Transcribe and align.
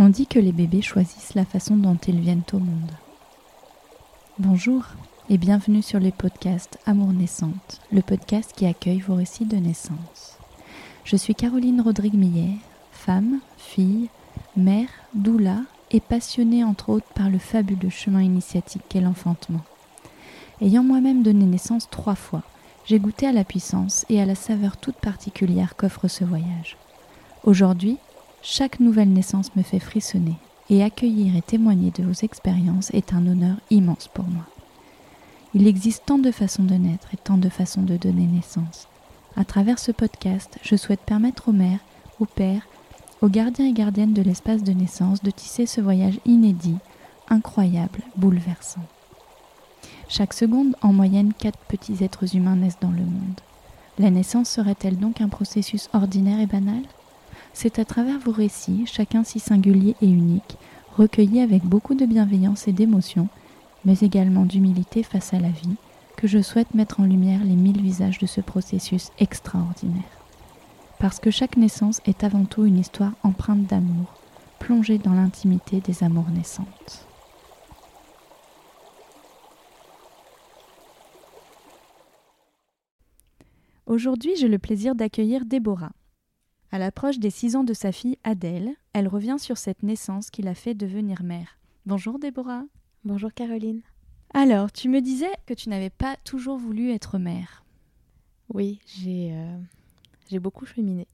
On 0.00 0.10
dit 0.10 0.28
que 0.28 0.38
les 0.38 0.52
bébés 0.52 0.80
choisissent 0.80 1.34
la 1.34 1.44
façon 1.44 1.76
dont 1.76 1.98
ils 2.06 2.20
viennent 2.20 2.44
au 2.52 2.60
monde. 2.60 2.92
Bonjour 4.38 4.84
et 5.28 5.38
bienvenue 5.38 5.82
sur 5.82 5.98
le 5.98 6.12
podcast 6.12 6.78
Amour 6.86 7.12
naissante, 7.12 7.80
le 7.90 8.00
podcast 8.00 8.52
qui 8.54 8.64
accueille 8.64 9.00
vos 9.00 9.16
récits 9.16 9.44
de 9.44 9.56
naissance. 9.56 10.38
Je 11.02 11.16
suis 11.16 11.34
Caroline 11.34 11.80
Rodrigue-Millet, 11.80 12.58
femme, 12.92 13.40
fille, 13.56 14.08
mère, 14.56 14.88
doula 15.14 15.62
et 15.90 15.98
passionnée 15.98 16.62
entre 16.62 16.90
autres 16.90 17.12
par 17.16 17.28
le 17.28 17.38
fabuleux 17.38 17.90
chemin 17.90 18.22
initiatique 18.22 18.82
qu'est 18.88 19.00
l'enfantement. 19.00 19.64
Ayant 20.60 20.84
moi-même 20.84 21.24
donné 21.24 21.44
naissance 21.44 21.90
trois 21.90 22.14
fois, 22.14 22.44
j'ai 22.84 23.00
goûté 23.00 23.26
à 23.26 23.32
la 23.32 23.42
puissance 23.42 24.06
et 24.08 24.22
à 24.22 24.26
la 24.26 24.36
saveur 24.36 24.76
toute 24.76 24.96
particulière 24.96 25.74
qu'offre 25.74 26.06
ce 26.06 26.22
voyage. 26.22 26.76
Aujourd'hui, 27.42 27.98
chaque 28.42 28.80
nouvelle 28.80 29.12
naissance 29.12 29.54
me 29.56 29.62
fait 29.62 29.78
frissonner 29.78 30.36
et 30.70 30.82
accueillir 30.82 31.36
et 31.36 31.42
témoigner 31.42 31.90
de 31.90 32.04
vos 32.04 32.12
expériences 32.22 32.90
est 32.90 33.12
un 33.12 33.26
honneur 33.26 33.56
immense 33.70 34.08
pour 34.08 34.26
moi. 34.26 34.44
Il 35.54 35.66
existe 35.66 36.04
tant 36.06 36.18
de 36.18 36.30
façons 36.30 36.64
de 36.64 36.74
naître 36.74 37.08
et 37.12 37.16
tant 37.16 37.38
de 37.38 37.48
façons 37.48 37.82
de 37.82 37.96
donner 37.96 38.26
naissance. 38.26 38.86
À 39.36 39.44
travers 39.44 39.78
ce 39.78 39.92
podcast, 39.92 40.58
je 40.62 40.76
souhaite 40.76 41.00
permettre 41.00 41.48
aux 41.48 41.52
mères, 41.52 41.80
aux 42.20 42.26
pères, 42.26 42.66
aux 43.22 43.28
gardiens 43.28 43.66
et 43.66 43.72
gardiennes 43.72 44.12
de 44.12 44.22
l'espace 44.22 44.62
de 44.62 44.72
naissance 44.72 45.22
de 45.22 45.30
tisser 45.30 45.66
ce 45.66 45.80
voyage 45.80 46.20
inédit, 46.24 46.76
incroyable, 47.28 48.00
bouleversant. 48.16 48.82
Chaque 50.08 50.34
seconde, 50.34 50.76
en 50.82 50.92
moyenne, 50.92 51.32
quatre 51.32 51.58
petits 51.68 52.04
êtres 52.04 52.36
humains 52.36 52.56
naissent 52.56 52.80
dans 52.80 52.90
le 52.90 52.98
monde. 52.98 53.40
La 53.98 54.10
naissance 54.10 54.48
serait-elle 54.48 54.98
donc 54.98 55.20
un 55.20 55.28
processus 55.28 55.88
ordinaire 55.92 56.40
et 56.40 56.46
banal? 56.46 56.82
C'est 57.60 57.80
à 57.80 57.84
travers 57.84 58.20
vos 58.20 58.30
récits, 58.30 58.84
chacun 58.86 59.24
si 59.24 59.40
singulier 59.40 59.96
et 60.00 60.06
unique, 60.06 60.56
recueillis 60.96 61.40
avec 61.40 61.64
beaucoup 61.64 61.96
de 61.96 62.06
bienveillance 62.06 62.68
et 62.68 62.72
d'émotion, 62.72 63.26
mais 63.84 63.98
également 63.98 64.44
d'humilité 64.44 65.02
face 65.02 65.34
à 65.34 65.40
la 65.40 65.48
vie, 65.48 65.74
que 66.16 66.28
je 66.28 66.40
souhaite 66.40 66.72
mettre 66.74 67.00
en 67.00 67.04
lumière 67.04 67.42
les 67.42 67.56
mille 67.56 67.82
visages 67.82 68.20
de 68.20 68.26
ce 68.26 68.40
processus 68.40 69.10
extraordinaire. 69.18 70.04
Parce 71.00 71.18
que 71.18 71.32
chaque 71.32 71.56
naissance 71.56 72.00
est 72.06 72.22
avant 72.22 72.44
tout 72.44 72.64
une 72.64 72.78
histoire 72.78 73.14
empreinte 73.24 73.66
d'amour, 73.66 74.14
plongée 74.60 74.98
dans 74.98 75.14
l'intimité 75.14 75.80
des 75.80 76.04
amours 76.04 76.30
naissantes. 76.30 77.08
Aujourd'hui, 83.86 84.36
j'ai 84.38 84.46
le 84.46 84.60
plaisir 84.60 84.94
d'accueillir 84.94 85.44
Déborah. 85.44 85.90
À 86.70 86.78
l'approche 86.78 87.18
des 87.18 87.30
six 87.30 87.56
ans 87.56 87.64
de 87.64 87.72
sa 87.72 87.92
fille 87.92 88.18
Adèle, 88.24 88.74
elle 88.92 89.08
revient 89.08 89.36
sur 89.38 89.56
cette 89.56 89.82
naissance 89.82 90.28
qui 90.28 90.42
l'a 90.42 90.54
fait 90.54 90.74
devenir 90.74 91.22
mère. 91.22 91.58
Bonjour 91.86 92.18
Déborah. 92.18 92.64
Bonjour 93.06 93.32
Caroline. 93.32 93.80
Alors, 94.34 94.70
tu 94.70 94.90
me 94.90 95.00
disais 95.00 95.30
que 95.46 95.54
tu 95.54 95.70
n'avais 95.70 95.88
pas 95.88 96.16
toujours 96.24 96.58
voulu 96.58 96.90
être 96.90 97.16
mère. 97.16 97.64
Oui, 98.52 98.80
j'ai 98.84 99.30
euh, 99.32 100.40
beaucoup 100.40 100.66
cheminé. 100.66 101.06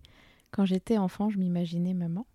Quand 0.50 0.64
j'étais 0.64 0.98
enfant, 0.98 1.30
je 1.30 1.38
m'imaginais 1.38 1.94
maman. 1.94 2.26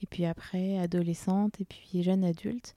Et 0.00 0.06
puis 0.06 0.24
après, 0.24 0.78
adolescente 0.78 1.60
et 1.60 1.66
puis 1.66 2.02
jeune 2.02 2.24
adulte, 2.24 2.74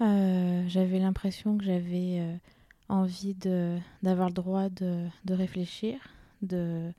euh, 0.00 0.62
j'avais 0.68 1.00
l'impression 1.00 1.58
que 1.58 1.64
j'avais 1.64 2.20
euh, 2.20 2.36
envie 2.88 3.34
d'avoir 4.00 4.28
le 4.28 4.34
droit 4.34 4.68
de, 4.68 5.08
de 5.24 5.34
réfléchir, 5.34 5.98
de 6.42 6.92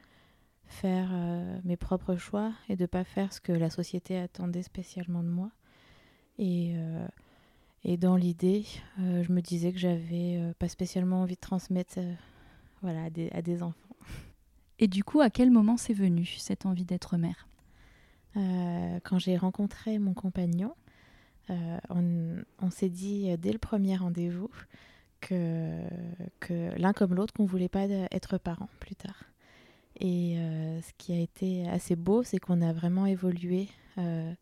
faire 0.69 1.09
euh, 1.11 1.59
mes 1.65 1.75
propres 1.75 2.15
choix 2.15 2.53
et 2.69 2.75
de 2.75 2.85
pas 2.85 3.03
faire 3.03 3.33
ce 3.33 3.41
que 3.41 3.51
la 3.51 3.69
société 3.69 4.17
attendait 4.17 4.63
spécialement 4.63 5.23
de 5.23 5.27
moi. 5.27 5.51
Et, 6.37 6.73
euh, 6.75 7.07
et 7.83 7.97
dans 7.97 8.15
l'idée, 8.15 8.65
euh, 8.99 9.23
je 9.23 9.31
me 9.33 9.41
disais 9.41 9.73
que 9.73 9.79
j'avais 9.79 10.53
pas 10.59 10.69
spécialement 10.69 11.21
envie 11.23 11.35
de 11.35 11.41
transmettre 11.41 11.99
voilà, 12.81 13.05
à 13.05 13.09
des, 13.09 13.29
à, 13.31 13.41
des, 13.41 13.61
enfants. 13.63 13.95
Et 14.77 14.87
du 14.87 15.03
coup, 15.03 15.19
à 15.19 15.29
quel 15.29 15.51
moment 15.51 15.75
c'est 15.75 15.93
venu 15.93 16.25
cette 16.25 16.65
envie 16.65 16.85
d'être 16.85 17.17
mère? 17.17 17.47
Quand 19.03 19.17
j'ai 19.17 19.35
rencontré 19.35 19.99
mon 19.99 20.13
compagnon, 20.13 20.73
on, 21.49 22.37
on 22.59 22.69
s'est 22.69 22.89
dit 22.89 23.35
dès 23.37 23.51
le 23.51 23.57
premier 23.57 23.97
rendez-vous 23.97 24.49
que, 25.19 25.81
que 26.39 26.71
l'un 26.77 26.93
comme 26.93 27.15
l'autre 27.15 27.33
qu'on 27.33 27.45
voulait 27.45 27.67
pas 27.67 27.83
être 28.11 28.37
parents 28.37 28.69
plus 28.79 28.95
tard. 28.95 29.25
Et 29.99 30.37
euh, 30.37 30.81
ce 30.81 30.91
qui 30.97 31.11
a 31.11 31.19
été 31.19 31.67
assez 31.67 31.95
beau, 31.95 32.23
c'est 32.23 32.39
qu'on 32.39 32.61
a 32.61 32.71
vraiment 32.71 33.05
évolué. 33.05 33.67
Euh, 33.97 34.33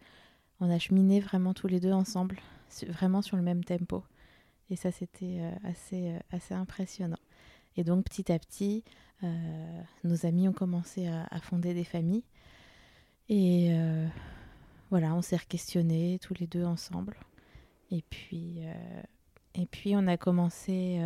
on 0.59 0.69
a 0.69 0.77
cheminé 0.77 1.19
vraiment 1.19 1.53
tous 1.53 1.67
les 1.67 1.79
deux 1.79 1.91
ensemble, 1.91 2.37
vraiment 2.87 3.23
sur 3.23 3.37
le 3.37 3.43
même 3.43 3.63
tempo. 3.63 4.03
Et 4.69 4.75
ça, 4.75 4.91
c'était 4.91 5.39
euh, 5.39 5.51
assez, 5.63 6.13
assez 6.31 6.53
impressionnant. 6.53 7.19
Et 7.75 7.83
donc, 7.83 8.05
petit 8.05 8.31
à 8.31 8.39
petit, 8.39 8.83
nos 10.03 10.25
amis 10.25 10.47
ont 10.47 10.53
commencé 10.53 11.07
à, 11.07 11.39
fonder 11.41 11.73
des 11.73 11.83
familles. 11.83 12.23
Et 13.29 13.71
voilà, 14.89 15.13
on 15.13 15.21
s'est 15.21 15.37
re-questionnés 15.37 16.17
tous 16.19 16.33
les 16.39 16.47
deux 16.47 16.63
ensemble. 16.63 17.15
Et 17.91 18.03
puis, 18.09 18.61
et 19.53 19.65
puis 19.67 19.95
on 19.95 20.07
a 20.07 20.17
commencé 20.17 20.99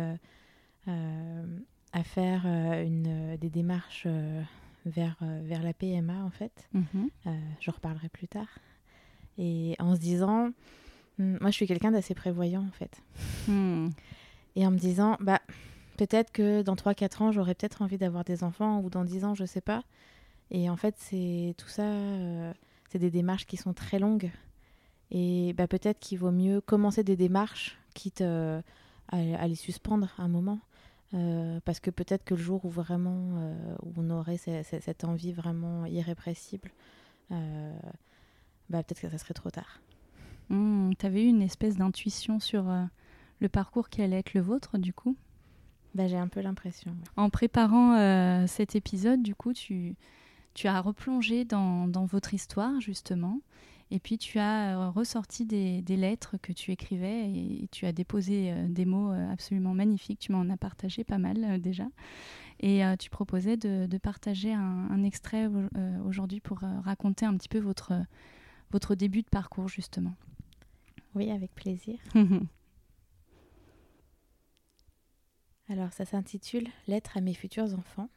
à 1.92 2.02
faire 2.02 2.42
euh, 2.46 2.84
une, 2.84 3.36
des 3.36 3.50
démarches 3.50 4.04
euh, 4.06 4.42
vers, 4.86 5.16
euh, 5.22 5.40
vers 5.44 5.62
la 5.62 5.72
PMA, 5.72 6.24
en 6.24 6.30
fait. 6.30 6.68
Mhm. 6.72 7.08
je 7.60 7.70
reparlerai 7.70 8.08
plus 8.08 8.28
tard. 8.28 8.48
Et 9.38 9.76
en 9.78 9.94
se 9.94 10.00
disant, 10.00 10.50
hmm, 11.18 11.36
moi 11.40 11.50
je 11.50 11.56
suis 11.56 11.66
quelqu'un 11.66 11.90
d'assez 11.90 12.14
prévoyant, 12.14 12.66
en 12.66 12.72
fait. 12.72 13.02
Hmm. 13.48 13.90
Et 14.56 14.66
en 14.66 14.70
me 14.70 14.78
disant, 14.78 15.16
bah, 15.20 15.40
peut-être 15.96 16.32
que 16.32 16.62
dans 16.62 16.74
3-4 16.74 17.22
ans, 17.22 17.32
j'aurais 17.32 17.54
peut-être 17.54 17.82
envie 17.82 17.98
d'avoir 17.98 18.24
des 18.24 18.44
enfants, 18.44 18.80
ou 18.80 18.90
dans 18.90 19.04
10 19.04 19.24
ans, 19.24 19.34
je 19.34 19.44
sais 19.44 19.60
pas. 19.60 19.82
Et 20.50 20.68
en 20.68 20.76
fait, 20.76 20.94
c'est 20.98 21.54
tout 21.56 21.68
ça, 21.68 21.84
c'est 22.90 22.98
des 22.98 23.10
démarches 23.10 23.46
qui 23.46 23.56
sont 23.56 23.72
très 23.72 23.98
longues. 23.98 24.30
Et 25.10 25.54
bah, 25.54 25.66
peut-être 25.66 25.98
qu'il 25.98 26.18
vaut 26.18 26.30
mieux 26.30 26.60
commencer 26.60 27.02
des 27.02 27.16
démarches, 27.16 27.78
quitte 27.94 28.20
à, 28.20 28.62
à, 29.08 29.48
les 29.48 29.54
suspendre 29.54 30.12
un 30.18 30.28
moment. 30.28 30.60
Euh, 31.14 31.60
parce 31.64 31.78
que 31.78 31.90
peut-être 31.90 32.24
que 32.24 32.34
le 32.34 32.40
jour 32.40 32.64
où 32.64 32.70
vraiment 32.70 33.32
euh, 33.36 33.76
où 33.82 33.92
on 33.98 34.10
aurait 34.10 34.38
cette 34.38 35.04
envie 35.04 35.32
vraiment 35.32 35.84
irrépressible, 35.84 36.70
euh, 37.30 37.72
bah, 38.70 38.82
peut-être 38.82 39.00
que 39.00 39.10
ça 39.10 39.18
serait 39.18 39.34
trop 39.34 39.50
tard. 39.50 39.80
Mmh, 40.48 40.92
tu 40.98 41.06
avais 41.06 41.24
eu 41.24 41.28
une 41.28 41.42
espèce 41.42 41.76
d'intuition 41.76 42.40
sur 42.40 42.64
le 43.40 43.48
parcours 43.48 43.88
qui 43.90 44.02
allait 44.02 44.18
être 44.18 44.34
le 44.34 44.40
vôtre, 44.40 44.78
du 44.78 44.94
coup? 44.94 45.16
Bah, 45.94 46.06
J'ai 46.08 46.16
un 46.16 46.28
peu 46.28 46.40
l'impression. 46.40 46.96
En 47.16 47.28
préparant 47.28 48.46
cet 48.46 48.74
épisode, 48.74 49.22
du 49.22 49.34
coup, 49.34 49.52
tu, 49.52 49.96
tu 50.54 50.66
as 50.66 50.80
replongé 50.80 51.44
dans, 51.44 51.86
dans 51.86 52.06
votre 52.06 52.34
histoire, 52.34 52.80
justement. 52.80 53.40
Et 53.92 54.00
puis 54.00 54.16
tu 54.16 54.38
as 54.38 54.78
euh, 54.78 54.88
ressorti 54.88 55.44
des, 55.44 55.82
lettres 55.96 56.38
que 56.40 56.50
tu 56.54 56.72
écrivais 56.72 57.30
et, 57.30 57.68
tu 57.70 57.84
as 57.84 57.92
déposé 57.92 58.50
euh, 58.50 58.66
des 58.66 58.86
mots 58.86 59.12
euh, 59.12 59.30
absolument 59.30 59.74
magnifiques. 59.74 60.18
Tu 60.18 60.32
m'en 60.32 60.48
as 60.48 60.56
partagé 60.56 61.04
pas 61.04 61.18
mal 61.18 61.60
déjà. 61.60 61.84
Et 62.60 62.82
tu 62.98 63.10
proposais 63.10 63.56
de, 63.56 63.98
partager 63.98 64.54
un, 64.54 65.02
extrait 65.02 65.48
aujourd'hui 66.06 66.38
pour 66.38 66.60
raconter 66.60 67.26
un 67.26 67.36
petit 67.36 67.48
peu 67.48 67.58
votre, 67.58 67.92
votre 68.70 68.94
début 68.94 69.22
de 69.22 69.28
parcours 69.28 69.68
justement. 69.68 70.14
Oui, 71.16 71.32
avec 71.32 71.52
plaisir. 71.56 71.98
Alors 75.68 75.92
ça 75.92 76.04
s'intitule 76.04 76.68
Lettre 76.86 77.16
à 77.16 77.20
mes 77.20 77.34
futurs 77.34 77.74
enfants. 77.76 78.08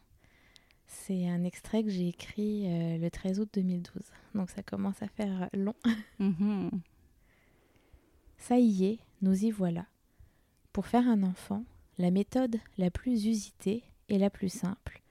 C'est 0.87 1.27
un 1.27 1.43
extrait 1.43 1.83
que 1.83 1.89
j'ai 1.89 2.07
écrit 2.07 2.65
euh, 2.67 2.97
le 2.97 3.09
13 3.09 3.39
août 3.39 3.49
2012. 3.53 4.03
Donc 4.33 4.49
ça 4.49 4.63
commence 4.63 5.01
à 5.01 5.07
faire 5.07 5.49
long. 5.53 5.75
Mhm. 6.19 6.71
Ça 8.37 8.59
y 8.59 8.85
est, 8.85 8.99
nous 9.21 9.45
y 9.45 9.51
voilà. 9.51 9.87
Pour 10.71 10.85
faire 10.85 11.07
un 11.07 11.23
enfant, 11.23 11.63
la 11.97 12.11
méthode 12.11 12.57
la 12.77 12.91
plus 12.91 13.25
usitée 13.25 13.83
et 14.09 14.17
la 14.17 14.29
plus 14.29 14.49
simple, 14.49 15.01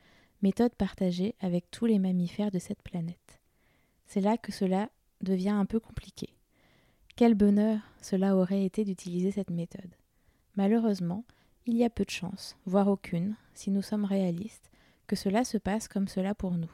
méthode 0.42 0.74
partagée 0.74 1.34
avec 1.40 1.70
tous 1.70 1.86
les 1.86 1.98
mammifères 1.98 2.50
de 2.50 2.58
cette 2.58 2.82
planète. 2.82 3.40
C'est 4.06 4.20
là 4.20 4.36
que 4.36 4.52
cela 4.52 4.90
devient 5.20 5.48
un 5.48 5.64
peu 5.64 5.80
compliqué. 5.80 6.28
Quel 7.16 7.34
bonheur 7.34 7.80
cela 8.00 8.36
aurait 8.36 8.64
été 8.64 8.84
d'utiliser 8.84 9.30
cette 9.30 9.50
méthode. 9.50 9.94
Malheureusement, 10.56 11.24
il 11.66 11.76
y 11.76 11.84
a 11.84 11.90
peu 11.90 12.04
de 12.04 12.10
chance, 12.10 12.56
voire 12.66 12.88
aucune, 12.88 13.36
si 13.54 13.70
nous 13.70 13.82
sommes 13.82 14.04
réalistes, 14.04 14.70
que 15.06 15.16
cela 15.16 15.44
se 15.44 15.58
passe 15.58 15.88
comme 15.88 16.08
cela 16.08 16.34
pour 16.34 16.52
nous. 16.52 16.70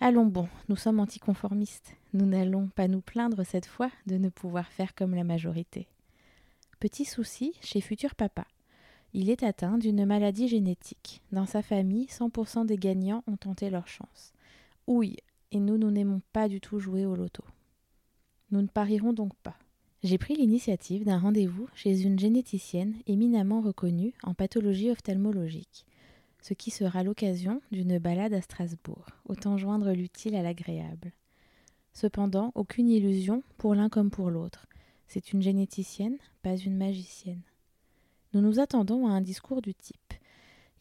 Allons 0.00 0.26
bon, 0.26 0.48
nous 0.68 0.76
sommes 0.76 1.00
anticonformistes, 1.00 1.94
nous 2.14 2.26
n'allons 2.26 2.68
pas 2.68 2.88
nous 2.88 3.02
plaindre 3.02 3.44
cette 3.44 3.66
fois 3.66 3.90
de 4.06 4.16
ne 4.16 4.30
pouvoir 4.30 4.68
faire 4.68 4.94
comme 4.94 5.14
la 5.14 5.24
majorité. 5.24 5.88
Petit 6.78 7.04
souci 7.04 7.52
chez 7.60 7.82
futur 7.82 8.14
papa. 8.14 8.46
Il 9.12 9.28
est 9.28 9.42
atteint 9.42 9.76
d'une 9.76 10.06
maladie 10.06 10.48
génétique. 10.48 11.20
Dans 11.32 11.44
sa 11.44 11.62
famille, 11.62 12.06
100% 12.06 12.64
des 12.64 12.78
gagnants 12.78 13.24
ont 13.26 13.36
tenté 13.36 13.68
leur 13.68 13.88
chance. 13.88 14.32
Oui, 14.86 15.16
et 15.52 15.60
nous, 15.60 15.76
nous 15.76 15.90
n'aimons 15.90 16.22
pas 16.32 16.48
du 16.48 16.60
tout 16.60 16.78
jouer 16.78 17.04
au 17.04 17.14
loto. 17.14 17.44
Nous 18.50 18.62
ne 18.62 18.68
parierons 18.68 19.12
donc 19.12 19.34
pas. 19.42 19.56
J'ai 20.02 20.16
pris 20.16 20.34
l'initiative 20.34 21.04
d'un 21.04 21.18
rendez-vous 21.18 21.68
chez 21.74 22.02
une 22.02 22.18
généticienne 22.18 22.94
éminemment 23.06 23.60
reconnue 23.60 24.14
en 24.22 24.32
pathologie 24.32 24.90
ophtalmologique, 24.90 25.84
ce 26.42 26.54
qui 26.54 26.70
sera 26.70 27.02
l'occasion 27.02 27.60
d'une 27.70 27.98
balade 27.98 28.32
à 28.32 28.40
Strasbourg, 28.40 29.06
autant 29.26 29.56
joindre 29.56 29.92
l'utile 29.92 30.36
à 30.36 30.42
l'agréable. 30.42 31.12
Cependant, 31.92 32.52
aucune 32.54 32.88
illusion 32.88 33.42
pour 33.58 33.74
l'un 33.74 33.88
comme 33.88 34.10
pour 34.10 34.30
l'autre. 34.30 34.66
C'est 35.06 35.32
une 35.32 35.42
généticienne, 35.42 36.18
pas 36.42 36.56
une 36.56 36.76
magicienne. 36.76 37.42
Nous 38.32 38.40
nous 38.40 38.60
attendons 38.60 39.08
à 39.08 39.10
un 39.10 39.20
discours 39.20 39.60
du 39.60 39.74
type 39.74 40.14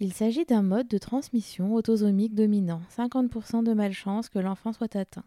il 0.01 0.13
s'agit 0.13 0.45
d'un 0.45 0.61
mode 0.61 0.88
de 0.88 0.97
transmission 0.97 1.75
autosomique 1.75 2.33
dominant, 2.33 2.81
50% 2.95 3.63
de 3.63 3.73
malchance 3.73 4.29
que 4.29 4.39
l'enfant 4.39 4.71
soit 4.71 4.95
atteint. 4.95 5.25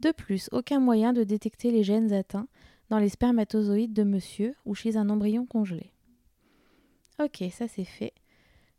De 0.00 0.10
plus, 0.10 0.48
aucun 0.50 0.80
moyen 0.80 1.12
de 1.12 1.22
détecter 1.22 1.70
les 1.70 1.84
gènes 1.84 2.12
atteints 2.12 2.48
dans 2.90 2.98
les 2.98 3.10
spermatozoïdes 3.10 3.92
de 3.92 4.02
monsieur 4.02 4.56
ou 4.64 4.74
chez 4.74 4.96
un 4.96 5.08
embryon 5.08 5.46
congelé. 5.46 5.92
Ok, 7.22 7.44
ça 7.52 7.68
c'est 7.68 7.84
fait, 7.84 8.12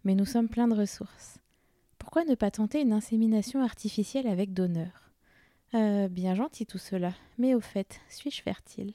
mais 0.04 0.16
nous 0.16 0.26
sommes 0.26 0.50
pleins 0.50 0.68
de 0.68 0.76
ressources. 0.76 1.40
Pourquoi 1.98 2.26
ne 2.26 2.36
pas 2.36 2.52
tenter 2.52 2.82
une 2.82 2.94
insémination 2.94 3.62
artificielle 3.62 4.28
avec 4.28 4.54
donneur? 4.54 5.12
Euh, 5.74 6.08
Bien 6.08 6.34
gentil 6.34 6.66
tout 6.66 6.78
cela, 6.78 7.14
mais 7.38 7.54
au 7.54 7.60
fait, 7.60 8.00
suis-je 8.10 8.42
fertile? 8.42 8.94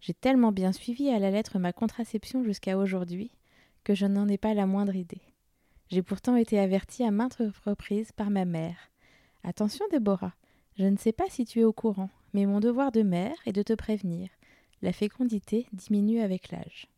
J'ai 0.00 0.14
tellement 0.14 0.52
bien 0.52 0.72
suivi 0.72 1.08
à 1.08 1.18
la 1.18 1.30
lettre 1.30 1.58
ma 1.58 1.72
contraception 1.72 2.44
jusqu'à 2.44 2.76
aujourd'hui 2.76 3.30
que 3.84 3.94
je 3.94 4.06
n'en 4.06 4.28
ai 4.28 4.38
pas 4.38 4.54
la 4.54 4.66
moindre 4.66 4.96
idée. 4.96 5.22
J'ai 5.88 6.02
pourtant 6.02 6.36
été 6.36 6.58
avertie 6.58 7.04
à 7.04 7.10
maintes 7.10 7.38
reprises 7.64 8.12
par 8.12 8.30
ma 8.30 8.44
mère. 8.44 8.90
Attention, 9.44 9.84
Déborah, 9.90 10.34
je 10.76 10.84
ne 10.84 10.96
sais 10.96 11.12
pas 11.12 11.30
si 11.30 11.44
tu 11.44 11.60
es 11.60 11.64
au 11.64 11.72
courant, 11.72 12.10
mais 12.34 12.46
mon 12.46 12.60
devoir 12.60 12.92
de 12.92 13.02
mère 13.02 13.36
est 13.46 13.52
de 13.52 13.62
te 13.62 13.72
prévenir. 13.72 14.28
La 14.82 14.92
fécondité 14.92 15.66
diminue 15.72 16.20
avec 16.20 16.50
l'âge. 16.50 16.88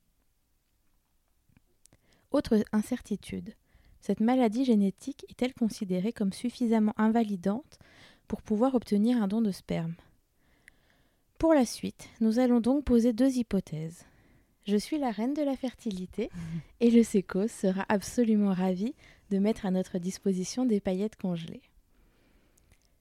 Autre 2.31 2.63
incertitude. 2.73 3.55
Cette 4.01 4.21
maladie 4.21 4.65
génétique 4.65 5.25
est-elle 5.31 5.55
considérée 5.55 6.13
comme 6.13 6.33
suffisamment 6.33 6.93
invalidante 6.99 7.79
pour 8.27 8.43
pouvoir 8.43 8.75
obtenir 8.75 9.23
un 9.23 9.29
don 9.29 9.41
de 9.41 9.51
sperme? 9.51 9.95
Pour 11.39 11.55
la 11.55 11.65
suite, 11.65 12.09
nous 12.21 12.39
allons 12.39 12.61
donc 12.61 12.85
poser 12.85 13.13
deux 13.13 13.39
hypothèses. 13.39 14.05
Je 14.67 14.77
suis 14.77 14.99
la 14.99 15.11
reine 15.11 15.33
de 15.33 15.43
la 15.43 15.57
fertilité 15.57 16.31
et 16.81 16.91
le 16.91 17.03
SECOS 17.03 17.49
sera 17.49 17.87
absolument 17.89 18.53
ravi 18.53 18.95
de 19.31 19.39
mettre 19.39 19.65
à 19.65 19.71
notre 19.71 19.99
disposition 19.99 20.67
des 20.67 20.81
paillettes 20.81 21.17
congelées. 21.17 21.63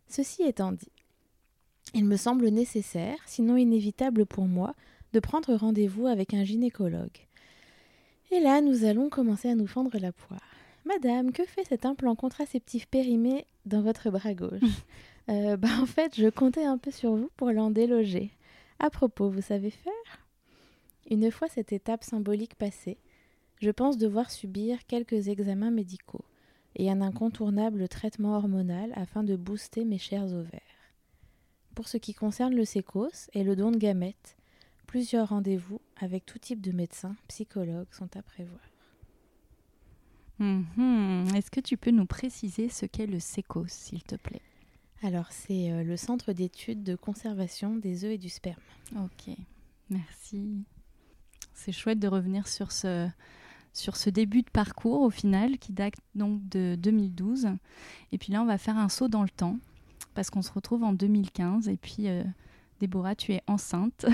Ceci 0.08 0.44
étant 0.44 0.72
dit, 0.72 0.92
il 1.94 2.06
me 2.06 2.16
semble 2.16 2.48
nécessaire, 2.48 3.18
sinon 3.26 3.58
inévitable 3.58 4.26
pour 4.26 4.46
moi, 4.46 4.74
de 5.12 5.20
prendre 5.20 5.54
rendez-vous 5.54 6.08
avec 6.08 6.34
un 6.34 6.44
gynécologue. 6.44 7.27
Et 8.32 8.40
là, 8.40 8.62
nous 8.62 8.84
allons 8.84 9.10
commencer 9.10 9.50
à 9.50 9.56
nous 9.56 9.68
fendre 9.68 9.98
la 9.98 10.12
poire. 10.12 10.42
Madame, 10.86 11.32
que 11.32 11.46
fait 11.46 11.66
cet 11.66 11.86
implant 11.86 12.16
contraceptif 12.16 12.88
périmé 12.88 13.46
dans 13.66 13.82
votre 13.82 14.10
bras 14.10 14.34
gauche 14.34 14.62
euh, 15.30 15.58
bah, 15.58 15.70
En 15.82 15.86
fait, 15.86 16.16
je 16.16 16.30
comptais 16.30 16.66
un 16.66 16.78
peu 16.78 16.92
sur 16.92 17.16
vous 17.16 17.30
pour 17.38 17.52
l'en 17.52 17.72
déloger. 17.72 18.32
À 18.80 18.90
propos, 18.90 19.30
vous 19.30 19.42
savez 19.42 19.70
faire? 19.70 19.94
Une 21.10 21.32
fois 21.32 21.48
cette 21.48 21.72
étape 21.72 22.04
symbolique 22.04 22.56
passée, 22.56 22.98
je 23.60 23.72
pense 23.72 23.98
devoir 23.98 24.30
subir 24.30 24.86
quelques 24.88 25.30
examens 25.30 25.72
médicaux 25.72 26.26
et 26.76 26.92
un 26.92 27.02
incontournable 27.02 27.88
traitement 27.88 28.36
hormonal 28.36 28.92
afin 28.96 29.24
de 29.24 29.36
booster 29.36 29.84
mes 29.84 29.98
chers 29.98 30.34
ovaires. 30.34 30.62
Pour 31.76 31.88
ce 31.88 31.98
qui 31.98 32.14
concerne 32.14 32.56
le 32.56 32.66
sécos 32.66 33.30
et 33.34 33.44
le 33.44 33.56
don 33.56 33.72
de 33.72 33.78
gamètes, 33.78 34.36
plusieurs 34.88 35.30
rendez-vous 35.30 35.80
avec 35.98 36.26
tout 36.26 36.40
type 36.40 36.62
de 36.62 36.72
médecins, 36.72 37.16
psychologues 37.28 37.92
sont 37.92 38.16
à 38.18 38.22
prévoir. 38.24 38.60
Mhm. 40.40 41.28
Est-ce 41.36 41.52
que 41.52 41.60
tu 41.60 41.78
peux 41.78 41.92
nous 41.92 42.06
préciser 42.06 42.70
ce 42.70 42.86
qu'est 42.86 43.08
le 43.08 43.20
sécos, 43.20 43.68
s'il 43.68 44.04
te 44.04 44.16
plaît? 44.16 44.42
Alors, 45.04 45.28
c'est 45.32 45.72
euh, 45.72 45.84
le 45.84 45.98
Centre 45.98 46.34
d'études 46.34 46.84
de 46.84 46.96
conservation 46.96 47.76
des 47.76 48.04
œufs 48.04 48.14
et 48.14 48.18
du 48.18 48.30
sperme. 48.30 48.62
Ok, 48.96 49.36
merci. 49.90 50.64
C'est 51.54 51.72
chouette 51.72 52.00
de 52.00 52.08
revenir 52.08 52.48
sur 52.48 52.72
ce, 52.72 53.08
sur 53.74 53.96
ce 53.96 54.10
début 54.10 54.42
de 54.42 54.50
parcours 54.50 55.02
au 55.02 55.10
final 55.10 55.58
qui 55.60 55.74
date 55.74 55.96
donc 56.16 56.48
de 56.50 56.76
2012. 56.80 57.50
Et 58.12 58.18
puis 58.18 58.32
là, 58.32 58.42
on 58.42 58.46
va 58.46 58.58
faire 58.58 58.78
un 58.78 58.90
saut 58.90 59.08
dans 59.08 59.24
le 59.24 59.30
temps 59.30 59.58
parce 60.14 60.30
qu'on 60.30 60.42
se 60.42 60.52
retrouve 60.52 60.84
en 60.84 60.94
2015 60.94 61.68
et 61.68 61.78
puis 61.78 62.08
euh, 62.08 62.24
Déborah, 62.80 63.16
tu 63.16 63.34
es 63.34 63.42
enceinte 63.48 64.06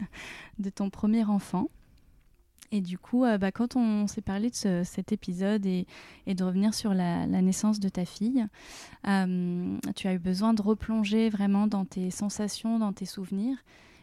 de 0.58 0.70
ton 0.70 0.90
premier 0.90 1.24
enfant. 1.24 1.68
Et 2.72 2.80
du 2.80 2.98
coup, 2.98 3.24
euh, 3.24 3.38
bah, 3.38 3.52
quand 3.52 3.76
on 3.76 4.06
s'est 4.06 4.22
parlé 4.22 4.50
de 4.50 4.82
cet 4.84 5.12
épisode 5.12 5.66
et, 5.66 5.86
de 6.26 6.44
revenir 6.44 6.74
sur 6.74 6.94
la, 6.94 7.26
naissance 7.26 7.78
de 7.80 7.88
ta 7.88 8.04
fille, 8.04 8.46
euh, 9.06 9.78
tu 9.94 10.08
as 10.08 10.14
eu 10.14 10.18
besoin 10.18 10.54
de 10.54 10.62
replonger 10.62 11.30
vraiment 11.30 11.66
dans 11.66 11.84
tes 11.84 12.10
sensations, 12.10 12.78
dans 12.78 12.92
tes 12.92 13.06
souvenirs. 13.06 13.56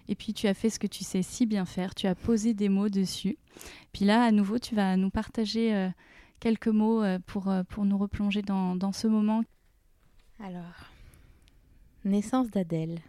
Et 0.10 0.16
puis 0.16 0.34
tu 0.34 0.48
as 0.48 0.54
fait 0.54 0.70
ce 0.70 0.80
que 0.80 0.88
tu 0.88 1.04
sais 1.04 1.22
si 1.22 1.46
bien 1.46 1.66
faire, 1.66 1.96
tu 1.96 2.08
as 2.08 2.16
posé 2.16 2.54
des 2.54 2.70
mots 2.70 2.90
dessus. 2.90 3.38
Puis 3.94 4.06
là, 4.06 4.24
à 4.24 4.32
nouveau, 4.32 4.60
tu 4.60 4.76
vas 4.76 4.98
nous 4.98 5.10
partager 5.10 5.74
euh, 5.74 5.90
quelques 6.40 6.68
mots 6.68 7.04
pour, 7.26 7.54
pour 7.70 7.86
nous 7.86 7.98
replonger 7.98 8.42
dans 8.42 8.92
ce 8.92 9.08
moment. 9.08 9.44
Alors, 10.44 10.92
naissance 12.04 12.50
d'Adèle, 12.50 13.00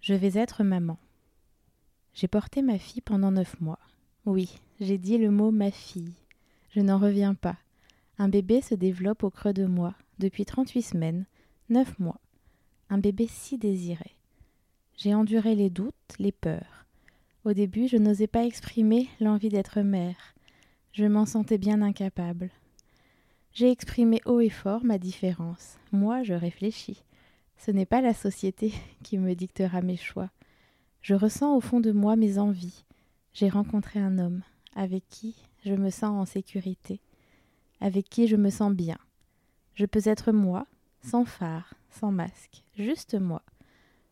Je 0.00 0.14
vais 0.14 0.38
être 0.38 0.62
maman. 0.62 0.98
J'ai 2.14 2.28
porté 2.28 2.62
ma 2.62 2.78
fille 2.78 3.02
pendant 3.02 3.30
neuf 3.30 3.60
mois. 3.60 3.78
Oui, 4.26 4.58
j'ai 4.80 4.98
dit 4.98 5.18
le 5.18 5.30
mot 5.30 5.50
ma 5.50 5.70
fille. 5.70 6.14
Je 6.70 6.80
n'en 6.80 6.98
reviens 6.98 7.34
pas. 7.34 7.56
Un 8.18 8.28
bébé 8.28 8.60
se 8.60 8.74
développe 8.74 9.22
au 9.24 9.30
creux 9.30 9.52
de 9.52 9.66
moi 9.66 9.94
depuis 10.18 10.44
38 10.44 10.82
semaines, 10.82 11.26
neuf 11.68 11.98
mois 11.98 12.20
un 12.90 12.98
bébé 12.98 13.28
si 13.28 13.56
désiré. 13.56 14.16
J'ai 14.96 15.14
enduré 15.14 15.54
les 15.54 15.70
doutes, 15.70 15.94
les 16.18 16.32
peurs. 16.32 16.86
Au 17.44 17.52
début, 17.52 17.88
je 17.88 17.96
n'osais 17.96 18.26
pas 18.26 18.44
exprimer 18.44 19.08
l'envie 19.20 19.48
d'être 19.48 19.80
mère. 19.80 20.34
Je 20.92 21.06
m'en 21.06 21.24
sentais 21.24 21.56
bien 21.56 21.80
incapable. 21.80 22.50
J'ai 23.52 23.70
exprimé 23.70 24.20
haut 24.26 24.40
et 24.40 24.50
fort 24.50 24.84
ma 24.84 24.98
différence. 24.98 25.78
Moi, 25.92 26.24
je 26.24 26.34
réfléchis. 26.34 27.02
Ce 27.60 27.70
n'est 27.70 27.86
pas 27.86 28.00
la 28.00 28.14
société 28.14 28.72
qui 29.02 29.18
me 29.18 29.34
dictera 29.34 29.82
mes 29.82 29.98
choix. 29.98 30.30
Je 31.02 31.14
ressens 31.14 31.54
au 31.54 31.60
fond 31.60 31.80
de 31.80 31.92
moi 31.92 32.16
mes 32.16 32.38
envies. 32.38 32.84
J'ai 33.34 33.48
rencontré 33.48 34.00
un 34.00 34.18
homme 34.18 34.42
avec 34.74 35.04
qui 35.08 35.36
je 35.64 35.74
me 35.74 35.90
sens 35.90 36.10
en 36.10 36.24
sécurité, 36.24 37.00
avec 37.80 38.08
qui 38.08 38.28
je 38.28 38.36
me 38.36 38.50
sens 38.50 38.72
bien. 38.72 38.98
Je 39.74 39.84
peux 39.84 40.00
être 40.04 40.32
moi, 40.32 40.66
sans 41.02 41.24
phare, 41.24 41.74
sans 41.90 42.12
masque, 42.12 42.64
juste 42.78 43.14
moi, 43.14 43.42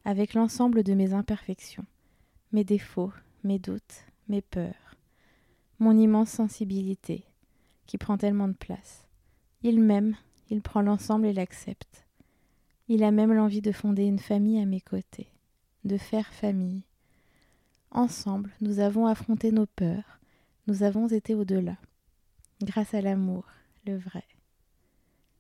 avec 0.05 0.35
l'ensemble 0.35 0.83
de 0.83 0.95
mes 0.95 1.15
imperfections, 1.15 1.87
mes 2.53 2.65
défauts, 2.65 3.13
mes 3.45 3.59
doutes, 3.59 4.05
mes 4.29 4.43
peurs, 4.43 4.97
mon 5.79 5.97
immense 5.97 6.31
sensibilité, 6.31 7.25
qui 7.87 7.99
prend 7.99 8.19
tellement 8.19 8.49
de 8.49 8.55
place. 8.55 9.07
Il 9.63 9.81
m'aime, 9.81 10.17
il 10.51 10.61
prend 10.61 10.83
l'ensemble 10.83 11.27
et 11.27 11.33
l'accepte. 11.33 12.08
Il 12.89 13.05
a 13.05 13.11
même 13.11 13.35
l'envie 13.35 13.61
de 13.61 13.73
fonder 13.73 14.05
une 14.05 14.19
famille 14.19 14.61
à 14.61 14.65
mes 14.65 14.81
côtés, 14.81 15.29
de 15.85 15.99
faire 15.99 16.33
famille. 16.33 16.85
Ensemble, 17.91 18.51
nous 18.63 18.81
avons 18.81 19.07
affronté 19.07 19.53
nos 19.53 19.67
peurs, 19.67 20.19
nous 20.67 20.83
avons 20.83 21.07
été 21.09 21.35
au-delà, 21.35 21.77
grâce 22.63 22.95
à 22.95 23.03
l'amour, 23.03 23.45
le 23.87 23.97
vrai. 23.97 24.25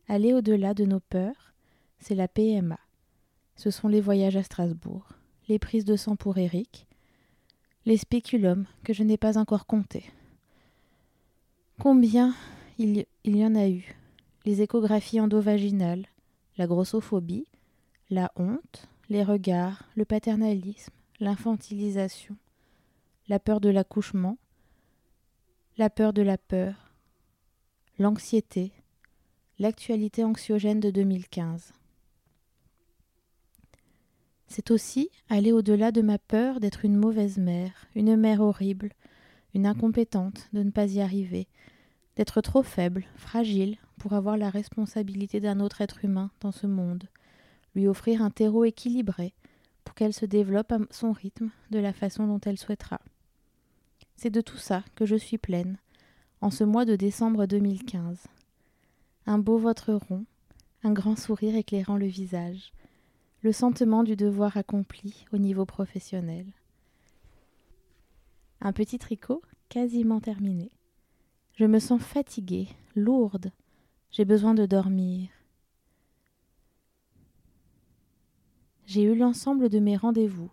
Aller 0.09 0.35
au-delà 0.35 0.75
de 0.75 0.85
nos 0.85 1.00
peurs, 1.00 1.55
c'est 2.00 2.14
la 2.14 2.28
PMA. 2.28 2.78
Ce 3.57 3.71
sont 3.71 3.88
les 3.88 4.00
voyages 4.00 4.37
à 4.37 4.43
Strasbourg, 4.43 5.09
les 5.49 5.59
prises 5.59 5.85
de 5.85 5.97
sang 5.97 6.17
pour 6.17 6.38
Eric, 6.38 6.87
les 7.87 7.97
spéculums 7.97 8.67
que 8.85 8.93
je 8.93 9.02
n'ai 9.02 9.17
pas 9.17 9.38
encore 9.38 9.67
comptés. 9.67 10.05
Combien 11.81 12.35
il, 12.78 13.07
il 13.25 13.37
y 13.37 13.45
en 13.45 13.55
a 13.55 13.69
eu? 13.69 13.97
Les 14.45 14.62
échographies 14.62 15.21
endovaginales, 15.21 16.07
la 16.59 16.67
grossophobie, 16.67 17.47
la 18.11 18.33
honte, 18.35 18.88
les 19.09 19.23
regards, 19.23 19.85
le 19.95 20.05
paternalisme, 20.05 20.93
l'infantilisation, 21.21 22.37
la 23.29 23.38
peur 23.38 23.61
de 23.61 23.69
l'accouchement, 23.69 24.38
la 25.77 25.88
peur 25.88 26.12
de 26.12 26.23
la 26.23 26.37
peur, 26.37 26.93
l'anxiété, 27.99 28.73
l'actualité 29.61 30.25
anxiogène 30.25 30.81
de 30.81 30.91
2015. 30.91 31.73
C'est 34.49 34.73
aussi 34.73 35.11
aller 35.29 35.53
au-delà 35.53 35.93
de 35.93 36.03
ma 36.03 36.19
peur 36.19 36.59
d'être 36.59 36.85
une 36.85 36.97
mauvaise 36.97 37.38
mère, 37.38 37.87
une 37.95 38.17
mère 38.17 38.41
horrible, 38.41 38.93
une 39.55 39.67
incompétente, 39.67 40.49
de 40.53 40.65
ne 40.65 40.71
pas 40.71 40.87
y 40.87 41.00
arriver, 41.00 41.47
d'être 42.17 42.41
trop 42.41 42.65
faible, 42.65 43.05
fragile 43.15 43.79
pour 43.99 44.14
avoir 44.14 44.37
la 44.37 44.50
responsabilité 44.50 45.40
d'un 45.40 45.61
autre 45.61 45.81
être 45.81 46.05
humain 46.05 46.31
dans 46.40 46.52
ce 46.52 46.67
monde, 46.67 47.09
lui 47.75 47.87
offrir 47.87 48.23
un 48.23 48.31
terreau 48.31 48.64
équilibré 48.64 49.35
pour 49.85 49.95
qu'elle 49.95 50.14
se 50.14 50.26
développe 50.26 50.73
à 50.73 50.78
son 50.90 51.12
rythme 51.12 51.50
de 51.71 51.78
la 51.78 51.93
façon 51.93 52.26
dont 52.26 52.40
elle 52.40 52.59
souhaitera. 52.59 53.00
C'est 54.17 54.31
de 54.31 54.40
tout 54.40 54.57
ça 54.57 54.83
que 54.97 55.07
je 55.07 55.17
suis 55.17 55.38
pleine, 55.38 55.76
en 56.40 56.50
ce 56.50 56.64
mois 56.64 56.85
de 56.85 56.97
décembre 56.97 57.47
2015. 57.47 58.26
Un 59.26 59.38
beau 59.38 59.59
ventre 59.59 59.93
rond, 59.93 60.25
un 60.83 60.93
grand 60.93 61.17
sourire 61.17 61.57
éclairant 61.57 61.97
le 61.97 62.07
visage, 62.07 62.73
le 63.43 63.52
sentiment 63.52 64.02
du 64.02 64.17
devoir 64.17 64.57
accompli 64.57 65.26
au 65.33 65.38
niveau 65.38 65.64
professionnel. 65.64 66.47
Un 68.61 68.73
petit 68.73 68.99
tricot 68.99 69.43
quasiment 69.69 70.21
terminé. 70.21 70.71
Je 71.55 71.64
me 71.64 71.78
sens 71.78 72.02
fatiguée, 72.02 72.69
lourde. 72.97 73.52
J'ai 74.11 74.25
besoin 74.25 74.55
de 74.55 74.65
dormir. 74.65 75.29
J'ai 78.87 79.03
eu 79.03 79.15
l'ensemble 79.15 79.69
de 79.69 79.79
mes 79.81 79.97
rendez-vous. 79.97 80.50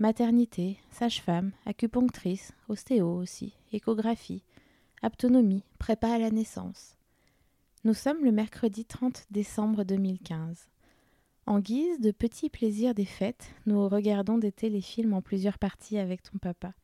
Maternité, 0.00 0.78
sage-femme, 0.90 1.52
acupunctrice, 1.64 2.52
ostéo 2.68 3.14
aussi, 3.14 3.54
échographie, 3.72 4.42
aptonomie, 5.00 5.62
prépa 5.78 6.08
à 6.08 6.18
la 6.18 6.30
naissance. 6.30 6.96
Nous 7.84 7.94
sommes 7.94 8.24
le 8.24 8.32
mercredi 8.32 8.84
30 8.84 9.26
décembre 9.30 9.84
2015. 9.84 10.68
En 11.46 11.60
guise 11.60 12.00
de 12.00 12.10
petit 12.10 12.50
plaisir 12.50 12.94
des 12.94 13.04
fêtes, 13.04 13.54
nous 13.64 13.88
regardons 13.88 14.38
des 14.38 14.52
téléfilms 14.52 15.14
en 15.14 15.22
plusieurs 15.22 15.58
parties 15.58 15.98
avec 15.98 16.24
ton 16.24 16.38
papa. 16.38 16.74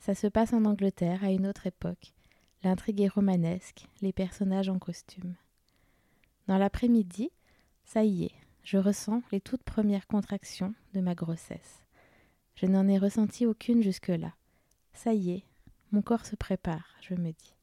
Ça 0.00 0.16
se 0.16 0.26
passe 0.26 0.52
en 0.52 0.64
Angleterre 0.64 1.22
à 1.22 1.30
une 1.30 1.46
autre 1.46 1.68
époque. 1.68 2.14
L'intrigue 2.62 3.00
est 3.00 3.08
romanesque, 3.08 3.86
les 4.02 4.12
personnages 4.12 4.68
en 4.68 4.78
costume. 4.78 5.34
Dans 6.46 6.58
l'après-midi, 6.58 7.30
ça 7.84 8.04
y 8.04 8.24
est, 8.24 8.34
je 8.64 8.76
ressens 8.76 9.22
les 9.32 9.40
toutes 9.40 9.62
premières 9.62 10.06
contractions 10.06 10.74
de 10.92 11.00
ma 11.00 11.14
grossesse. 11.14 11.84
Je 12.56 12.66
n'en 12.66 12.86
ai 12.86 12.98
ressenti 12.98 13.46
aucune 13.46 13.82
jusque-là. 13.82 14.34
Ça 14.92 15.14
y 15.14 15.30
est, 15.30 15.44
mon 15.92 16.02
corps 16.02 16.26
se 16.26 16.36
prépare, 16.36 16.86
je 17.00 17.14
me 17.14 17.30
dis. 17.30 17.54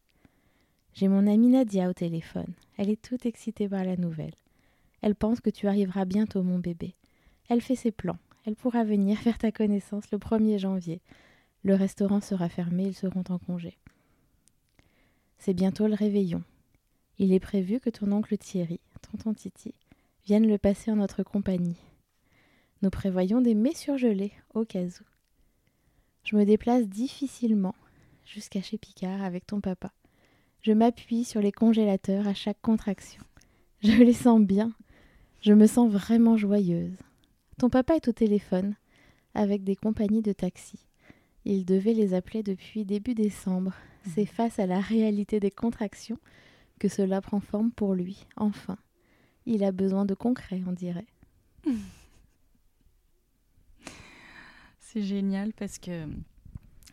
J'ai 0.95 1.07
mon 1.07 1.27
amie 1.27 1.49
Nadia 1.49 1.89
au 1.89 1.93
téléphone. 1.93 2.51
Elle 2.77 2.89
est 2.89 2.99
toute 2.99 3.27
excitée 3.27 3.69
par 3.69 3.83
la 3.83 3.97
nouvelle. 3.97 4.33
Elle 5.03 5.13
pense 5.13 5.41
que 5.41 5.51
tu 5.51 5.67
arriveras 5.67 6.05
bientôt, 6.05 6.41
mon 6.41 6.57
bébé. 6.57 6.95
Elle 7.49 7.61
fait 7.61 7.75
ses 7.75 7.91
plans. 7.91 8.17
Elle 8.45 8.55
pourra 8.55 8.83
venir 8.83 9.17
faire 9.19 9.37
ta 9.37 9.51
connaissance 9.51 10.09
le 10.11 10.17
1er 10.17 10.57
janvier. 10.57 11.01
Le 11.63 11.75
restaurant 11.75 12.19
sera 12.19 12.49
fermé, 12.49 12.85
ils 12.85 12.95
seront 12.95 13.23
en 13.29 13.37
congé. 13.37 13.77
C'est 15.39 15.53
bientôt 15.53 15.87
le 15.87 15.93
réveillon. 15.93 16.43
Il 17.19 17.33
est 17.33 17.39
prévu 17.39 17.79
que 17.79 17.89
ton 17.89 18.11
oncle 18.11 18.37
Thierry, 18.37 18.79
tonton 19.01 19.33
Titi, 19.33 19.73
vienne 20.25 20.47
le 20.47 20.57
passer 20.57 20.91
en 20.91 20.97
notre 20.97 21.23
compagnie. 21.23 21.77
Nous 22.81 22.89
prévoyons 22.89 23.41
des 23.41 23.55
mets 23.55 23.73
surgelés 23.73 24.33
au 24.53 24.65
cas 24.65 24.83
où. 24.83 25.05
Je 26.23 26.35
me 26.35 26.45
déplace 26.45 26.87
difficilement 26.87 27.75
jusqu'à 28.25 28.61
chez 28.61 28.77
Picard 28.77 29.23
avec 29.23 29.47
ton 29.47 29.61
papa. 29.61 29.91
Je 30.61 30.73
m'appuie 30.73 31.23
sur 31.23 31.41
les 31.41 31.51
congélateurs 31.51 32.27
à 32.27 32.33
chaque 32.33 32.61
contraction. 32.61 33.23
Je 33.81 33.91
les 34.03 34.13
sens 34.13 34.41
bien. 34.41 34.73
Je 35.41 35.53
me 35.53 35.67
sens 35.67 35.89
vraiment 35.91 36.35
joyeuse. 36.35 36.97
Ton 37.57 37.69
papa 37.69 37.95
est 37.95 38.07
au 38.07 38.11
téléphone 38.11 38.75
avec 39.33 39.63
des 39.63 39.75
compagnies 39.75 40.21
de 40.21 40.33
taxi. 40.33 40.86
Il 41.49 41.63
devait 41.63 41.93
les 41.93 42.13
appeler 42.13 42.43
depuis 42.43 42.83
début 42.83 43.13
décembre. 43.13 43.71
C'est 44.03 44.21
mhm. 44.21 44.27
face 44.27 44.59
à 44.59 44.65
la 44.65 44.81
réalité 44.81 45.39
des 45.39 45.49
contractions 45.49 46.19
que 46.77 46.89
cela 46.89 47.21
prend 47.21 47.39
forme 47.39 47.71
pour 47.71 47.93
lui, 47.93 48.25
enfin. 48.35 48.77
Il 49.45 49.63
a 49.63 49.71
besoin 49.71 50.03
de 50.03 50.13
concret, 50.13 50.61
on 50.67 50.73
dirait. 50.73 51.07
C'est 54.81 55.01
génial 55.01 55.53
parce 55.53 55.79
que 55.79 56.05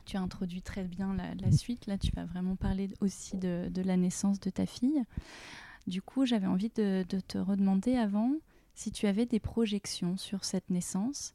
tu 0.05 0.17
as 0.17 0.21
introduit 0.21 0.63
très 0.63 0.85
bien 0.85 1.17
la, 1.17 1.51
suite. 1.51 1.89
Là, 1.89 1.99
tu 1.99 2.13
vas 2.13 2.25
vraiment 2.25 2.55
parler 2.55 2.91
aussi 3.01 3.37
de, 3.37 3.69
la 3.85 3.97
naissance 3.97 4.39
de 4.39 4.51
ta 4.51 4.67
fille. 4.67 5.03
Du 5.89 6.01
coup, 6.01 6.27
j'avais 6.27 6.47
envie 6.47 6.71
de, 6.77 7.05
te 7.27 7.39
redemander 7.39 7.97
avant 7.97 8.31
si 8.77 8.93
tu 8.93 9.09
avais 9.09 9.27
des 9.27 9.41
projections 9.41 10.17
sur 10.17 10.45
cette 10.45 10.71
naissance. 10.71 11.35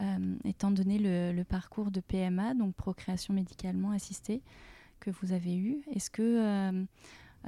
Euh, 0.00 0.36
étant 0.44 0.70
donné 0.70 0.98
le, 0.98 1.42
parcours 1.42 1.90
de 1.90 2.00
PMA, 2.00 2.54
donc 2.54 2.74
procréation 2.76 3.34
médicalement 3.34 3.90
assistée, 3.90 4.42
que 5.00 5.10
vous 5.10 5.32
avez 5.32 5.56
eu, 5.56 5.82
est-ce 5.92 6.08
que 6.08 6.22
euh, 6.22 6.84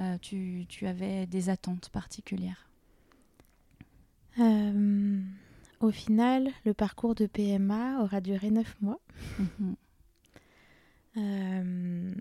euh, 0.01 0.19
tu, 0.19 0.67
avais 0.87 1.27
des 1.27 1.49
attentes 1.49 1.91
particulières? 1.91 2.69
Au 5.81 5.91
final, 5.91 6.51
le 6.65 6.75
parcours 6.75 7.15
de 7.15 7.27
PMA 7.27 8.03
aura 8.03 8.21
duré 8.21 8.51
neuf 8.51 8.77
mois. 8.81 9.01
Mhm. 9.39 9.77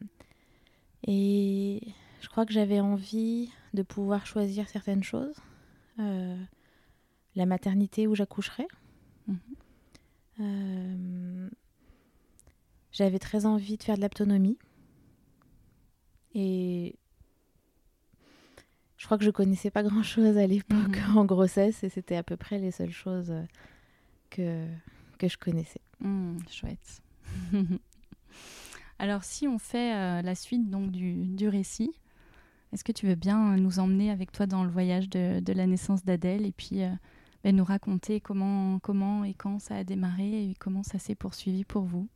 et 1.07 1.93
je 2.21 2.27
crois 2.29 2.45
que 2.45 2.53
j'avais 2.53 2.79
envie 2.81 3.51
de 3.74 3.83
pouvoir 3.83 4.25
choisir 4.25 4.67
certaines 4.69 5.03
choses. 5.03 5.38
la 5.98 7.45
maternité 7.45 8.05
où 8.07 8.15
j'accoucherai. 8.15 8.67
Mhm. 9.27 9.39
Euh, 10.39 11.50
j'avais 12.91 13.19
très 13.19 13.46
envie 13.46 13.77
de 13.77 13.84
faire 13.84 13.98
de 13.98 14.01
l'autonomie. 14.01 14.58
Et 16.34 16.96
je 18.98 19.05
crois 19.05 19.17
que 19.17 19.25
je 19.25 19.31
connaissais 19.31 19.72
pas 19.72 19.84
grand 19.84 20.03
chose 20.03 20.38
à 20.38 20.48
l'époque 20.48 20.98
mhm. 21.08 21.17
en 21.17 21.25
grossesse 21.25 21.84
et 21.84 21.89
c'était 21.89 22.15
à 22.15 22.24
peu 22.24 22.38
près 22.38 22.60
les 22.60 22.72
seules 22.72 22.91
choses 22.91 23.34
que, 24.29 24.67
que 25.17 25.27
je 25.27 25.38
connaissais. 25.38 25.81
Mmh, 26.00 26.38
chouette. 26.50 27.01
Alors, 29.00 29.24
si 29.24 29.48
on 29.48 29.58
fait 29.58 29.96
euh, 29.96 30.22
la 30.22 30.36
suite 30.36 30.69
donc 30.69 30.91
du, 30.91 31.13
du 31.13 31.48
récit, 31.48 31.91
est-ce 32.74 32.84
que 32.84 32.91
tu 32.91 33.08
veux 33.08 33.15
bien 33.15 33.55
nous 33.55 33.79
emmener 33.79 34.12
avec 34.12 34.31
toi 34.31 34.46
dans 34.46 34.63
le 34.63 34.69
voyage 34.69 35.10
de, 35.10 35.39
de 35.39 35.53
la 35.53 35.65
naissance 35.65 36.03
d'Adèle 36.03 36.46
et 36.46 36.51
puis 36.51 36.84
euh, 36.84 36.91
ben, 37.43 37.55
nous 37.55 37.63
raconter 37.63 38.19
comment, 38.19 38.79
comment 38.79 39.24
et 39.24 39.34
quand 39.34 39.60
ça 39.60 39.77
a 39.77 39.84
démarré 39.84 40.50
et 40.50 40.55
comment 40.60 40.84
ça 40.84 41.00
s'est 41.00 41.15
poursuivi 41.15 41.63
pour 41.63 41.84
vous. 41.84 42.08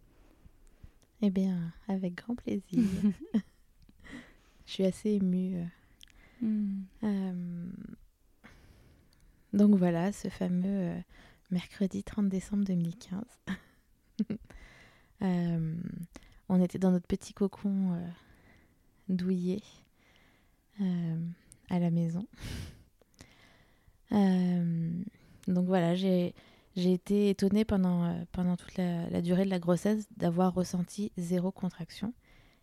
Eh 1.21 1.29
bien, 1.29 1.71
avec 1.87 2.15
grand 2.15 2.35
plaisir. 2.35 2.83
Je 4.65 4.71
suis 4.71 4.85
assez 4.85 5.11
émue. 5.11 5.63
Hmm. 6.41 6.81
Euh, 7.03 7.71
donc 9.53 9.75
voilà, 9.75 10.11
ce 10.11 10.27
fameux 10.27 10.65
euh, 10.65 10.99
mercredi 11.51 12.03
30 12.03 12.29
décembre 12.29 12.65
2015. 12.65 13.23
Euh, 15.21 15.75
on 16.49 16.61
était 16.61 16.79
dans 16.79 16.91
notre 16.91 17.07
petit 17.07 17.33
cocon 17.33 17.97
douillet 19.07 19.61
à 21.69 21.79
la 21.79 21.91
maison. 21.91 22.27
Euh, 24.13 24.91
donc 25.47 25.65
voilà, 25.65 25.95
j'ai 25.95 26.33
été 26.75 27.29
étonnée 27.29 27.65
pendant, 27.65 28.05
euh, 28.05 28.13
pendant 28.31 28.55
toute 28.55 28.77
la, 28.77 29.21
durée 29.21 29.45
de 29.45 29.49
la 29.49 29.59
grossesse 29.59 30.07
d'avoir 30.17 30.53
ressenti 30.53 31.11
zéro 31.17 31.51
contraction. 31.51 32.13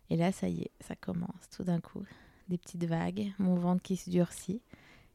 Et 0.09 0.17
là, 0.17 0.31
ça 0.31 0.49
y 0.49 0.61
est, 0.61 0.71
ça 0.81 0.95
commence 0.95 1.49
tout 1.55 1.63
d'un 1.63 1.79
coup. 1.79 2.03
Des 2.49 2.57
petites 2.57 2.85
vagues, 2.85 3.31
mon 3.39 3.55
ventre 3.55 3.81
qui 3.81 3.95
se 3.95 4.09
durcit. 4.09 4.61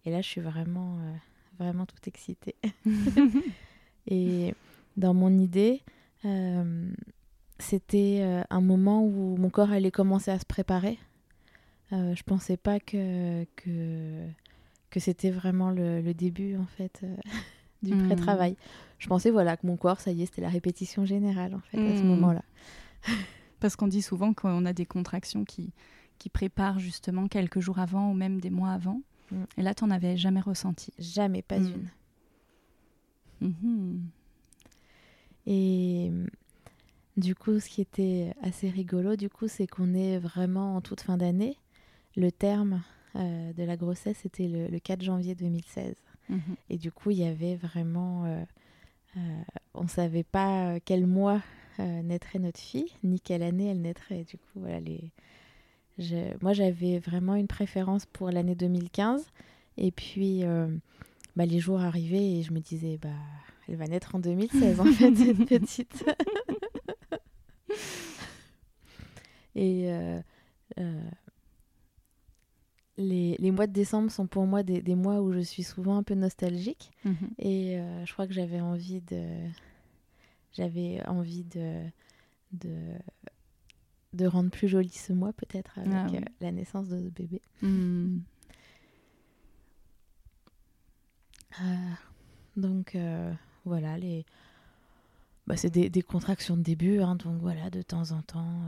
Et 0.04 0.10
là, 0.10 0.22
je 0.22 0.26
suis 0.26 0.40
vraiment, 0.40 0.96
euh, 1.00 1.12
vraiment 1.58 1.84
toute 1.84 2.06
excitée. 2.08 2.54
et 4.06 4.54
dans 4.96 5.14
mon 5.14 5.36
idée, 5.38 5.82
c'était 7.60 8.42
un 8.50 8.60
moment 8.60 9.04
où 9.04 9.36
mon 9.36 9.48
corps 9.48 9.70
allait 9.70 9.92
commencer 9.92 10.32
à 10.32 10.40
se 10.40 10.44
préparer. 10.44 10.98
je 11.92 12.22
pensais 12.24 12.56
pas 12.56 12.80
que, 12.80 13.44
que 13.54 14.26
que 14.90 15.00
c'était 15.00 15.30
vraiment 15.30 15.70
le, 15.70 16.12
début 16.12 16.56
en 16.56 16.66
fait 16.66 17.00
euh, 17.02 17.16
du 17.82 17.94
hmm. 17.94 18.06
pré-travail. 18.06 18.56
Je 18.98 19.08
pensais 19.08 19.30
voilà 19.30 19.56
que 19.56 19.66
mon 19.66 19.76
corps, 19.76 20.00
ça 20.00 20.12
y 20.12 20.22
est, 20.22 20.26
c'était 20.26 20.42
la 20.42 20.48
répétition 20.48 21.04
générale 21.04 21.54
en 21.54 21.60
fait 21.60 21.78
à 21.78 21.96
ce 21.96 22.02
hmm. 22.02 22.06
moment-là. 22.06 22.42
Parce 23.60 23.76
qu'on 23.76 23.88
dit 23.88 24.02
souvent 24.02 24.34
qu'on 24.34 24.66
a 24.66 24.72
des 24.72 24.86
contractions 24.86 25.44
qui, 25.44 25.72
qui 26.18 26.28
préparent 26.28 26.78
justement 26.78 27.26
quelques 27.26 27.60
jours 27.60 27.78
avant 27.78 28.10
ou 28.10 28.14
même 28.14 28.40
des 28.40 28.50
mois 28.50 28.70
avant. 28.70 29.00
Hmm. 29.30 29.44
Et 29.56 29.62
là, 29.62 29.74
tu 29.74 29.84
n'en 29.84 29.90
avais 29.90 30.16
jamais 30.16 30.40
ressenti 30.40 30.92
Jamais, 30.98 31.42
pas 31.42 31.56
une. 31.56 31.88
Mhm. 33.40 34.08
Et 35.46 36.10
du 37.16 37.34
coup, 37.34 37.60
ce 37.60 37.68
qui 37.68 37.80
était 37.80 38.34
assez 38.42 38.68
rigolo, 38.68 39.16
du 39.16 39.30
coup, 39.30 39.48
c'est 39.48 39.66
qu'on 39.66 39.94
est 39.94 40.18
vraiment 40.18 40.76
en 40.76 40.80
toute 40.80 41.00
fin 41.00 41.16
d'année. 41.16 41.56
Le 42.16 42.32
terme 42.32 42.82
euh, 43.16 43.52
de 43.52 43.62
la 43.64 43.76
grossesse, 43.76 44.18
c'était 44.22 44.48
le, 44.48 44.78
4 44.78 45.02
janvier 45.02 45.34
2016. 45.34 45.94
Mhm. 46.28 46.40
Et 46.70 46.78
du 46.78 46.90
coup, 46.92 47.10
il 47.10 47.18
y 47.18 47.24
avait 47.24 47.56
vraiment... 47.56 48.24
Euh, 48.24 48.42
euh, 49.16 49.42
on 49.74 49.84
ne 49.84 49.88
savait 49.88 50.24
pas 50.24 50.78
quel 50.84 51.06
mois 51.06 51.40
naîtrait 51.78 52.38
notre 52.38 52.58
fille, 52.58 52.90
ni 53.04 53.20
quelle 53.20 53.42
année 53.42 53.66
elle 53.66 53.82
naîtrait. 53.82 54.24
Du 54.24 54.38
coup, 54.38 54.60
voilà, 54.60 54.80
les... 54.80 55.10
moi, 56.40 56.54
j'avais 56.54 56.98
vraiment 56.98 57.34
une 57.34 57.46
préférence 57.46 58.06
pour 58.06 58.30
l'année 58.30 58.54
2015. 58.54 59.26
Et 59.76 59.90
puis, 59.90 60.42
bah, 61.34 61.44
les 61.44 61.58
jours 61.58 61.80
arrivaient 61.80 62.38
et 62.38 62.42
je 62.42 62.52
me 62.52 62.60
disais, 62.60 62.98
bah, 63.00 63.08
elle 63.68 63.76
va 63.76 63.86
naître 63.86 64.14
en 64.14 64.18
2016 64.18 64.80
en 64.80 64.84
fait, 64.84 65.14
cette 65.14 65.44
petite. 65.46 66.04
et 69.54 69.90
euh, 69.90 70.20
euh, 70.78 71.02
les, 72.98 73.36
les, 73.38 73.50
mois 73.50 73.66
de 73.66 73.72
décembre 73.72 74.10
sont 74.10 74.26
pour 74.26 74.46
moi 74.46 74.62
des, 74.62 74.80
des, 74.80 74.94
mois 74.94 75.20
où 75.20 75.32
je 75.32 75.40
suis 75.40 75.62
souvent 75.62 75.96
un 75.96 76.02
peu 76.02 76.14
nostalgique. 76.14 76.90
Mhm. 77.04 77.30
Et 77.38 77.78
je 78.04 78.12
crois 78.12 78.26
que 78.26 78.32
j'avais 78.32 78.60
envie 78.60 79.00
de. 79.02 79.22
J'avais 80.52 81.06
envie 81.06 81.44
de, 81.44 81.82
de 82.52 82.72
de 84.16 84.26
rendre 84.26 84.50
plus 84.50 84.68
joli 84.68 84.88
ce 84.88 85.12
mois 85.12 85.32
peut-être 85.32 85.78
avec 85.78 85.92
ah 85.92 86.06
euh, 86.12 86.20
la 86.40 86.52
naissance 86.52 86.88
de 86.88 86.98
ce 86.98 87.08
bébé. 87.10 87.40
Hmm. 87.62 88.18
Euh, 91.60 91.92
donc 92.56 92.94
euh, 92.94 93.32
voilà, 93.64 93.98
les... 93.98 94.24
Bah, 95.46 95.56
c'est 95.56 95.70
des, 95.70 95.88
des, 95.90 96.02
contractions 96.02 96.56
de 96.56 96.62
début, 96.62 97.00
hein, 97.00 97.14
donc 97.14 97.40
voilà, 97.40 97.70
de 97.70 97.80
temps 97.80 98.10
en 98.10 98.20
temps, 98.20 98.62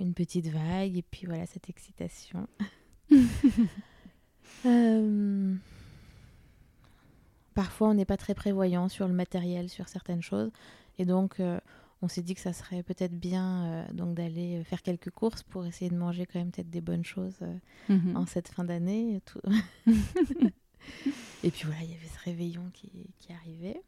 une 0.00 0.14
petite 0.14 0.48
vague, 0.48 0.96
et 0.96 1.02
puis 1.02 1.26
voilà, 1.26 1.46
cette 1.46 1.68
excitation. 1.70 2.48
Parfois, 7.54 7.88
on 7.88 7.94
n'est 7.94 8.04
pas 8.04 8.16
très 8.16 8.34
prévoyant 8.34 8.88
sur 8.88 9.08
le 9.08 9.14
matériel, 9.14 9.68
sur 9.68 9.88
certaines 9.88 10.22
choses, 10.22 10.52
et 10.98 11.04
donc 11.04 11.40
on 12.02 12.08
s'est 12.08 12.22
dit 12.22 12.34
que 12.34 12.40
ça 12.40 12.52
serait 12.52 12.82
peut-être 12.82 13.18
bien 13.18 13.64
euh, 13.64 13.92
donc 13.92 14.14
d'aller 14.14 14.58
euh, 14.58 14.64
faire 14.64 14.82
quelques 14.82 15.10
courses 15.10 15.44
pour 15.44 15.64
essayer 15.64 15.88
de 15.88 15.96
manger 15.96 16.26
quand 16.26 16.40
même 16.40 16.50
peut-être 16.50 16.70
des 16.70 16.80
bonnes 16.80 17.04
choses 17.04 17.38
euh, 17.42 17.54
mhm. 17.88 18.16
en 18.16 18.26
cette 18.26 18.48
fin 18.48 18.64
d'année. 18.64 19.20
et 19.84 19.86
puis 21.50 21.62
voilà, 21.64 21.82
il 21.82 21.92
y 21.92 21.94
avait 21.94 22.08
ce 22.08 22.24
réveillon 22.24 22.68
qui, 22.74 22.90
qui 23.20 23.32
arrivait. 23.32 23.80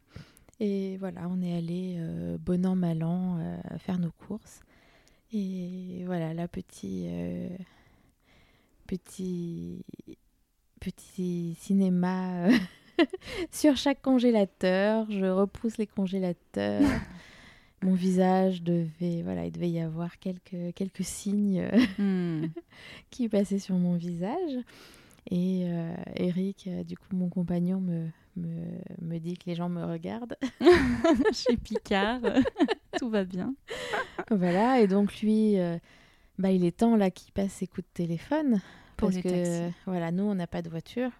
Et 0.61 0.95
voilà, 0.97 1.27
on 1.29 1.41
est 1.41 1.57
allé 1.57 1.99
bon 2.39 2.65
an, 2.65 2.77
mal 2.77 3.03
an 3.03 3.59
faire 3.77 3.99
nos 3.99 4.11
courses. 4.11 4.61
Et 5.33 6.03
voilà, 6.05 6.33
là, 6.33 6.47
petit, 6.47 7.09
petit, 8.87 9.83
petit 10.79 11.55
cinéma 11.59 12.47
sur 13.51 13.75
chaque 13.77 14.01
congélateur. 14.01 15.09
Je 15.09 15.25
repousse 15.25 15.77
les 15.77 15.87
congélateurs 15.87 16.81
mon 17.85 17.93
visage 17.93 18.63
devait, 18.63 19.21
voilà, 19.23 19.45
il 19.45 19.51
devait 19.51 19.69
y 19.69 19.79
avoir 19.79 20.17
quelques, 20.19 20.73
quelques 20.73 21.03
signes 21.03 21.69
hmm. 21.99 22.45
qui 23.11 23.29
passaient 23.29 23.59
sur 23.59 23.75
mon 23.75 23.95
visage. 23.95 24.57
Et 25.29 25.63
euh, 25.65 25.93
Eric, 26.15 26.65
euh, 26.67 26.83
du 26.83 26.97
coup, 26.97 27.15
mon 27.15 27.29
compagnon, 27.29 27.79
me, 27.79 28.07
me, 28.37 28.65
me, 29.01 29.17
dit 29.19 29.37
que 29.37 29.45
les 29.47 29.55
gens 29.55 29.69
me 29.69 29.83
regardent. 29.83 30.37
Chez 31.31 31.57
Picard, 31.57 32.21
tout 32.97 33.09
va 33.09 33.23
bien. 33.23 33.55
Voilà, 34.29 34.81
et 34.81 34.87
donc 34.87 35.21
lui, 35.21 35.59
euh, 35.59 35.77
bah, 36.37 36.51
il 36.51 36.65
est 36.65 36.77
temps 36.77 36.95
là 36.95 37.11
qu'il 37.11 37.31
passe 37.31 37.53
ses 37.53 37.67
coups 37.67 37.87
de 37.87 37.93
téléphone. 37.93 38.61
Pour 38.97 39.09
parce 39.09 39.21
que, 39.21 39.69
voilà, 39.85 40.11
nous, 40.11 40.23
on 40.23 40.35
n'a 40.35 40.47
pas 40.47 40.61
de 40.61 40.69
voiture. 40.69 41.11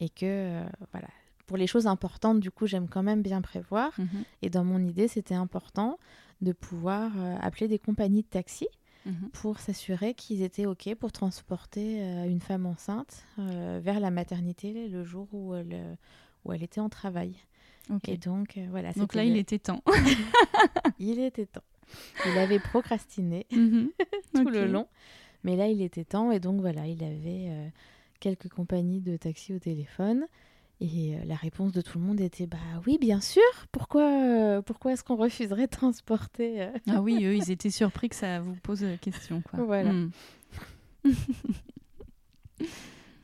Et 0.00 0.08
que, 0.08 0.62
voilà, 0.92 1.08
pour 1.50 1.56
les 1.56 1.66
choses 1.66 1.88
importantes, 1.88 2.38
du 2.38 2.52
coup, 2.52 2.68
j'aime 2.68 2.88
quand 2.88 3.02
même 3.02 3.22
bien 3.22 3.40
prévoir. 3.42 3.90
Mhm. 3.98 4.24
Et 4.42 4.50
dans 4.50 4.62
mon 4.62 4.78
idée, 4.78 5.08
c'était 5.08 5.34
important 5.34 5.98
de 6.40 6.52
pouvoir 6.52 7.10
euh, 7.16 7.36
appeler 7.40 7.66
des 7.66 7.80
compagnies 7.80 8.22
de 8.22 8.28
taxi 8.28 8.68
mhm. 9.04 9.30
pour 9.32 9.58
s'assurer 9.58 10.14
qu'ils 10.14 10.42
étaient 10.42 10.66
OK 10.66 10.94
pour 10.94 11.10
transporter 11.10 12.02
euh, 12.04 12.28
une 12.28 12.40
femme 12.40 12.66
enceinte 12.66 13.24
euh, 13.40 13.80
vers 13.82 13.98
la 13.98 14.12
maternité 14.12 14.86
le 14.86 15.02
jour 15.02 15.26
où 15.32 15.52
elle, 15.56 15.98
où 16.44 16.52
elle 16.52 16.62
était 16.62 16.80
en 16.80 16.88
travail. 16.88 17.34
Et 18.06 18.16
donc, 18.16 18.56
voilà. 18.70 18.92
Donc 18.92 19.16
là, 19.16 19.24
il 19.30 19.36
était 19.36 19.58
temps. 19.58 19.82
il 21.00 21.18
était 21.18 21.46
temps. 21.46 21.64
Il 22.26 22.38
avait 22.38 22.58
procrastiné 22.58 23.46
mhm. 23.52 23.90
tout 24.34 24.48
le 24.48 24.66
long. 24.66 24.86
Mais 25.44 25.56
là, 25.56 25.68
il 25.68 25.82
était 25.82 26.04
temps. 26.04 26.30
Et 26.30 26.40
donc, 26.40 26.60
voilà, 26.60 26.86
il 26.86 27.02
avait 27.02 27.72
quelques 28.20 28.48
compagnies 28.48 29.00
de 29.00 29.16
taxi 29.16 29.54
au 29.54 29.58
téléphone. 29.58 30.26
Et 30.80 31.14
euh, 31.14 31.18
la 31.26 31.34
réponse 31.36 31.72
de 31.72 31.82
tout 31.82 31.98
le 31.98 32.04
monde 32.04 32.20
était 32.20 32.46
bah 32.46 32.56
oui, 32.86 32.96
bien 32.98 33.20
sûr. 33.20 33.42
Pourquoi, 33.70 34.10
euh, 34.10 34.62
pourquoi 34.62 34.92
est-ce 34.92 35.04
qu'on 35.04 35.16
refuserait 35.16 35.66
de 35.66 35.70
transporter 35.70 36.62
euh 36.62 36.70
Ah 36.88 37.02
oui, 37.02 37.22
eux, 37.24 37.36
ils 37.36 37.50
étaient 37.50 37.70
surpris 37.70 38.08
que 38.08 38.16
ça 38.16 38.40
vous 38.40 38.54
pose 38.54 38.86
question. 39.02 39.42
Quoi. 39.42 39.62
Voilà. 39.62 39.92
Hmm. 39.92 40.10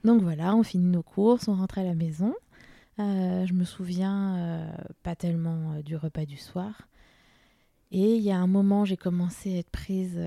Donc 0.05 0.21
voilà, 0.21 0.55
on 0.55 0.63
finit 0.63 0.91
nos 0.91 1.03
courses, 1.03 1.49
on 1.49 1.55
rentre 1.55 1.79
à 1.79 1.83
la 1.83 1.95
maison. 1.95 2.35
je 2.99 3.53
me 3.53 3.65
souviens 3.65 4.71
pas 5.03 5.17
tellement 5.17 5.81
du 5.81 5.97
repas 5.97 6.27
du 6.27 6.37
soir. 6.37 6.87
Et 7.93 8.17
il 8.17 8.23
y 8.23 8.31
a 8.31 8.37
un 8.37 8.47
moment, 8.47 8.85
j'ai 8.85 8.97
commencé 8.97 9.57
à 9.57 9.59
être 9.59 9.71
prise 9.71 10.21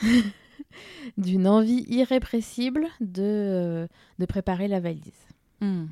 d'une 1.18 1.46
envie 1.46 1.84
irrépressible 1.88 2.86
de, 3.00 3.88
de 4.18 4.26
préparer 4.26 4.68
la 4.68 4.80
valise. 4.80 5.26
Hmm. 5.60 5.86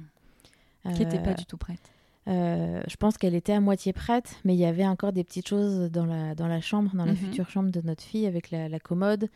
Qui 0.95 1.01
n'était 1.01 1.23
pas 1.23 1.35
du 1.35 1.45
tout 1.45 1.59
prête. 1.59 1.93
Euh, 2.29 2.83
je 2.87 2.97
pense 2.97 3.17
qu'elle 3.17 3.35
était 3.35 3.55
à 3.55 3.61
moitié 3.61 3.93
prête, 3.93 4.37
mais 4.45 4.55
il 4.55 4.59
y 4.59 4.67
avait 4.67 4.87
encore 4.87 5.13
des 5.13 5.25
petites 5.25 5.49
choses 5.49 5.91
dans 5.91 6.05
la, 6.05 6.35
dans 6.35 6.47
la 6.47 6.61
chambre, 6.61 6.91
dans 6.95 7.07
la 7.07 7.13
mhm. 7.13 7.19
future 7.19 7.49
chambre 7.49 7.71
de 7.71 7.81
notre 7.81 8.03
fille, 8.03 8.27
avec 8.27 8.51
la, 8.51 8.79
commode, 8.79 9.31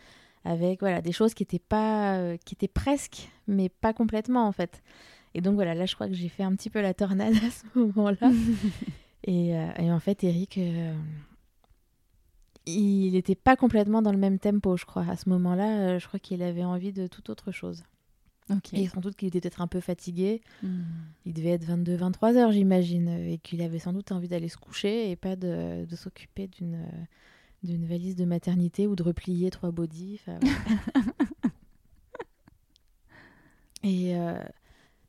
avec 0.44 0.80
voilà, 0.80 1.00
des 1.00 1.12
choses 1.12 1.32
qui 1.32 1.42
étaient, 1.42 1.58
pas, 1.58 2.16
euh, 2.16 2.36
qui 2.44 2.54
étaient 2.54 2.68
presque, 2.68 3.30
mais 3.46 3.70
pas 3.70 3.94
complètement 3.94 4.46
en 4.46 4.52
fait. 4.52 4.82
Et 5.34 5.40
donc 5.40 5.54
voilà, 5.54 5.74
là 5.74 5.86
je 5.86 5.94
crois 5.94 6.08
que 6.08 6.14
j'ai 6.14 6.28
fait 6.28 6.42
un 6.42 6.54
petit 6.54 6.68
peu 6.68 6.82
la 6.82 6.92
tornade 6.92 7.34
à 7.36 7.50
ce 7.50 7.78
moment-là. 7.78 8.30
et, 9.24 9.56
euh, 9.56 9.68
et, 9.78 9.90
en 9.90 10.00
fait, 10.00 10.22
Eric, 10.22 10.60
il 12.66 13.12
n'était 13.12 13.34
pas 13.34 13.56
complètement 13.56 14.02
dans 14.02 14.12
le 14.12 14.18
même 14.18 14.38
tempo, 14.38 14.76
je 14.76 14.84
crois. 14.84 15.04
À 15.08 15.16
ce 15.16 15.28
moment-là, 15.28 15.98
je 15.98 16.06
crois 16.06 16.20
qu'il 16.20 16.42
avait 16.42 16.64
envie 16.64 16.92
de 16.92 17.06
toute 17.06 17.30
autre 17.30 17.52
chose. 17.52 17.84
Et 18.72 18.88
sans 18.88 19.00
doute 19.00 19.16
qu'il 19.16 19.28
était 19.28 19.40
peut-être 19.40 19.60
un 19.60 19.66
peu 19.66 19.80
fatigué. 19.80 20.42
Hmm. 20.62 20.82
Il 21.24 21.32
devait 21.32 21.50
être 21.50 21.66
22-23 21.66 22.36
heures, 22.36 22.52
j'imagine, 22.52 23.08
et 23.08 23.38
qu'il 23.38 23.62
avait 23.62 23.78
sans 23.78 23.92
doute 23.92 24.12
envie 24.12 24.28
d'aller 24.28 24.48
se 24.48 24.56
coucher 24.56 25.10
et 25.10 25.16
pas 25.16 25.36
de, 25.36 25.84
de 25.84 25.96
s'occuper 25.96 26.48
d'une 26.48 26.86
d'une 27.62 27.86
valise 27.86 28.16
de 28.16 28.24
maternité 28.24 28.88
ou 28.88 28.96
de 28.96 29.04
replier 29.04 29.50
trois 29.50 29.70
bodys. 29.70 30.20
et 33.84 34.16
euh, 34.16 34.42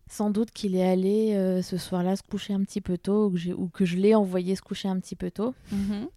sans 0.08 0.30
doute 0.30 0.52
qu'il 0.52 0.76
est 0.76 0.88
allé 0.88 1.34
euh, 1.34 1.64
ce 1.64 1.78
soir-là 1.78 2.16
se 2.16 2.22
coucher 2.22 2.54
un 2.54 2.62
petit 2.62 2.80
peu 2.80 3.00
tôt 3.00 3.26
ou 3.26 3.32
que, 3.32 3.52
ou 3.54 3.70
que 3.70 3.86
je 3.86 3.98
l'ai 3.98 4.14
envoyé 4.14 4.56
se 4.56 4.62
coucher 4.62 4.88
un 4.88 5.00
petit 5.00 5.16
peu 5.16 5.32
tôt. 5.32 5.56
Mm-hmm 5.74 6.10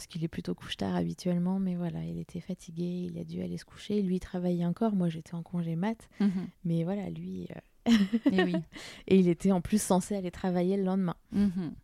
parce 0.00 0.06
qu'il 0.06 0.24
est 0.24 0.28
plutôt 0.28 0.54
couche-tard 0.54 0.96
habituellement, 0.96 1.58
mais 1.58 1.74
voilà, 1.74 2.02
il 2.02 2.18
était 2.18 2.40
fatigué, 2.40 3.10
il 3.12 3.18
a 3.18 3.24
dû 3.24 3.42
aller 3.42 3.58
se 3.58 3.66
coucher. 3.66 4.00
Lui, 4.00 4.16
il 4.16 4.20
travaillait 4.20 4.64
encore, 4.64 4.94
moi 4.94 5.10
j'étais 5.10 5.34
en 5.34 5.42
congé 5.42 5.76
mat, 5.76 6.08
mhm. 6.20 6.48
mais 6.64 6.84
voilà, 6.84 7.10
lui. 7.10 7.46
Euh, 7.86 7.92
et, 8.32 8.42
oui. 8.42 8.54
et 9.08 9.18
il 9.18 9.28
était 9.28 9.52
en 9.52 9.60
plus 9.60 9.82
censé 9.82 10.16
aller 10.16 10.30
travailler 10.30 10.78
le 10.78 10.84
lendemain. 10.84 11.16
Mhm. 11.32 11.74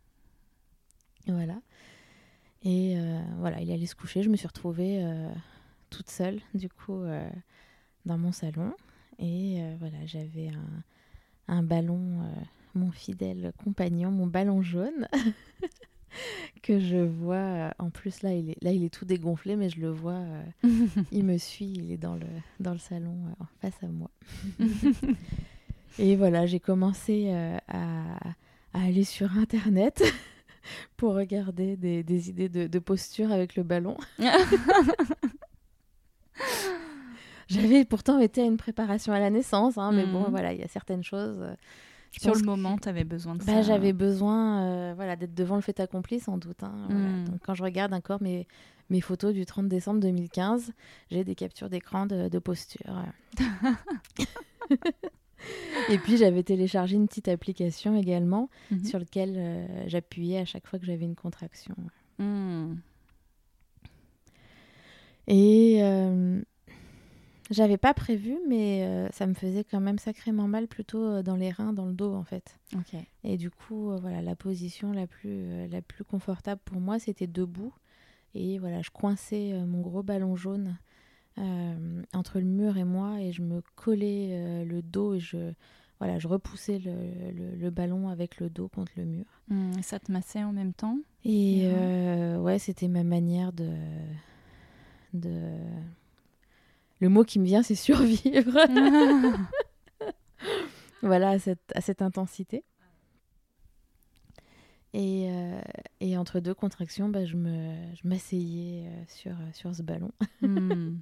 Voilà. 1.27 1.61
Et 2.63 2.95
euh, 2.97 3.21
voilà, 3.37 3.61
il 3.61 3.71
allait 3.71 3.85
se 3.85 3.93
coucher. 3.93 4.23
Je 4.23 4.29
me 4.29 4.35
suis 4.35 4.47
retrouvée 4.47 5.03
euh, 5.03 5.29
toute 5.91 6.09
seule, 6.09 6.41
du 6.55 6.69
coup, 6.69 7.03
dans 8.07 8.17
mon 8.17 8.31
salon. 8.31 8.73
Et 9.19 9.61
voilà, 9.77 10.03
j'avais 10.07 10.47
un, 10.47 11.53
un 11.53 11.61
ballon, 11.61 12.27
mon 12.73 12.89
fidèle 12.89 13.53
compagnon, 13.63 14.09
mon 14.09 14.25
ballon 14.25 14.63
jaune. 14.63 15.07
que 16.63 16.79
je 16.79 16.97
vois. 16.97 17.35
Euh, 17.35 17.69
en 17.79 17.89
plus, 17.89 18.21
là 18.21 18.33
il, 18.33 18.51
est, 18.51 18.63
là, 18.63 18.71
il 18.71 18.83
est 18.83 18.93
tout 18.93 19.05
dégonflé, 19.05 19.55
mais 19.55 19.69
je 19.69 19.79
le 19.79 19.89
vois. 19.89 20.13
Euh, 20.13 20.43
il 21.11 21.23
me 21.25 21.37
suit, 21.37 21.71
il 21.75 21.91
est 21.91 21.97
dans 21.97 22.15
le, 22.15 22.27
dans 22.59 22.73
le 22.73 22.79
salon 22.79 23.15
euh, 23.27 23.43
face 23.61 23.81
à 23.83 23.87
moi. 23.87 24.09
Et 25.99 26.15
voilà, 26.15 26.45
j'ai 26.45 26.59
commencé 26.59 27.31
à, 27.31 27.59
à, 27.67 28.33
aller 28.73 29.03
sur 29.03 29.35
Internet 29.35 30.03
pour 30.95 31.15
regarder 31.15 31.75
des, 31.75 32.03
des 32.03 32.29
idées 32.29 32.49
de, 32.49 32.67
de, 32.67 32.79
posture 32.79 33.31
avec 33.31 33.55
le 33.55 33.63
ballon. 33.63 33.97
J'avais 37.47 37.83
pourtant 37.83 38.19
été 38.19 38.41
à 38.41 38.45
une 38.45 38.57
préparation 38.57 39.11
à 39.11 39.19
la 39.19 39.31
naissance, 39.31 39.79
hein, 39.79 39.91
mais 39.91 40.05
bon, 40.05 40.27
mm. 40.27 40.29
voilà, 40.29 40.53
il 40.53 40.59
y 40.59 40.63
a 40.63 40.67
certaines 40.67 41.03
choses 41.03 41.43
sur 42.19 42.35
le 42.35 42.43
moment, 42.43 42.77
tu 42.77 42.89
avais 42.89 43.03
besoin 43.03 43.35
de 43.35 43.39
bah, 43.43 43.45
ça. 43.45 43.61
J'avais 43.61 43.93
besoin 43.93 44.63
euh, 44.63 44.93
voilà, 44.95 45.15
d'être 45.15 45.33
devant 45.33 45.55
le 45.55 45.61
fait 45.61 45.79
accompli, 45.79 46.19
sans 46.19 46.37
doute. 46.37 46.63
Hein, 46.63 46.87
hmm. 46.89 47.25
Donc, 47.25 47.39
quand 47.45 47.53
je 47.55 47.63
regarde 47.63 47.93
encore 47.93 48.21
mes, 48.21 48.47
mes 48.89 49.01
photos 49.01 49.33
du 49.33 49.45
30 49.45 49.67
décembre 49.67 49.99
2015, 49.99 50.73
j'ai 51.11 51.23
des 51.23 51.35
captures 51.35 51.69
d'écran 51.69 52.05
de, 52.05 52.27
de, 52.29 52.39
posture. 52.39 53.03
Et 55.89 55.97
puis, 55.99 56.17
j'avais 56.17 56.43
téléchargé 56.43 56.95
une 56.95 57.07
petite 57.07 57.27
application 57.27 57.95
également 57.97 58.49
mhm. 58.71 58.83
sur 58.83 58.99
laquelle 58.99 59.35
euh, 59.37 59.83
j'appuyais 59.87 60.39
à 60.39 60.45
chaque 60.45 60.67
fois 60.67 60.79
que 60.79 60.85
j'avais 60.85 61.05
une 61.05 61.15
contraction. 61.15 61.75
Hmm. 62.19 62.75
Et. 65.27 65.79
Euh, 65.81 66.41
J'avais 67.49 67.77
pas 67.77 67.93
prévu, 67.93 68.37
mais 68.47 68.83
euh, 68.83 69.07
ça 69.11 69.25
me 69.25 69.33
faisait 69.33 69.63
quand 69.63 69.79
même 69.79 69.99
sacrément 69.99 70.47
mal, 70.47 70.67
plutôt 70.67 71.03
euh, 71.03 71.23
dans 71.23 71.35
les 71.35 71.49
reins, 71.49 71.73
dans 71.73 71.85
le 71.85 71.93
dos 71.93 72.13
en 72.13 72.23
fait. 72.23 72.59
Ok. 72.75 72.99
Et 73.23 73.37
du 73.37 73.49
coup, 73.49 73.91
euh, 73.91 73.97
voilà, 73.97 74.21
la 74.21 74.35
position 74.35 74.91
la 74.91 75.07
plus, 75.07 75.67
la 75.67 75.81
plus 75.81 76.03
confortable 76.03 76.61
pour 76.65 76.79
moi, 76.81 76.99
c'était 76.99 77.27
debout. 77.27 77.73
Et 78.35 78.59
voilà, 78.59 78.81
je 78.81 78.89
coinçais 78.91 79.53
mon 79.65 79.81
gros 79.81 80.03
ballon 80.03 80.35
jaune 80.35 80.77
entre 82.13 82.39
le 82.39 82.45
mur 82.45 82.77
et 82.77 82.83
moi, 82.83 83.21
et 83.21 83.31
je 83.31 83.43
me 83.43 83.61
collais 83.75 84.65
le 84.65 84.81
dos 84.81 85.13
et 85.13 85.19
je, 85.19 85.53
voilà, 85.99 86.17
je 86.19 86.27
repoussais 86.27 86.79
le, 86.79 87.55
le, 87.55 87.69
ballon 87.69 88.09
avec 88.09 88.39
le 88.39 88.49
dos 88.49 88.67
contre 88.67 88.91
le 88.97 89.05
mur. 89.05 89.25
Mmh, 89.47 89.81
ça 89.81 89.99
te 89.99 90.11
massait 90.11 90.43
en 90.43 90.51
même 90.51 90.73
temps 90.73 90.97
Et 91.23 91.67
ouais, 92.39 92.59
c'était 92.59 92.87
ma 92.87 93.03
manière 93.03 93.53
de, 93.53 93.69
de 95.13 95.51
le 96.99 97.09
mot 97.09 97.23
qui 97.23 97.39
me 97.39 97.45
vient, 97.45 97.63
c'est 97.63 97.75
survivre. 97.75 98.57
voilà, 101.01 101.31
à 101.31 101.39
cette, 101.39 101.71
à 101.75 101.81
cette 101.81 102.01
intensité. 102.01 102.63
Et, 104.93 105.27
euh, 105.29 105.61
et, 105.99 106.17
entre 106.17 106.39
deux 106.39 106.55
contractions, 106.55 107.09
bah, 107.09 107.25
je 107.25 107.35
m'asseyais 108.03 108.87
euh, 108.87 109.03
sur, 109.07 109.35
sur 109.53 109.75
ce 109.75 109.83
ballon. 109.83 110.11
Hmm. 110.41 110.97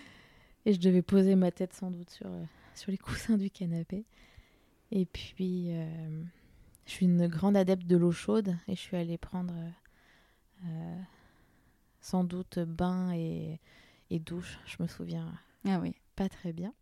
et 0.64 0.72
je 0.72 0.80
devais 0.80 1.02
poser 1.02 1.34
ma 1.34 1.50
tête 1.50 1.74
sans 1.74 1.90
doute 1.90 2.08
sur, 2.08 2.28
euh, 2.28 2.44
sur 2.74 2.90
les 2.90 2.98
coussins 2.98 3.36
du 3.36 3.50
canapé. 3.50 4.04
Et 4.90 5.04
puis, 5.04 5.72
je 6.84 6.90
suis 6.92 7.06
une 7.06 7.26
grande 7.26 7.56
adepte 7.56 7.86
de 7.86 7.96
l'eau 7.96 8.12
chaude 8.12 8.56
et 8.68 8.76
je 8.76 8.80
suis 8.80 8.96
allée 8.96 9.18
prendre 9.18 9.52
sans 12.00 12.22
doute 12.22 12.60
bain 12.60 13.10
et, 13.10 13.58
et 14.10 14.18
douche, 14.18 14.58
je 14.66 14.82
me 14.82 14.88
souviens. 14.88 15.32
Ah 15.66 15.78
oui. 15.80 15.94
Pas 16.14 16.28
très 16.28 16.52
bien. 16.52 16.72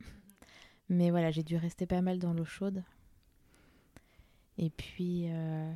Mais 0.88 1.10
voilà, 1.10 1.30
j'ai 1.30 1.42
dû 1.42 1.56
rester 1.56 1.86
pas 1.86 2.00
mal 2.00 2.18
dans 2.18 2.32
l'eau 2.32 2.44
chaude. 2.44 2.82
Et 4.58 4.70
puis, 4.70 5.24
euh, 5.28 5.72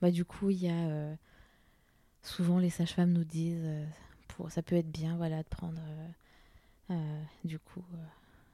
bah, 0.00 0.10
du 0.10 0.24
coup, 0.24 0.50
il 0.50 0.58
y 0.58 0.68
a. 0.68 0.88
Euh, 0.88 1.14
souvent, 2.22 2.58
les 2.58 2.70
sages-femmes 2.70 3.12
nous 3.12 3.24
disent 3.24 3.62
euh, 3.64 3.86
pour, 4.28 4.50
ça 4.50 4.62
peut 4.62 4.74
être 4.74 4.90
bien 4.90 5.16
voilà, 5.16 5.42
de 5.42 5.48
prendre 5.48 5.80
du 7.44 7.58
coup 7.58 7.82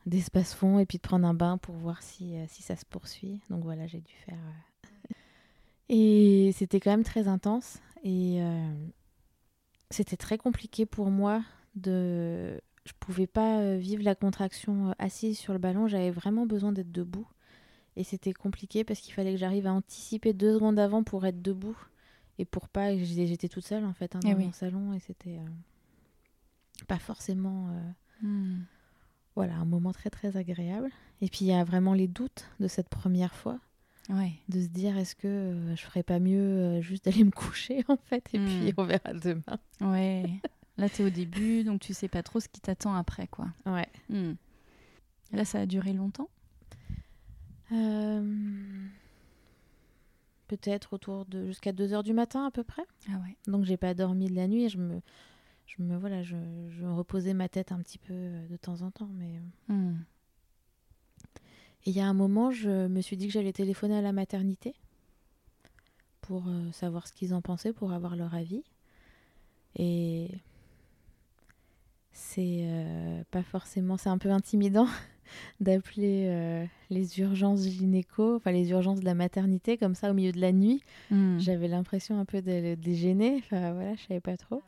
d'espace 0.07 0.55
fond 0.55 0.79
et 0.79 0.87
puis 0.87 0.97
de 0.97 1.03
prendre 1.03 1.27
un 1.27 1.35
bain 1.35 1.59
pour 1.59 1.75
voir 1.75 2.03
si, 2.03 2.35
si 2.49 2.63
ça 2.63 2.77
se 2.77 2.87
poursuit. 2.87 3.41
Donc 3.51 3.63
voilà, 3.63 3.87
j'ai 3.87 4.01
dû 4.01 4.15
faire. 4.25 4.39
Et 5.91 6.51
c'était 6.55 6.81
quand 6.81 6.91
même 6.91 7.05
très 7.05 7.29
intense. 7.29 7.79
Et 8.03 8.43
c'était 9.91 10.17
très 10.17 10.39
compliqué 10.39 10.87
pour 10.87 11.11
moi 11.11 11.45
de 11.75 12.61
je 12.85 12.93
pouvais 12.99 13.27
pas 13.27 13.61
euh, 13.61 13.77
vivre 13.77 14.03
la 14.03 14.15
contraction 14.15 14.89
euh, 14.89 14.93
assise 14.99 15.39
sur 15.39 15.53
le 15.53 15.59
ballon, 15.59 15.87
j'avais 15.87 16.11
vraiment 16.11 16.47
besoin 16.47 16.73
d'être 16.73 16.91
debout. 16.91 17.29
Et 17.97 18.05
c'était 18.05 18.33
compliqué 18.33 18.85
parce 18.85 19.01
qu'il 19.01 19.13
fallait 19.13 19.33
que 19.33 19.39
j'arrive 19.39 19.67
à 19.67 19.73
anticiper 19.73 20.33
deux 20.33 20.55
secondes 20.55 20.79
avant 20.79 21.03
pour 21.05 21.27
être 21.27 21.43
debout. 21.43 21.77
Et 22.39 22.47
pour 22.47 22.69
pas. 22.69 22.97
J'étais 22.97 23.49
toute 23.49 23.67
seule 23.67 23.85
en 23.85 23.93
fait 23.93 24.17
hein, 24.17 24.21
eh 24.25 24.33
dans 24.33 24.41
mon 24.41 24.53
salon 24.53 24.95
et 24.95 24.99
c'était 24.99 25.37
euh, 25.37 26.85
pas 26.89 26.99
forcément. 26.99 27.69
Hmm. 28.23 28.61
Voilà, 29.37 29.57
un 29.57 29.67
moment 29.67 29.93
très 29.93 30.09
très 30.09 30.37
agréable. 30.39 30.91
Et 31.21 31.29
puis 31.29 31.41
il 31.43 31.49
y 31.49 31.53
a 31.53 31.63
vraiment 31.65 31.93
les 31.93 32.09
doutes 32.09 32.49
de 32.59 32.69
cette 32.69 32.89
première 32.89 33.35
fois. 33.35 33.61
Ouais. 34.09 34.33
De 34.49 34.61
se 34.61 34.69
dire 34.69 34.97
est-ce 34.97 35.15
que 35.15 35.75
je 35.77 35.83
ferais 35.83 36.03
pas 36.03 36.19
mieux 36.19 36.81
juste 36.81 37.05
d'aller 37.05 37.25
me 37.25 37.31
coucher 37.37 37.85
en 37.89 37.99
fait 37.99 38.27
et 38.33 38.39
puis 38.39 38.73
hmm. 38.73 38.75
on 38.79 38.85
verra 38.85 39.13
demain. 39.13 39.59
Ouais. 39.83 40.41
Là, 40.79 40.89
tu 40.89 41.03
es 41.03 41.05
au 41.05 41.11
début, 41.11 41.65
donc 41.65 41.81
tu 41.81 41.93
sais 41.93 42.09
pas 42.09 42.23
trop 42.23 42.41
ce 42.41 42.49
qui 42.49 42.61
t'attend 42.61 42.95
après, 42.95 43.27
quoi. 43.27 43.49
Ouais. 43.67 43.89
Hmm. 44.09 44.35
Là, 45.33 45.45
ça 45.45 45.61
a 45.61 45.67
duré 45.67 45.93
longtemps 45.93 46.29
euh, 47.73 48.87
Peut-être 50.49 50.93
autour 50.93 51.25
de 51.27 51.47
jusqu'à 51.47 51.73
2 51.73 51.93
heures 51.93 52.03
du 52.03 52.13
matin 52.13 52.47
à 52.47 52.51
peu 52.51 52.65
près. 52.65 52.85
Ah 53.09 53.19
ouais. 53.25 53.37
Donc 53.47 53.65
j'ai 53.65 53.79
pas 53.79 53.95
dormi 53.95 54.27
de 54.27 54.35
la 54.35 54.47
nuit 54.47 54.65
et 54.65 54.69
je 54.69 54.79
me, 54.79 55.01
je 55.67 55.83
me 55.83 55.97
voilà, 55.97 56.23
je, 56.23 56.37
je 56.71 56.85
reposais 56.85 57.33
ma 57.33 57.49
tête 57.49 57.73
un 57.73 57.81
petit 57.81 57.99
peu 57.99 58.13
euh, 58.13 58.49
de 58.49 58.57
temps 58.57 58.83
en 58.83 58.91
temps, 58.91 59.09
mais. 59.15 59.39
Euh. 59.71 59.73
Hmm. 59.73 60.05
Et 61.85 61.91
il 61.91 61.97
y 61.97 62.01
a 62.01 62.07
un 62.07 62.15
moment, 62.15 62.51
je 62.51 62.87
me 62.87 63.01
suis 63.01 63.17
dit 63.17 63.27
que 63.27 63.33
j'allais 63.33 63.53
téléphoner 63.53 63.97
à 63.97 64.03
la 64.03 64.13
maternité 64.13 64.75
pour 66.21 66.45
savoir 66.71 67.09
ce 67.09 67.13
qu'ils 67.13 67.35
en 67.35 67.43
pensaient, 67.43 67.73
pour 67.73 67.91
avoir 67.93 68.15
leur 68.15 68.37
avis. 68.37 68.63
Et 69.75 70.31
c'est 72.13 72.61
euh, 72.63 73.23
pas 73.31 73.43
forcément, 73.43 73.97
c'est 73.97 74.09
un 74.09 74.19
peu 74.19 74.31
intimidant 74.31 74.87
d'appeler 75.61 76.27
euh, 76.29 76.65
les 76.91 77.21
urgences 77.21 77.67
gynéco, 77.67 78.37
enfin 78.37 78.53
les 78.53 78.71
urgences 78.71 79.01
de 79.01 79.05
la 79.05 79.15
maternité 79.15 79.77
comme 79.77 79.95
ça 79.95 80.11
au 80.11 80.15
milieu 80.15 80.33
de 80.33 80.41
la 80.41 80.53
nuit. 80.53 80.83
Hmm. 81.11 81.39
J'avais 81.39 81.69
l'impression 81.69 82.19
un 82.19 82.25
peu 82.25 82.43
de 82.43 82.77
les 82.83 82.95
gêner, 82.95 83.37
enfin 83.39 83.73
voilà, 83.73 83.95
je 83.95 84.03
savais 84.03 84.21
pas 84.21 84.37
trop. 84.37 84.63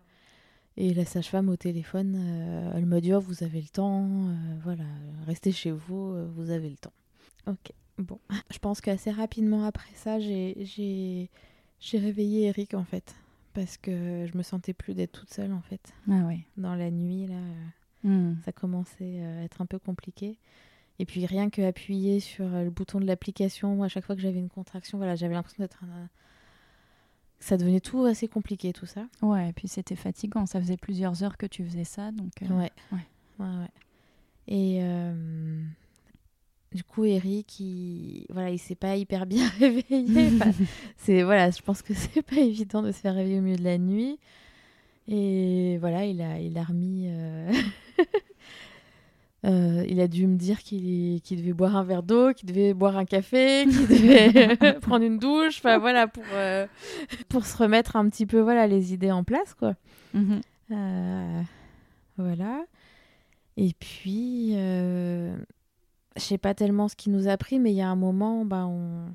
Et 0.76 0.92
la 0.92 1.04
sage-femme 1.04 1.48
au 1.48 1.56
téléphone, 1.56 2.16
euh, 2.18 2.72
elle 2.74 2.86
m'a 2.86 3.00
dit 3.00 3.14
oh, 3.14 3.20
vous 3.20 3.44
avez 3.44 3.60
le 3.60 3.68
temps, 3.68 4.08
voilà, 4.64 4.84
restez 5.26 5.52
chez 5.52 5.70
vous, 5.70 6.14
vous 6.34 6.50
avez 6.50 6.68
le 6.68 6.76
temps. 6.76 6.92
Ok, 7.46 7.72
bon. 7.98 8.18
Je 8.50 8.58
pense 8.58 8.80
qu'assez 8.80 9.12
rapidement 9.12 9.64
après 9.64 9.94
ça, 9.94 10.18
j'ai 10.18 11.28
réveillé 11.92 12.46
Eric 12.46 12.74
en 12.74 12.84
fait 12.84 13.14
parce 13.54 13.76
que 13.76 14.26
je 14.30 14.36
me 14.36 14.42
sentais 14.42 14.74
plus 14.74 14.94
d'être 14.94 15.12
toute 15.12 15.32
seule 15.32 15.52
en 15.52 15.62
fait. 15.62 15.94
Ah 16.10 16.26
ouais. 16.26 16.40
Dans 16.56 16.74
la 16.74 16.90
nuit 16.90 17.26
là, 17.26 17.40
hmm. 18.02 18.36
ça 18.44 18.52
commençait 18.52 19.22
à 19.24 19.44
être 19.44 19.62
un 19.62 19.66
peu 19.66 19.78
compliqué. 19.78 20.36
Et 20.98 21.06
puis 21.06 21.26
rien 21.26 21.50
que 21.50 21.62
appuyer 21.62 22.20
sur 22.20 22.46
le 22.48 22.70
bouton 22.70 23.00
de 23.00 23.06
l'application, 23.06 23.82
à 23.82 23.88
chaque 23.88 24.04
fois 24.04 24.14
que 24.14 24.22
j'avais 24.22 24.38
une 24.38 24.50
contraction, 24.50 24.98
voilà, 24.98 25.16
j'avais 25.16 25.34
l'impression 25.34 25.62
d'être 25.62 25.82
un... 25.82 26.08
ça 27.40 27.56
devenait 27.56 27.80
tout 27.80 28.04
assez 28.04 28.28
compliqué 28.28 28.72
tout 28.72 28.86
ça. 28.86 29.06
Ouais, 29.22 29.48
et 29.48 29.52
puis 29.52 29.66
c'était 29.66 29.96
fatigant, 29.96 30.46
ça 30.46 30.60
faisait 30.60 30.76
plusieurs 30.76 31.24
heures 31.24 31.36
que 31.36 31.46
tu 31.46 31.64
faisais 31.64 31.84
ça 31.84 32.12
donc 32.12 32.42
euh, 32.42 32.48
ouais. 32.48 32.72
ouais. 32.92 32.98
ouais. 33.40 33.46
ouais. 33.46 33.70
Et 34.46 34.78
euh, 34.82 35.64
du 36.74 36.82
coup, 36.82 37.04
Eric, 37.04 37.60
il, 37.60 38.26
voilà, 38.30 38.50
il 38.50 38.58
s'est 38.58 38.74
pas 38.74 38.96
hyper 38.96 39.26
bien 39.26 39.48
réveillé. 39.60 40.30
c'est 40.96 41.22
voilà, 41.22 41.50
je 41.50 41.62
pense 41.62 41.82
que 41.82 41.94
c'est 41.94 42.22
pas 42.22 42.36
évident 42.40 42.82
de 42.82 42.90
se 42.90 42.98
faire 42.98 43.14
réveiller 43.14 43.38
au 43.38 43.42
milieu 43.42 43.56
de 43.56 43.64
la 43.64 43.78
nuit. 43.78 44.18
Et 45.06 45.78
voilà, 45.78 46.04
il 46.04 46.20
a, 46.20 46.40
il 46.40 46.58
a 46.58 46.64
remis. 46.64 47.04
Euh, 47.08 47.52
euh, 49.46 49.84
il 49.86 50.00
a 50.00 50.08
dû 50.08 50.26
me 50.26 50.36
dire 50.36 50.62
qu'il 50.62 51.20
devait 51.30 51.52
boire 51.52 51.76
un 51.76 51.84
verre 51.84 52.02
d'eau, 52.02 52.32
qu'il 52.32 52.48
devait 52.48 52.74
boire 52.74 52.96
un 52.96 53.04
café, 53.04 53.66
qu'il 53.68 53.86
devait 53.86 54.74
prendre 54.80 55.04
une 55.04 55.18
douche. 55.18 55.58
Enfin 55.58 55.78
voilà, 55.78 56.08
pour, 56.08 56.24
euh, 56.32 56.66
pour 57.28 57.44
se 57.46 57.56
remettre 57.56 57.96
un 57.96 58.08
petit 58.08 58.26
peu 58.26 58.40
voilà, 58.40 58.66
les 58.66 58.92
idées 58.94 59.12
en 59.12 59.22
place. 59.22 59.54
quoi. 59.54 59.74
Mhm. 60.14 60.40
voilà. 62.16 62.64
Et 63.56 63.72
puis 63.78 64.56
je 66.16 66.22
sais 66.22 66.38
pas 66.38 66.54
tellement 66.54 66.88
ce 66.88 66.96
qui 66.96 67.10
nous 67.10 67.28
a 67.28 67.36
pris, 67.36 67.58
mais 67.58 67.72
il 67.72 67.76
y 67.76 67.82
a 67.82 67.88
un 67.88 67.96
moment, 67.96 68.44
bah, 68.44 68.66
on, 68.66 69.14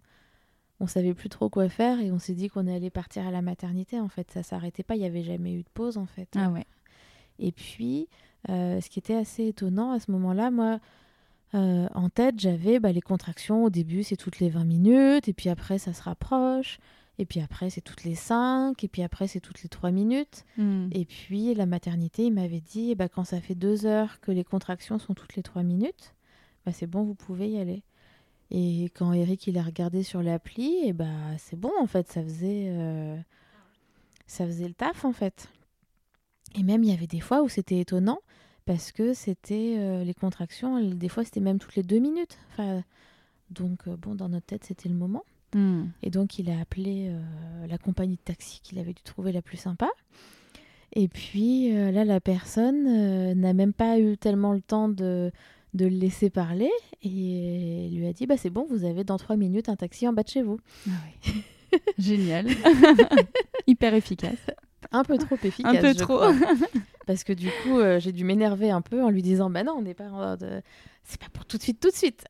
on 0.79 0.87
savait 0.87 1.13
plus 1.13 1.29
trop 1.29 1.49
quoi 1.49 1.69
faire 1.69 1.99
et 1.99 2.11
on 2.11 2.19
s'est 2.19 2.33
dit 2.33 2.49
qu'on 2.49 2.67
allait 2.67 2.89
partir 2.89 3.27
à 3.27 3.31
la 3.31 3.41
maternité. 3.41 3.99
En 3.99 4.09
fait, 4.09 4.31
ça 4.31 4.43
s'arrêtait 4.43 4.83
pas, 4.83 4.95
il 4.95 5.01
y 5.01 5.05
avait 5.05 5.23
jamais 5.23 5.53
eu 5.53 5.63
de 5.63 5.69
pause 5.73 5.97
en 5.97 6.05
fait. 6.05 6.29
Ah 6.35 6.49
ouais. 6.49 6.65
Et 7.39 7.51
puis, 7.51 8.07
euh, 8.49 8.79
ce 8.81 8.89
qui 8.89 8.99
était 8.99 9.15
assez 9.15 9.47
étonnant 9.47 9.91
à 9.91 9.99
ce 9.99 10.11
moment-là, 10.11 10.51
moi, 10.51 10.79
euh, 11.55 11.87
en 11.93 12.09
tête, 12.09 12.39
j'avais 12.39 12.79
bah, 12.79 12.91
les 12.91 13.01
contractions. 13.01 13.63
Au 13.65 13.69
début, 13.69 14.03
c'est 14.03 14.17
toutes 14.17 14.39
les 14.39 14.49
20 14.49 14.65
minutes, 14.65 15.27
et 15.27 15.33
puis 15.33 15.49
après, 15.49 15.77
ça 15.77 15.93
se 15.93 16.03
rapproche. 16.03 16.79
Et 17.17 17.25
puis 17.25 17.41
après, 17.41 17.69
c'est 17.69 17.81
toutes 17.81 18.05
les 18.05 18.15
5, 18.15 18.81
et 18.81 18.87
puis 18.87 19.01
après, 19.03 19.27
c'est 19.27 19.41
toutes 19.41 19.61
les 19.61 19.69
3 19.69 19.91
minutes. 19.91 20.45
Hmm. 20.57 20.87
Et 20.91 21.03
puis, 21.05 21.53
la 21.53 21.65
maternité, 21.65 22.25
il 22.25 22.33
m'avait 22.33 22.61
dit, 22.61 22.95
bah, 22.95 23.09
quand 23.09 23.25
ça 23.25 23.41
fait 23.41 23.55
2 23.55 23.85
heures 23.85 24.21
que 24.21 24.31
les 24.31 24.45
contractions 24.45 24.99
sont 24.99 25.13
toutes 25.13 25.35
les 25.35 25.43
3 25.43 25.63
minutes, 25.63 26.13
bah, 26.69 26.75
c'est 26.77 26.85
bon, 26.85 27.01
vous 27.01 27.15
pouvez 27.15 27.49
y 27.49 27.59
aller. 27.59 27.81
Et 28.51 28.91
quand 28.95 29.11
Eric 29.11 29.47
il 29.47 29.57
a 29.57 29.63
regardé 29.63 30.03
sur 30.03 30.21
l'appli, 30.21 30.77
et 30.83 30.93
bah 30.93 31.07
c'est 31.39 31.59
bon 31.59 31.71
en 31.79 31.87
fait, 31.87 32.11
ça 32.11 32.21
faisait 32.21 32.67
euh, 32.69 33.17
ça 34.27 34.45
faisait 34.45 34.67
le 34.67 34.75
taf 34.75 35.03
en 35.03 35.11
fait. 35.11 35.49
Et 36.55 36.61
même 36.61 36.83
il 36.83 36.91
y 36.91 36.93
avait 36.93 37.07
des 37.07 37.19
fois 37.19 37.41
où 37.41 37.49
c'était 37.49 37.79
étonnant 37.79 38.19
parce 38.65 38.91
que 38.91 39.13
c'était 39.13 39.77
euh, 39.79 40.03
les 40.03 40.13
contractions, 40.13 40.79
des 40.79 41.09
fois 41.09 41.23
c'était 41.23 41.39
même 41.39 41.57
toutes 41.57 41.75
les 41.75 41.83
deux 41.83 41.97
minutes. 41.97 42.37
Enfin, 42.51 42.83
donc 43.49 43.87
euh, 43.87 43.97
bon 43.97 44.13
dans 44.13 44.29
notre 44.29 44.45
tête 44.45 44.63
c'était 44.63 44.89
le 44.89 44.95
moment. 44.95 45.23
Hmm. 45.55 45.85
Et 46.03 46.11
donc 46.11 46.37
il 46.37 46.51
a 46.51 46.59
appelé 46.59 47.11
la 47.67 47.79
compagnie 47.79 48.17
de 48.17 48.21
taxi 48.21 48.61
qu'il 48.61 48.77
avait 48.77 48.93
dû 48.93 49.01
trouver 49.01 49.31
la 49.31 49.41
plus 49.41 49.57
sympa. 49.57 49.89
Et 50.93 51.07
puis 51.07 51.71
là 51.71 52.05
la 52.05 52.19
personne 52.19 53.33
n'a 53.33 53.53
même 53.53 53.73
pas 53.73 53.99
eu 53.99 54.15
tellement 54.17 54.53
le 54.53 54.61
temps 54.61 54.89
de 54.89 55.31
de 55.73 55.85
le 55.85 55.95
laisser 55.95 56.29
parler 56.29 56.71
et 57.03 57.87
il 57.87 57.97
lui 57.97 58.07
a 58.07 58.13
dit 58.13 58.25
bah 58.25 58.37
c'est 58.37 58.49
bon 58.49 58.65
vous 58.69 58.85
avez 58.85 59.03
dans 59.03 59.17
trois 59.17 59.35
minutes 59.35 59.69
un 59.69 59.75
taxi 59.75 60.07
en 60.07 60.13
bas 60.13 60.23
de 60.23 60.29
chez 60.29 60.41
vous 60.41 60.59
ah 60.87 60.91
oui. 61.25 61.43
génial 61.99 62.47
hyper 63.67 63.93
efficace 63.93 64.39
un 64.91 65.03
peu 65.03 65.17
trop 65.17 65.37
efficace 65.43 65.75
un 65.75 65.81
peu 65.81 65.93
trop 65.93 66.21
parce 67.09 67.23
que 67.23 67.33
du 67.33 67.47
coup, 67.63 67.79
j'ai 67.97 68.11
dû 68.11 68.23
m'énerver 68.23 68.69
un 68.69 68.81
peu 68.81 69.03
en 69.03 69.09
lui 69.09 69.23
disant 69.23 69.49
Bah 69.49 69.63
non, 69.63 69.73
on 69.77 69.81
n'est 69.81 69.95
pas 69.95 70.37
de... 70.37 70.61
C'est 71.03 71.19
pas 71.19 71.29
pour 71.33 71.45
tout 71.45 71.57
de 71.57 71.63
suite, 71.63 71.79
tout 71.79 71.89
de 71.89 71.95
suite. 71.95 72.25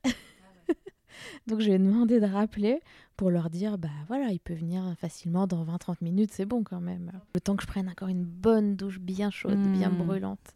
Donc, 1.48 1.60
je 1.60 1.66
lui 1.66 1.74
ai 1.74 1.80
demandé 1.80 2.22
de 2.22 2.26
rappeler 2.26 2.80
pour 3.18 3.30
leur 3.30 3.50
dire 3.50 3.78
Bah 3.78 3.90
voilà, 4.08 4.32
il 4.32 4.40
peut 4.40 4.54
venir 4.54 4.94
facilement 4.98 5.48
dans 5.48 5.66
20-30 5.66 5.96
minutes, 6.02 6.32
c'est 6.32 6.46
bon 6.46 6.64
quand 6.64 6.80
même. 6.80 7.12
Le 7.36 7.42
temps 7.42 7.58
que 7.58 7.64
je 7.64 7.68
prenne 7.68 7.90
encore 7.90 8.08
une 8.08 8.24
bonne 8.24 8.78
douche 8.78 9.00
bien 9.00 9.30
chaude, 9.30 9.60
bien 9.74 9.90
hmm. 9.90 9.98
brûlante. 9.98 10.56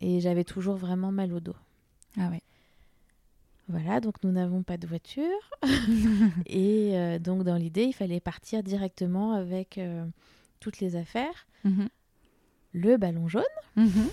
Et 0.00 0.20
j'avais 0.20 0.44
toujours 0.44 0.76
vraiment 0.76 1.10
mal 1.10 1.32
au 1.32 1.40
dos. 1.40 1.56
Ah 2.16 2.28
ouais. 2.30 2.42
Voilà, 3.68 4.00
donc 4.00 4.22
nous 4.24 4.32
n'avons 4.32 4.62
pas 4.62 4.78
de 4.78 4.86
voiture. 4.86 5.50
et 6.46 6.96
euh, 6.96 7.18
donc 7.18 7.44
dans 7.44 7.56
l'idée, 7.56 7.84
il 7.84 7.92
fallait 7.92 8.20
partir 8.20 8.62
directement 8.62 9.32
avec 9.32 9.76
euh, 9.76 10.06
toutes 10.58 10.80
les 10.80 10.96
affaires. 10.96 11.46
Mhm. 11.64 11.88
Le 12.72 12.96
ballon 12.96 13.28
jaune. 13.28 13.42
Mhm. 13.76 14.08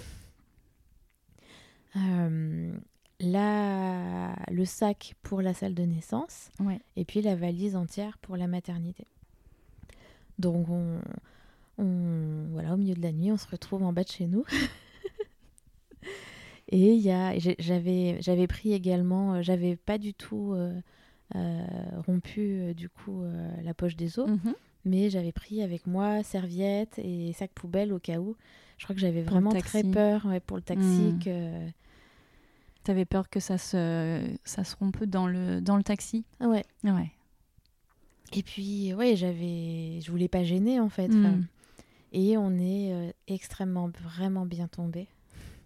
Euh, 1.97 2.73
le 3.21 4.65
sac 4.65 5.15
pour 5.23 5.41
la 5.41 5.53
salle 5.53 5.73
de 5.73 5.83
naissance. 5.83 6.51
Et 6.97 7.05
puis 7.05 7.21
la 7.21 7.35
valise 7.35 7.77
entière 7.77 8.17
pour 8.17 8.35
la 8.35 8.47
maternité. 8.47 9.05
Donc 10.37 10.67
on, 10.69 10.99
on, 11.77 12.47
voilà, 12.51 12.73
au 12.73 12.77
milieu 12.77 12.93
de 12.93 13.01
la 13.01 13.13
nuit, 13.13 13.31
on 13.31 13.37
se 13.37 13.47
retrouve 13.47 13.83
en 13.83 13.93
bas 13.93 14.03
de 14.03 14.09
chez 14.09 14.27
nous. 14.27 14.43
Et 16.69 16.93
il 16.93 17.01
y 17.01 17.11
a, 17.11 17.37
j'avais, 17.59 18.17
j'avais 18.21 18.47
pris 18.47 18.73
également, 18.73 19.35
euh, 19.35 19.41
j'avais 19.41 19.75
pas 19.75 19.97
du 19.97 20.13
tout 20.13 20.53
euh, 20.53 20.73
euh, 21.35 21.65
rompu 22.07 22.73
du 22.75 22.89
coup 22.89 23.23
la 23.63 23.73
poche 23.73 23.95
des 23.95 24.19
os, 24.19 24.29
mhm. 24.29 24.55
mais 24.83 25.09
j'avais 25.09 25.31
pris 25.31 25.61
avec 25.61 25.85
moi 25.85 26.23
serviette 26.23 26.97
et 26.97 27.33
sac 27.33 27.51
poubelle 27.51 27.93
au 27.93 27.99
cas 27.99 28.19
où. 28.19 28.35
Je 28.77 28.83
crois 28.83 28.95
que 28.95 29.01
j'avais 29.01 29.21
vraiment 29.21 29.51
très 29.51 29.83
peur 29.83 30.27
pour 30.45 30.57
le 30.57 30.63
taxi 30.63 31.13
mhm. 31.13 31.19
que. 31.19 31.69
T'avais 32.83 33.05
peur 33.05 33.31
que 33.31 33.39
ça 33.39 33.57
se, 33.57 34.21
ça 34.43 34.63
se 34.63 34.75
rompe 34.75 35.05
dans 35.05 35.25
le, 35.25 35.59
dans 35.59 35.75
le 35.75 35.81
taxi? 35.81 36.23
Ouais. 36.39 36.63
Ouais. 36.83 37.11
Et 38.31 38.43
puis, 38.43 38.93
ouais, 38.93 39.15
j'avais, 39.15 40.01
je 40.01 40.11
voulais 40.11 40.27
pas 40.27 40.43
gêner 40.43 40.79
en 40.79 40.89
fait. 40.89 41.07
Mhm. 41.07 41.47
Et 42.13 42.37
on 42.37 42.51
est 42.59 43.15
extrêmement, 43.27 43.89
vraiment 44.03 44.45
bien 44.45 44.67
tombé. 44.67 45.07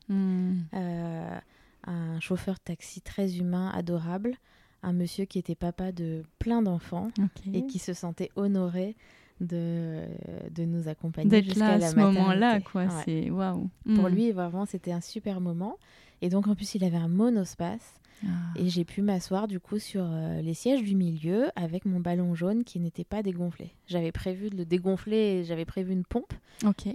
Hmm. 0.09 0.57
Euh, 0.73 1.39
un 1.85 2.19
chauffeur 2.19 2.55
de 2.55 2.59
taxi 2.59 3.01
très 3.01 3.37
humain, 3.37 3.71
adorable, 3.73 4.35
un 4.83 4.93
monsieur 4.93 5.25
qui 5.25 5.39
était 5.39 5.55
papa 5.55 5.91
de 5.91 6.23
plein 6.39 6.61
d'enfants 6.61 7.09
et 7.53 7.65
qui 7.65 7.79
se 7.79 7.93
sentait 7.93 8.31
honoré 8.35 8.95
de, 9.39 10.03
de 10.51 10.65
nous 10.65 10.87
accompagner 10.87 11.43
jusqu'à 11.43 11.77
la 11.77 11.91
ce 11.91 11.95
moment-là 11.95 12.59
quoi. 12.59 12.87
c'est 13.05 13.29
waouh. 13.29 13.69
Pour 13.95 14.09
hmm. 14.09 14.13
lui 14.13 14.31
vraiment 14.31 14.65
c'était 14.65 14.91
un 14.91 15.01
super 15.01 15.39
moment. 15.39 15.77
Et 16.21 16.29
donc 16.29 16.47
en 16.47 16.55
plus 16.55 16.75
il 16.75 16.83
avait 16.83 16.97
un 16.97 17.07
monospace 17.07 17.93
ah. 18.23 18.27
et 18.55 18.69
j'ai 18.69 18.85
pu 18.85 19.01
m'asseoir 19.01 19.47
du 19.47 19.59
coup 19.59 19.79
sur 19.79 20.05
euh, 20.05 20.41
les 20.41 20.53
sièges 20.53 20.83
du 20.83 20.95
milieu 20.95 21.49
avec 21.55 21.85
mon 21.85 21.99
ballon 21.99 22.35
jaune 22.35 22.63
qui 22.63 22.79
n'était 22.79 23.03
pas 23.03 23.23
dégonflé 23.23 23.71
j'avais 23.87 24.11
prévu 24.11 24.49
de 24.49 24.57
le 24.57 24.65
dégonfler 24.65 25.43
j'avais 25.43 25.65
prévu 25.65 25.93
une 25.93 26.05
pompe 26.05 26.33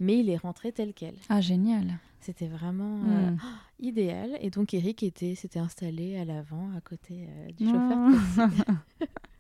mais 0.01 0.19
il 0.19 0.31
est 0.31 0.37
rentré 0.37 0.73
tel 0.73 0.93
quel 0.95 1.15
ah 1.29 1.41
génial 1.41 1.99
c'était 2.25 2.47
vraiment 2.47 3.01
euh, 3.07 3.31
hmm. 3.33 3.39
idéal. 3.81 4.39
Et 4.41 4.49
donc 4.49 4.73
Eric 4.73 5.03
était, 5.03 5.35
s'était 5.35 5.59
installé 5.59 6.17
à 6.17 6.25
l'avant, 6.25 6.71
à 6.75 6.81
côté 6.81 7.29
euh, 7.29 7.53
du 7.53 7.67
chauffeur. 7.67 8.79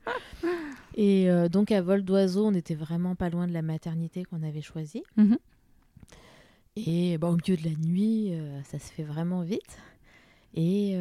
et 0.95 1.31
euh, 1.31 1.49
donc 1.49 1.73
à 1.73 1.81
vol 1.81 2.03
d'oiseau, 2.03 2.47
on 2.47 2.51
n'était 2.51 2.75
vraiment 2.75 3.15
pas 3.15 3.31
loin 3.31 3.49
de 3.49 3.55
la 3.55 3.63
maternité 3.63 4.25
qu'on 4.25 4.43
avait 4.43 4.61
choisie. 4.61 5.03
Mhm. 5.17 5.39
Et 6.77 7.17
bah, 7.17 7.29
au 7.29 7.37
milieu 7.37 7.57
de 7.57 7.65
la 7.65 7.75
nuit, 7.77 8.33
ça 8.65 8.79
se 8.79 8.93
fait 8.93 9.05
vraiment 9.05 9.43
vite. 9.43 9.79
Et 10.55 10.97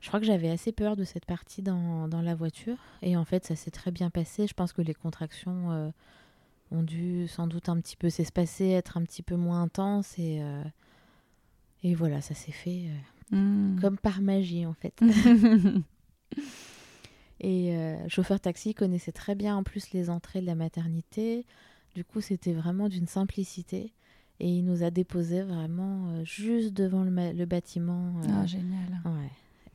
je 0.00 0.08
crois 0.08 0.20
que 0.20 0.26
j'avais 0.26 0.50
assez 0.50 0.72
peur 0.72 0.96
de 0.96 1.04
cette 1.04 1.26
partie 1.26 1.62
dans, 1.62 2.08
dans, 2.08 2.22
la 2.22 2.34
voiture. 2.34 2.76
Et 3.02 3.16
en 3.16 3.24
fait, 3.24 3.44
ça 3.44 3.56
s'est 3.56 3.70
très 3.70 3.90
bien 3.90 4.10
passé. 4.10 4.46
Je 4.46 4.54
pense 4.54 4.72
que 4.72 4.82
les 4.82 4.94
contractions 4.94 5.92
ont 6.70 6.82
dû 6.82 7.26
sans 7.28 7.46
doute 7.46 7.68
un 7.68 7.80
petit 7.80 7.96
peu 7.96 8.10
s'espacer, 8.10 8.68
être 8.68 8.96
un 8.96 9.02
petit 9.02 9.22
peu 9.22 9.36
moins 9.36 9.62
intenses. 9.62 10.18
Et, 10.18 10.40
euh, 10.42 10.62
et 11.82 11.94
voilà, 11.94 12.20
ça 12.20 12.34
s'est 12.34 12.52
fait 12.52 12.88
euh, 13.32 13.36
hmm. 13.36 13.80
comme 13.80 13.98
par 13.98 14.20
magie 14.20 14.66
en 14.66 14.74
fait. 14.74 15.00
et 17.40 17.76
euh, 17.76 18.08
chauffeur 18.08 18.40
taxi 18.40 18.74
connaissait 18.74 19.12
très 19.12 19.34
bien 19.34 19.56
en 19.56 19.62
plus 19.62 19.92
les 19.92 20.10
entrées 20.10 20.40
de 20.40 20.46
la 20.46 20.54
maternité. 20.54 21.44
Du 21.94 22.04
coup, 22.04 22.20
c'était 22.20 22.52
vraiment 22.52 22.88
d'une 22.88 23.08
simplicité. 23.08 23.92
Et 24.42 24.48
il 24.48 24.64
nous 24.64 24.84
a 24.84 24.90
déposé 24.90 25.42
vraiment 25.42 26.24
juste 26.24 26.72
devant 26.72 27.04
le, 27.04 27.10
le 27.10 27.44
bâtiment. 27.44 28.14
ah, 28.26 28.46
génial. 28.46 29.02
Ouais. 29.04 29.30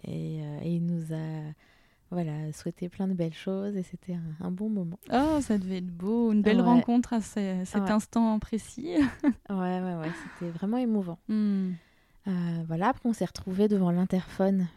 Et, 0.08 0.40
et, 0.64 0.76
il 0.76 0.86
nous 0.86 1.14
a 1.14 1.54
voilà, 2.12 2.52
souhaiter 2.54 2.90
plein 2.90 3.08
de 3.08 3.14
belles 3.14 3.34
choses 3.34 3.76
et 3.76 3.84
c'était 3.84 4.16
un, 4.42 4.52
bon 4.52 4.70
moment. 4.70 5.00
Oh, 5.12 5.40
ça 5.42 5.58
devait 5.58 5.78
être 5.78 5.92
beau, 5.92 6.32
une 6.32 6.42
belle 6.42 6.62
rencontre 6.62 7.14
à 7.14 7.22
cet 7.22 7.76
instant 7.76 8.38
précis. 8.40 8.94
ouais, 9.50 9.82
ouais, 9.82 9.96
ouais, 9.96 10.12
c'était 10.40 10.52
vraiment 10.52 10.78
émouvant. 10.78 11.18
Hmm. 11.28 11.72
Euh, 12.28 12.32
voilà, 12.68 12.90
après 12.90 13.08
on 13.08 13.14
s'est 13.14 13.26
retrouvés 13.26 13.68
devant 13.68 13.92
l'interphone 13.92 14.68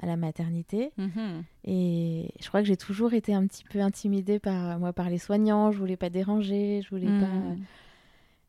à 0.00 0.06
la 0.06 0.16
maternité 0.16 0.90
mhm. 0.96 1.44
et 1.64 2.30
je 2.40 2.48
crois 2.48 2.62
que 2.62 2.66
j'ai 2.66 2.78
toujours 2.78 3.12
été 3.12 3.32
un 3.32 3.46
petit 3.46 3.62
peu 3.62 3.80
intimidée 3.80 4.38
par 4.38 4.78
moi 4.78 4.92
par 4.92 5.08
les 5.08 5.18
soignants, 5.18 5.70
je 5.70 5.78
voulais 5.78 5.98
pas 5.98 6.10
déranger, 6.10 6.80
je 6.82 6.88
voulais 6.88 7.06
pas 7.06 7.26
hmm. 7.26 7.58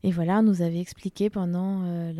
et 0.04 0.10
voilà, 0.10 0.38
on 0.38 0.42
nous 0.42 0.62
avait 0.62 0.80
expliqué 0.80 1.28
pendant 1.28 1.82
euh, 1.84 2.12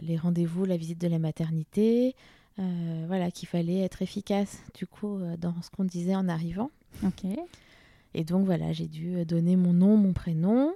les 0.00 0.16
rendez-vous, 0.16 0.64
la 0.64 0.76
visite 0.76 1.00
de 1.00 1.08
la 1.08 1.18
maternité, 1.18 2.14
euh, 2.60 3.04
voilà, 3.08 3.30
qu'il 3.30 3.48
fallait 3.48 3.80
être 3.80 4.00
efficace 4.02 4.62
du 4.74 4.86
coup 4.86 5.18
euh, 5.18 5.36
dans 5.36 5.60
ce 5.62 5.70
qu'on 5.70 5.84
disait 5.84 6.14
en 6.14 6.28
arrivant. 6.28 6.70
Ok. 7.04 7.24
Et 8.14 8.24
donc 8.24 8.46
voilà, 8.46 8.72
j'ai 8.72 8.86
dû 8.86 9.16
euh, 9.16 9.24
donner 9.24 9.56
mon 9.56 9.72
nom, 9.72 9.96
mon 9.96 10.12
prénom, 10.12 10.74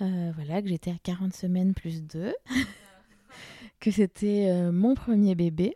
voilà, 0.00 0.62
que 0.62 0.68
j'étais 0.68 0.92
à 0.92 0.98
40 1.02 1.34
semaines 1.34 1.74
plus 1.74 2.04
2, 2.04 2.32
que 3.80 3.90
c'était 3.90 4.70
mon 4.70 4.94
premier 4.94 5.34
bébé 5.34 5.74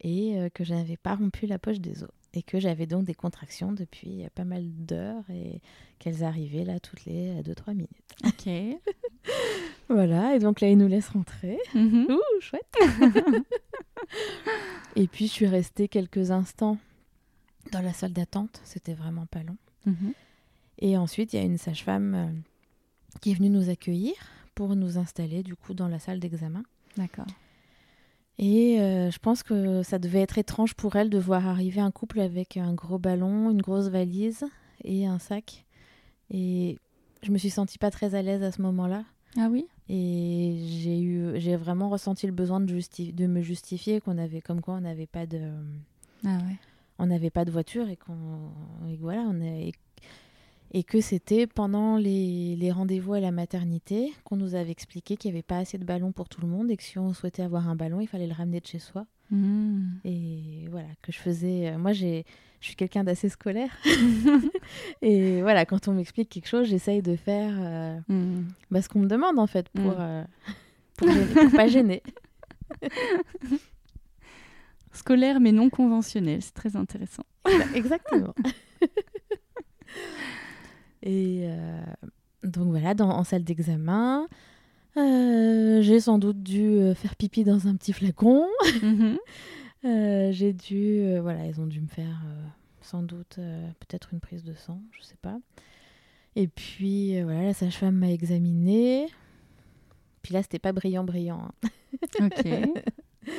et 0.00 0.36
que 0.54 0.62
je 0.62 0.74
n'avais 0.74 0.96
pas 0.96 1.16
rompu 1.16 1.46
la 1.46 1.58
poche 1.58 1.80
des 1.80 2.04
os 2.04 2.19
et 2.34 2.42
que 2.42 2.60
j'avais 2.60 2.86
donc 2.86 3.04
des 3.04 3.14
contractions 3.14 3.72
depuis 3.72 4.24
pas 4.34 4.44
mal 4.44 4.64
d'heures 4.64 5.28
et 5.30 5.60
qu'elles 5.98 6.22
arrivaient 6.24 6.64
là 6.64 6.80
toutes 6.80 7.04
les 7.04 7.42
2-3 7.42 7.70
minutes. 7.74 7.90
Ok. 8.24 8.48
voilà, 9.88 10.34
et 10.36 10.38
donc 10.38 10.60
là, 10.60 10.68
il 10.68 10.76
nous 10.78 10.88
laisse 10.88 11.08
rentrer. 11.08 11.58
Mhm. 11.74 12.06
Ouh, 12.10 12.40
chouette 12.40 12.74
Et 14.96 15.06
puis, 15.06 15.26
je 15.26 15.32
suis 15.32 15.46
restée 15.46 15.88
quelques 15.88 16.30
instants 16.30 16.78
dans 17.72 17.80
la 17.80 17.92
salle 17.92 18.12
d'attente. 18.12 18.60
C'était 18.64 18.94
vraiment 18.94 19.26
pas 19.26 19.42
long. 19.42 19.56
Mhm. 19.86 20.12
Et 20.80 20.96
ensuite, 20.96 21.32
il 21.32 21.36
y 21.36 21.38
a 21.42 21.44
une 21.44 21.58
sage-femme 21.58 22.14
euh, 22.14 22.28
qui 23.20 23.30
est 23.30 23.34
venue 23.34 23.50
nous 23.50 23.68
accueillir 23.70 24.14
pour 24.54 24.76
nous 24.76 24.98
installer, 24.98 25.42
du 25.42 25.56
coup, 25.56 25.74
dans 25.74 25.88
la 25.88 25.98
salle 25.98 26.20
d'examen. 26.20 26.62
D'accord. 26.96 27.26
Et 28.38 28.80
euh, 28.80 29.10
je 29.10 29.18
pense 29.18 29.42
que 29.42 29.82
ça 29.82 29.98
devait 29.98 30.20
être 30.20 30.38
étrange 30.38 30.74
pour 30.74 30.96
elle 30.96 31.10
de 31.10 31.18
voir 31.18 31.46
arriver 31.46 31.80
un 31.80 31.90
couple 31.90 32.20
avec 32.20 32.56
un 32.56 32.72
gros 32.72 32.98
ballon, 32.98 33.50
une 33.50 33.60
grosse 33.60 33.88
valise 33.88 34.44
et 34.82 35.06
un 35.06 35.18
sac. 35.18 35.66
Et 36.30 36.78
je 37.22 37.32
me 37.32 37.38
suis 37.38 37.50
sentie 37.50 37.78
pas 37.78 37.90
très 37.90 38.14
à 38.14 38.22
l'aise 38.22 38.42
à 38.42 38.50
ce 38.50 38.62
moment-là. 38.62 39.04
Ah 39.36 39.48
oui? 39.50 39.66
Et 39.88 40.62
j'ai 40.64 41.00
eu, 41.00 41.32
j'ai 41.38 41.56
vraiment 41.56 41.90
ressenti 41.90 42.26
le 42.26 42.32
besoin 42.32 42.60
de, 42.60 42.78
de 43.12 43.26
me 43.26 43.42
justifier 43.42 44.00
qu'on 44.00 44.18
avait, 44.18 44.40
comme 44.40 44.60
quoi 44.60 44.74
on 44.74 44.80
n'avait 44.80 45.06
pas 45.06 45.26
de, 45.26 45.40
ah 46.24 46.38
ouais. 46.48 46.56
on 46.98 47.06
n'avait 47.06 47.30
pas 47.30 47.44
de 47.44 47.50
voiture 47.50 47.88
et 47.88 47.96
qu'on, 47.96 48.50
voilà, 49.00 49.22
on 49.22 49.40
est, 49.40 49.72
et 50.72 50.84
que 50.84 51.00
c'était 51.00 51.46
pendant 51.46 51.96
les, 51.96 52.54
les 52.56 52.70
rendez-vous 52.70 53.14
à 53.14 53.20
la 53.20 53.32
maternité 53.32 54.12
qu'on 54.24 54.36
nous 54.36 54.54
avait 54.54 54.70
expliqué 54.70 55.16
qu'il 55.16 55.30
n'y 55.30 55.36
avait 55.36 55.42
pas 55.42 55.58
assez 55.58 55.78
de 55.78 55.84
ballons 55.84 56.12
pour 56.12 56.28
tout 56.28 56.40
le 56.40 56.46
monde 56.46 56.70
et 56.70 56.76
que 56.76 56.82
si 56.82 56.98
on 56.98 57.12
souhaitait 57.12 57.42
avoir 57.42 57.68
un 57.68 57.74
ballon, 57.74 58.00
il 58.00 58.06
fallait 58.06 58.28
le 58.28 58.34
ramener 58.34 58.60
de 58.60 58.66
chez 58.66 58.78
soi. 58.78 59.06
Mmh. 59.30 59.98
Et 60.04 60.66
voilà, 60.70 60.88
que 61.02 61.12
je 61.12 61.18
faisais. 61.18 61.70
Euh, 61.70 61.78
moi, 61.78 61.92
j'ai, 61.92 62.24
je 62.60 62.66
suis 62.66 62.76
quelqu'un 62.76 63.04
d'assez 63.04 63.28
scolaire. 63.28 63.76
et 65.02 65.42
voilà, 65.42 65.64
quand 65.64 65.88
on 65.88 65.92
m'explique 65.92 66.28
quelque 66.28 66.48
chose, 66.48 66.68
j'essaye 66.68 67.02
de 67.02 67.16
faire 67.16 67.54
euh, 67.58 67.98
mmh. 68.08 68.48
bah, 68.70 68.82
ce 68.82 68.88
qu'on 68.88 69.00
me 69.00 69.08
demande 69.08 69.38
en 69.38 69.46
fait 69.46 69.68
pour, 69.70 69.92
mmh. 69.92 69.96
euh, 69.98 70.24
pour, 70.96 71.08
pas 71.56 71.66
gêner. 71.66 72.02
Scolaire 74.92 75.40
mais 75.40 75.52
non 75.52 75.70
conventionnel, 75.70 76.42
c'est 76.42 76.54
très 76.54 76.76
intéressant. 76.76 77.24
Exactement. 77.74 78.34
et 81.02 81.48
donc 82.42 82.68
voilà, 82.68 82.94
dans, 82.94 83.10
en 83.10 83.24
salle 83.24 83.44
d'examen, 83.44 84.26
euh, 84.96 85.82
j'ai 85.82 86.00
sans 86.00 86.18
doute 86.18 86.42
dû 86.42 86.62
euh, 86.62 86.94
faire 86.94 87.14
pipi 87.16 87.44
dans 87.44 87.68
un 87.68 87.76
petit 87.76 87.92
flacon. 87.92 88.46
Mhm. 88.82 89.18
Euh, 89.82 90.30
j'ai 90.30 90.52
dû, 90.52 91.18
voilà, 91.20 91.46
ils 91.46 91.58
ont 91.58 91.66
dû 91.66 91.80
me 91.80 91.86
faire 91.86 92.22
sans 92.82 93.02
doute 93.02 93.36
peut-être 93.36 94.12
une 94.12 94.20
prise 94.20 94.44
de 94.44 94.52
sang, 94.52 94.82
je 94.92 95.00
sais 95.00 95.16
pas. 95.22 95.38
Et 96.36 96.48
puis 96.48 97.18
voilà, 97.22 97.44
la 97.44 97.54
sage-femme 97.54 97.94
m'a 97.94 98.10
examinée. 98.10 99.06
Puis 100.20 100.34
là, 100.34 100.42
c'était 100.42 100.58
pas 100.58 100.72
brillant, 100.72 101.04
brillant. 101.04 101.50
Hein. 101.64 102.26
Ok. 102.26 102.46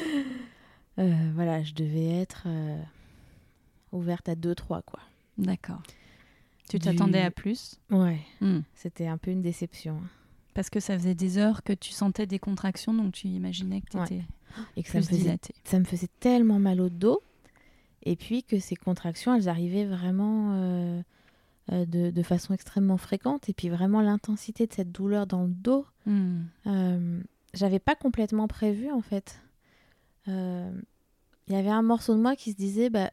Euh, 1.00 1.32
voilà, 1.34 1.64
je 1.64 1.74
devais 1.74 2.20
être 2.20 2.44
euh, 2.46 2.78
ouverte 3.94 4.28
à 4.28 4.36
2-3, 4.36 4.82
quoi. 4.84 5.00
D'accord. 5.38 5.82
Tu 6.72 6.80
Du- 6.80 6.86
t'attendais 6.86 7.22
à 7.22 7.32
plus 7.32 7.80
Ouais, 7.90 8.20
Hmm. 8.40 8.60
c'était 8.74 9.08
un 9.08 9.18
peu 9.18 9.32
une 9.32 9.42
déception. 9.42 10.00
Parce 10.54 10.70
que 10.70 10.80
ça 10.80 10.98
faisait 10.98 11.16
des 11.16 11.38
heures 11.38 11.64
que 11.64 11.74
tu 11.74 11.92
sentais 11.92 12.26
des 12.26 12.40
contractions, 12.40 12.94
donc 12.94 13.14
tu 13.14 13.28
imaginais 13.28 13.82
que 13.82 13.90
tu 13.92 13.98
Ouais. 13.98 14.06
étais 14.06 14.22
Et 14.76 14.84
que 14.84 14.90
ça 14.90 14.98
me, 15.00 15.04
faisait, 15.04 15.22
dilatée. 15.22 15.54
ça 15.64 15.80
me 15.80 15.86
faisait 15.86 16.10
tellement 16.20 16.60
mal 16.60 16.82
au 16.82 16.90
dos. 16.90 17.22
Et 18.04 18.16
puis 18.16 18.44
que 18.44 18.60
ces 18.60 18.76
contractions, 18.76 19.34
elles 19.36 19.48
arrivaient 19.48 19.86
vraiment 19.86 20.54
euh, 20.56 21.02
euh, 21.72 21.86
de, 21.86 22.10
de 22.10 22.24
façon 22.24 22.54
extrêmement 22.54 22.98
fréquente. 22.98 23.48
Et 23.50 23.54
puis 23.54 23.70
vraiment 23.70 24.02
l'intensité 24.02 24.66
de 24.68 24.74
cette 24.74 24.92
douleur 24.92 25.28
dans 25.28 25.44
le 25.44 25.52
dos, 25.52 25.86
Hmm. 26.06 26.42
euh, 26.68 27.22
j'avais 27.54 27.80
pas 27.80 27.96
complètement 27.96 28.48
prévu 28.48 28.90
en 28.92 29.02
fait. 29.02 29.40
Euh, 30.28 30.72
Il 31.48 31.54
y 31.54 31.58
avait 31.58 31.70
un 31.70 31.82
morceau 31.82 32.16
de 32.16 32.22
moi 32.22 32.36
qui 32.36 32.52
se 32.52 32.56
disait, 32.58 32.90
bah, 32.90 33.12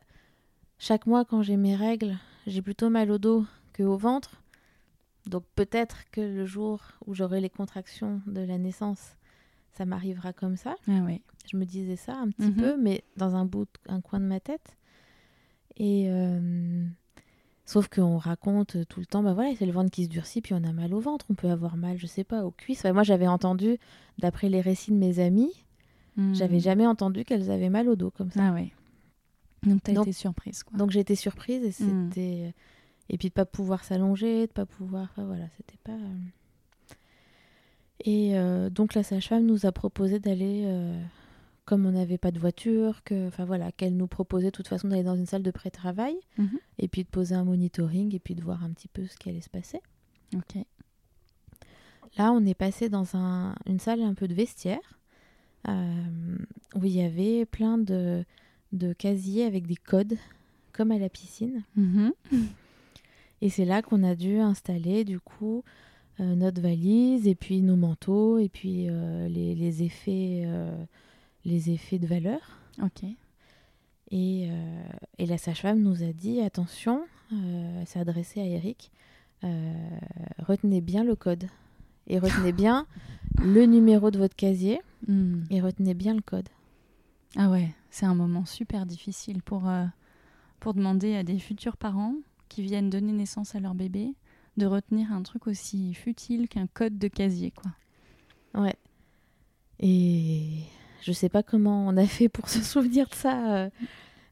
chaque 0.78 1.06
mois 1.06 1.24
quand 1.24 1.42
j'ai 1.42 1.56
mes 1.56 1.74
règles, 1.76 2.16
j'ai 2.48 2.62
plutôt 2.62 2.90
mal 2.90 3.11
au 3.11 3.18
dos 3.18 3.44
que 3.72 3.82
au 3.82 3.96
ventre. 3.96 4.42
Donc 5.26 5.44
peut-être 5.54 6.04
que 6.11 6.20
le 6.20 6.46
jour 6.46 6.80
où 7.06 7.14
j'aurai 7.14 7.40
les 7.40 7.50
contractions 7.50 8.20
de 8.26 8.40
la 8.40 8.58
naissance, 8.58 9.16
ça 9.72 9.84
m'arrivera 9.84 10.32
comme 10.32 10.56
ça. 10.56 10.74
Ah 10.88 11.00
ouais. 11.04 11.20
Je 11.50 11.56
me 11.56 11.64
disais 11.64 11.96
ça 11.96 12.16
un 12.16 12.28
petit 12.30 12.48
Mhm. 12.50 12.54
peu, 12.56 12.76
mais 12.76 13.04
dans 13.16 13.37
un 13.37 13.44
bout, 13.44 13.68
un 13.88 14.00
coin 14.00 14.20
de 14.20 14.24
ma 14.26 14.40
tête. 14.40 14.76
Et 15.76 16.06
euh, 16.08 16.84
sauf 17.64 17.88
qu'on 17.88 18.16
raconte 18.16 18.88
tout 18.88 19.00
le 19.00 19.06
temps, 19.06 19.22
bah 19.22 19.34
voilà, 19.34 19.54
c'est 19.56 19.66
le 19.66 19.72
ventre 19.72 19.90
qui 19.90 20.04
se 20.04 20.08
durcit, 20.08 20.40
puis 20.40 20.54
on 20.54 20.64
a 20.64 20.72
mal 20.72 20.92
au 20.94 21.00
ventre, 21.00 21.26
on 21.30 21.34
peut 21.34 21.50
avoir 21.50 21.76
mal, 21.76 21.98
je 21.98 22.06
sais 22.06 22.24
pas, 22.24 22.44
aux 22.44 22.50
cuisses. 22.50 22.80
Enfin, 22.80 22.92
moi, 22.92 23.02
j'avais 23.04 23.28
entendu, 23.28 23.78
d'après 24.18 24.48
les 24.48 24.61
récits 24.61 24.90
de 24.92 24.96
mes 24.96 25.18
amies, 25.20 25.52
Hmm. 26.16 26.34
j'avais 26.34 26.58
jamais 26.58 26.84
entendu 26.84 27.24
qu'elles 27.24 27.48
avaient 27.48 27.68
mal 27.68 27.88
au 27.88 27.94
dos 27.94 28.11
comme 28.11 28.32
ça. 28.32 28.40
Ah 28.48 28.52
ouais. 28.52 28.72
Donc 29.64 29.82
t'as 29.82 29.92
Donc- 29.92 30.06
été 30.06 30.12
surprise, 30.12 30.62
quoi. 30.62 30.78
Donc 30.78 30.90
j'étais 30.90 31.14
surprise 31.16 31.62
et 31.64 31.84
Mhm. 31.84 32.10
c'était 32.12 32.54
et 33.10 33.18
puis 33.18 33.28
de 33.28 33.32
pas 33.34 33.46
pouvoir 33.46 33.84
s'allonger, 33.84 34.46
de 34.46 34.52
pas 34.52 34.66
pouvoir, 34.66 35.08
enfin 35.10 35.24
voilà, 35.24 35.44
c'était 35.56 35.78
pas. 35.82 35.92
euh. 35.92 36.16
Et 38.04 38.38
euh, 38.38 38.70
donc 38.70 38.94
la 38.94 39.02
sage-femme 39.02 39.44
nous 39.44 39.66
a 39.66 39.72
proposé 39.72 40.20
d'aller, 40.20 40.62
euh, 40.66 41.00
comme 41.64 41.84
on 41.86 41.90
n'avait 41.92 42.18
pas 42.18 42.30
de 42.30 42.38
voiture, 42.38 43.02
que, 43.02 43.26
enfin 43.26 43.44
voilà, 43.44 43.72
qu'elle 43.72 43.96
nous 43.96 44.06
proposait 44.06 44.46
de 44.46 44.50
toute 44.52 44.68
façon 44.68 44.88
d'aller 44.88 45.02
dans 45.02 45.16
une 45.16 45.26
salle 45.26 45.42
de 45.42 45.50
pré-travail 45.50 46.16
Mhm. 46.38 46.58
et 46.78 46.88
puis 46.88 47.02
de 47.02 47.08
poser 47.08 47.34
un 47.34 47.44
monitoring 47.44 48.14
et 48.14 48.20
puis 48.20 48.34
de 48.34 48.42
voir 48.42 48.62
un 48.62 48.70
petit 48.70 48.88
peu 48.88 49.06
ce 49.06 49.16
qui 49.16 49.28
allait 49.28 49.40
se 49.40 49.50
passer. 49.50 49.80
Ok. 50.36 50.62
Là, 52.16 52.32
on 52.32 52.44
est 52.46 52.54
passé 52.54 52.88
dans 52.88 53.16
un- 53.16 53.54
une 53.66 53.80
salle 53.80 54.02
un 54.02 54.14
peu 54.14 54.28
de 54.28 54.34
vestiaire 54.34 54.98
euh, 55.68 56.04
où 56.76 56.84
il 56.84 56.92
y 56.92 57.02
avait 57.02 57.44
plein 57.46 57.78
de, 57.78 58.24
de 58.72 58.92
casiers 58.92 59.44
avec 59.44 59.66
des 59.66 59.76
codes, 59.76 60.16
comme 60.72 60.90
à 60.92 60.98
la 60.98 61.09
piscine. 61.09 61.62
Mhm. 61.76 62.12
Et 63.40 63.50
c'est 63.50 63.64
là 63.64 63.83
qu'on 63.83 64.02
a 64.02 64.14
dû 64.16 64.38
installer 64.38 65.04
du 65.04 65.20
coup 65.20 65.62
euh, 66.18 66.35
notre 66.35 66.61
valise 66.61 67.28
et 67.28 67.37
puis 67.37 67.62
nos 67.62 67.76
manteaux 67.76 68.38
et 68.38 68.48
puis 68.48 68.87
euh, 68.88 69.28
les, 69.28 69.54
les 69.54 69.85
effets, 69.85 70.42
euh, 70.44 70.76
les 71.44 71.70
effets 71.70 72.00
de 72.00 72.07
valeur. 72.09 72.40
Ok. 72.83 73.04
Et, 74.11 74.48
et 75.18 75.26
la 75.26 75.37
sage-femme 75.37 75.83
nous 75.83 76.02
a 76.02 76.14
dit 76.14 76.40
attention, 76.40 77.02
elle 77.31 77.87
s'est 77.87 77.98
adressée 78.00 78.40
à 78.40 78.44
Eric, 78.46 78.90
retenez 80.38 80.81
bien 80.81 81.04
le 81.04 81.14
code 81.14 81.44
et 82.07 82.18
retenez 82.18 82.52
bien 82.52 82.87
le 83.44 83.66
numéro 83.66 84.11
de 84.11 84.16
votre 84.18 84.35
casier 84.35 84.81
Hmm. 85.07 85.42
et 85.50 85.61
retenez 85.61 85.94
bien 85.94 86.14
le 86.14 86.20
code. 86.22 86.48
Ah 87.37 87.50
ouais, 87.50 87.68
c'est 87.90 88.07
un 88.07 88.14
moment 88.14 88.44
super 88.44 88.87
difficile 88.87 89.42
pour, 89.42 89.68
euh, 89.68 89.85
pour 90.61 90.74
demander 90.74 91.14
à 91.16 91.22
des 91.22 91.38
futurs 91.38 91.77
parents 91.77 92.14
qui 92.48 92.62
viennent 92.62 92.90
donner 92.90 93.12
naissance 93.12 93.55
à 93.55 93.61
leur 93.61 93.74
bébé 93.74 94.14
de 94.57 94.66
retenir 94.66 95.12
un 95.12 95.22
truc 95.22 95.46
aussi 95.46 95.94
futile 95.94 96.48
qu'un 96.48 96.66
code 96.66 96.98
de 96.98 97.09
casier, 97.09 97.53
quoi. 97.53 97.70
Ouais. 98.61 98.77
Et 99.79 100.62
je 101.03 101.12
sais 101.12 101.29
pas 101.29 101.42
comment 101.42 101.87
on 101.87 101.96
a 101.96 102.07
fait 102.07 102.29
pour 102.29 102.48
se 102.48 102.61
souvenir 102.62 103.09
de 103.09 103.14
ça. 103.14 103.55
euh. 103.57 103.70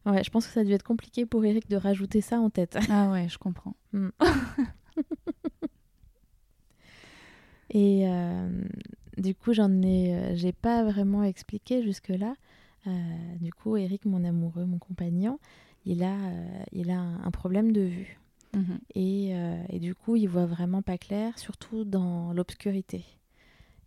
Ouais, 0.05 0.23
je 0.23 0.31
pense 0.31 0.47
que 0.47 0.53
ça 0.53 0.61
a 0.61 0.65
dû 0.65 0.73
être 0.73 0.85
compliqué 0.85 1.27
pour 1.27 1.45
Eric 1.45 1.69
de 1.69 1.77
rajouter 1.77 2.21
ça 2.21 2.39
en 2.41 2.49
tête. 2.51 2.79
Ah 2.91 3.11
ouais, 3.11 3.29
je 3.29 3.39
comprends. 3.39 3.75
Et 7.71 8.09
euh, 8.09 8.49
du 9.19 9.35
coup, 9.35 9.53
j'en 9.53 9.83
ai, 9.83 10.33
j'ai 10.37 10.53
pas 10.53 10.85
vraiment 10.85 11.25
expliqué 11.25 11.83
jusque 11.83 12.09
là. 12.09 12.35
Du 13.41 13.53
coup, 13.53 13.77
Eric, 13.77 14.05
mon 14.05 14.25
amoureux, 14.25 14.65
mon 14.65 14.79
compagnon, 14.79 15.39
il 15.85 16.03
a, 16.03 16.15
euh, 16.15 16.65
il 16.73 16.91
a 16.91 16.99
un, 16.99 17.23
un 17.25 17.31
problème 17.31 17.73
de 17.73 17.83
vue. 17.83 18.19
Mhm. 18.55 18.79
Et, 18.95 19.31
euh, 19.35 19.63
et 19.69 19.79
du 19.79 19.95
coup, 19.95 20.17
il 20.17 20.27
voit 20.29 20.47
vraiment 20.47 20.83
pas 20.83 20.99
clair, 20.99 21.39
surtout 21.39 21.85
dans 21.85 22.33
l'obscurité. 22.33 23.05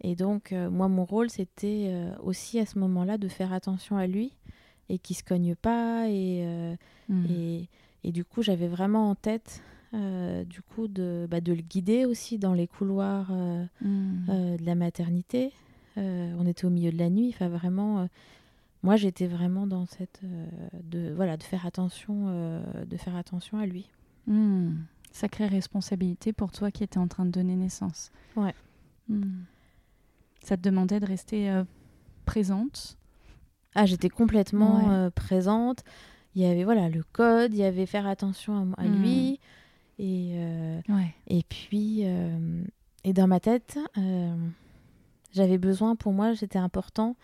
Et 0.02 0.16
donc, 0.16 0.54
euh, 0.54 0.70
moi, 0.70 0.88
mon 0.88 1.04
rôle, 1.06 1.30
c'était 1.30 1.88
euh, 1.90 2.16
aussi 2.24 2.60
à 2.60 2.66
ce 2.66 2.80
moment-là 2.80 3.18
de 3.18 3.28
faire 3.28 3.52
attention 3.52 3.98
à 3.98 4.08
lui 4.08 4.32
et 4.88 4.98
qu'il 4.98 5.16
se 5.16 5.24
cogne 5.24 5.56
pas. 5.56 6.08
Et, 6.10 6.44
euh, 6.46 6.76
Hmm. 7.10 7.26
et, 7.28 7.68
et 8.04 8.12
du 8.12 8.24
coup, 8.24 8.44
j'avais 8.44 8.68
vraiment 8.68 9.10
en 9.10 9.16
tête, 9.16 9.64
euh, 9.96 10.44
du 10.46 10.62
coup, 10.62 10.88
de, 10.88 11.28
bah, 11.30 11.42
de 11.42 11.52
le 11.54 11.62
guider 11.64 12.06
aussi 12.06 12.38
dans 12.38 12.54
les 12.54 12.68
couloirs 12.68 13.30
euh, 13.32 13.66
euh, 14.30 14.58
de 14.58 14.64
la 14.64 14.76
maternité. 14.76 15.52
Euh, 15.98 16.32
on 16.38 16.46
était 16.46 16.66
au 16.66 16.70
milieu 16.70 16.92
de 16.92 16.98
la 17.00 17.10
nuit. 17.10 17.30
Enfin, 17.34 17.50
vraiment, 17.50 18.02
euh, 18.02 18.06
moi, 18.84 18.96
j'étais 18.96 19.28
vraiment 19.28 19.68
dans 19.68 19.86
cette, 19.86 20.22
euh, 20.24 20.48
de, 20.84 21.12
voilà, 21.14 21.38
de 21.38 21.44
faire 21.44 21.66
attention, 21.66 22.26
euh, 22.30 22.86
de 22.86 22.98
faire 22.98 23.16
attention 23.16 23.58
à 23.58 23.66
lui. 23.66 23.90
Hmm. 24.28 24.76
Sacrée 25.12 25.48
responsabilité 25.48 26.34
pour 26.34 26.52
toi 26.52 26.72
qui 26.72 26.84
étais 26.84 26.98
en 27.00 27.08
train 27.08 27.26
de 27.26 27.32
donner 27.32 27.56
naissance. 27.56 28.12
Ouais. 28.36 28.54
Hmm. 29.08 29.42
Ça 30.42 30.56
te 30.56 30.62
demandait 30.62 31.00
de 31.00 31.06
rester 31.06 31.50
euh, 31.50 31.64
présente? 32.26 32.98
Ah, 33.76 33.86
j'étais 33.86 34.10
complètement 34.10 35.04
Ouais. 35.06 35.10
présente. 35.12 35.84
Il 36.36 36.42
y 36.42 36.46
avait 36.46 36.64
voilà 36.64 36.90
le 36.90 37.04
code, 37.04 37.54
il 37.54 37.60
y 37.60 37.64
avait 37.64 37.86
faire 37.86 38.08
attention 38.08 38.74
à, 38.78 38.82
à 38.84 38.88
lui. 38.88 39.40
Et, 39.98 40.32
euh, 40.36 40.80
Ouais. 40.88 41.14
et 41.28 41.44
puis, 41.44 42.04
et 43.04 43.14
dans 43.14 43.28
ma 43.28 43.40
tête, 43.40 43.78
j'avais 45.34 45.58
besoin, 45.58 45.96
pour 45.96 46.14
moi, 46.14 46.36
c'était 46.36 46.58
important 46.60 47.16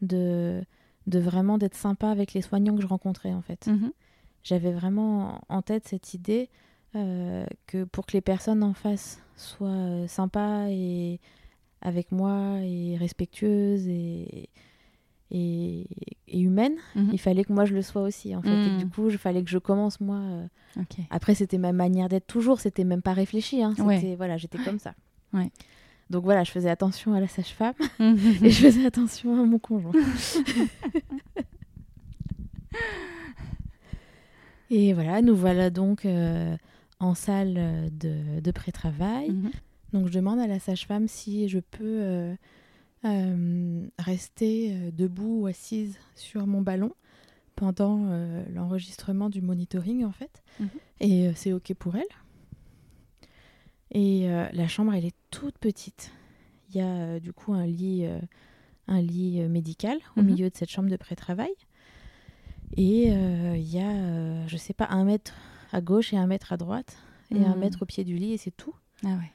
de, 0.00 0.64
de 1.06 1.18
vraiment 1.18 1.58
d'être 1.58 1.74
sympa 1.74 2.08
avec 2.10 2.32
les 2.34 2.42
soignants 2.42 2.76
que 2.76 2.82
je 2.82 2.86
rencontrais, 2.86 3.32
en 3.32 3.42
fait. 3.42 3.66
Mhm. 3.66 3.92
J'avais 4.44 4.72
vraiment 4.72 5.40
en 5.48 5.62
tête 5.62 5.86
cette 5.88 6.14
idée 6.14 6.48
euh, 6.94 7.46
que 7.66 7.84
pour 7.84 8.06
que 8.06 8.12
les 8.12 8.20
personnes 8.20 8.62
en 8.62 8.74
face 8.74 9.20
soient 9.36 9.68
euh, 9.68 10.06
sympas 10.08 10.66
et 10.68 11.20
avec 11.80 12.12
moi 12.12 12.58
et 12.62 12.96
respectueuses 12.96 13.88
et, 13.88 14.48
et, 15.30 15.86
et 16.28 16.38
humaines, 16.40 16.76
Mhm. 16.94 17.10
il 17.12 17.18
fallait 17.18 17.44
que 17.44 17.52
moi 17.52 17.64
je 17.64 17.74
le 17.74 17.82
sois 17.82 18.02
aussi 18.02 18.36
en 18.36 18.42
fait. 18.42 18.48
Et 18.66 18.70
Mm. 18.70 18.78
du 18.78 18.86
coup, 18.88 19.08
il 19.08 19.16
fallait 19.18 19.42
que 19.42 19.50
je 19.50 19.58
commence 19.58 20.00
moi. 20.00 20.16
euh. 20.18 20.46
Après, 21.10 21.34
c'était 21.34 21.58
ma 21.58 21.72
manière 21.72 22.08
d'être 22.08 22.26
toujours, 22.26 22.60
c'était 22.60 22.84
même 22.84 23.02
pas 23.02 23.12
réfléchi. 23.14 23.62
Hein, 23.62 23.74
Ouais. 23.78 24.14
voilà, 24.16 24.36
j'étais 24.36 24.58
comme 24.58 24.78
ça. 24.78 24.94
Ouais. 25.32 25.50
Donc 26.12 26.24
voilà, 26.24 26.44
je 26.44 26.50
faisais 26.50 26.68
attention 26.68 27.14
à 27.14 27.20
la 27.20 27.26
sage-femme 27.26 27.72
et 27.98 28.50
je 28.50 28.66
faisais 28.66 28.84
attention 28.84 29.42
à 29.42 29.46
mon 29.46 29.58
conjoint. 29.58 29.92
et 34.70 34.92
voilà, 34.92 35.22
nous 35.22 35.34
voilà 35.34 35.70
donc 35.70 36.04
euh, 36.04 36.54
en 37.00 37.14
salle 37.14 37.54
euh, 37.56 37.88
de, 37.90 38.40
de 38.40 38.50
pré-travail. 38.50 39.30
Mhm. 39.30 39.50
Donc 39.94 40.08
je 40.08 40.12
demande 40.12 40.38
à 40.38 40.46
la 40.46 40.58
sage-femme 40.58 41.08
si 41.08 41.48
je 41.48 41.60
peux 41.60 42.02
euh, 42.02 42.34
euh, 43.06 43.86
rester 43.98 44.92
debout 44.92 45.40
ou 45.40 45.46
assise 45.46 45.96
sur 46.14 46.46
mon 46.46 46.60
ballon 46.60 46.92
pendant 47.56 48.06
l'enregistrement 48.54 49.30
du 49.30 49.40
monitoring 49.40 50.04
en 50.04 50.12
fait. 50.12 50.42
Mhm. 50.60 50.68
Et 51.00 51.32
c'est 51.34 51.54
ok 51.54 51.72
pour 51.74 51.96
elle. 51.96 52.04
Et 53.92 54.28
euh, 54.30 54.46
la 54.52 54.68
chambre 54.68 54.94
elle 54.94 55.04
est 55.04 55.14
toute 55.30 55.58
petite. 55.58 56.12
Il 56.70 56.76
y 56.76 56.80
a 56.80 56.86
euh, 56.86 57.20
du 57.20 57.32
coup 57.32 57.52
un 57.52 57.66
lit, 57.66 58.06
euh, 58.06 58.18
un 58.88 59.00
lit 59.00 59.40
médical 59.48 59.98
au 60.16 60.22
Mhm. 60.22 60.26
milieu 60.26 60.50
de 60.50 60.56
cette 60.56 60.70
chambre 60.70 60.88
de 60.88 60.96
pré-travail. 60.96 61.52
Et 62.78 63.08
il 63.08 63.68
y 63.70 63.78
a, 63.80 64.46
je 64.46 64.56
sais 64.56 64.72
pas, 64.72 64.86
un 64.88 65.04
mètre 65.04 65.34
à 65.72 65.82
gauche 65.82 66.14
et 66.14 66.16
un 66.16 66.26
mètre 66.26 66.54
à 66.54 66.56
droite 66.56 66.96
et 67.30 67.44
un 67.44 67.54
Mhm. 67.54 67.58
mètre 67.60 67.82
au 67.82 67.84
pied 67.84 68.02
du 68.02 68.16
lit 68.16 68.32
et 68.32 68.38
c'est 68.38 68.50
tout. 68.56 68.74
Ah 69.04 69.08
ouais. 69.08 69.30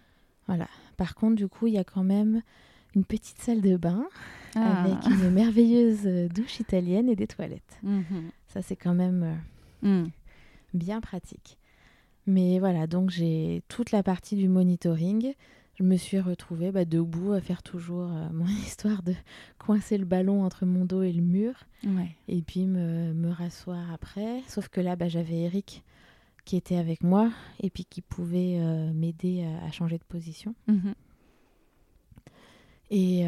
Voilà. 0.48 0.68
Par 0.98 1.14
contre, 1.14 1.36
du 1.36 1.48
coup, 1.48 1.68
il 1.68 1.74
y 1.74 1.78
a 1.78 1.84
quand 1.84 2.04
même 2.04 2.42
une 2.96 3.06
petite 3.06 3.38
salle 3.38 3.62
de 3.62 3.78
bain 3.78 4.08
Ah. 4.56 4.82
avec 4.86 5.06
une 5.06 5.30
merveilleuse 5.30 6.04
douche 6.34 6.60
italienne 6.60 7.10
et 7.10 7.16
des 7.16 7.28
toilettes. 7.28 7.78
Mhm. 7.84 8.32
Ça, 8.48 8.64
c'est 8.64 8.76
quand 8.76 8.96
même 8.96 9.40
bien 10.74 11.00
pratique. 11.00 11.58
Mais 12.28 12.60
voilà, 12.60 12.88
donc 12.88 13.10
j'ai 13.10 13.64
toute 13.70 13.92
la 13.92 14.04
partie 14.04 14.36
du 14.36 14.50
monitoring. 14.50 15.34
je 15.76 15.84
me 15.84 15.96
suis 15.96 16.20
retrouvée 16.20 16.74
bah, 16.74 16.84
debout 16.84 17.32
à 17.32 17.40
faire 17.40 17.64
toujours 17.64 18.10
mon 18.34 18.46
histoire 18.66 19.02
de 19.02 19.14
coincer 19.58 19.98
le 19.98 20.06
ballon 20.06 20.44
entre 20.44 20.66
mon 20.66 20.84
dos 20.84 21.04
et 21.04 21.14
le 21.14 21.22
mur. 21.22 21.54
Et 22.28 22.42
puis 22.42 22.68
me, 22.68 23.14
me 23.14 23.32
rasseoir 23.32 23.92
après. 23.94 24.44
Sauf 24.48 24.68
que 24.68 24.82
là, 24.82 24.98
bah, 24.98 25.08
j'avais 25.08 25.38
Eric 25.38 25.84
qui 26.44 26.58
était 26.58 26.78
avec 26.78 27.04
moi 27.04 27.32
et 27.62 27.70
puis 27.70 27.86
qui 27.86 28.02
pouvait 28.02 28.60
m'aider 28.94 29.46
à, 29.66 29.72
changer 29.72 29.98
de 29.98 30.04
position. 30.04 30.54
Mhm. 30.68 30.96
Et 32.90 33.26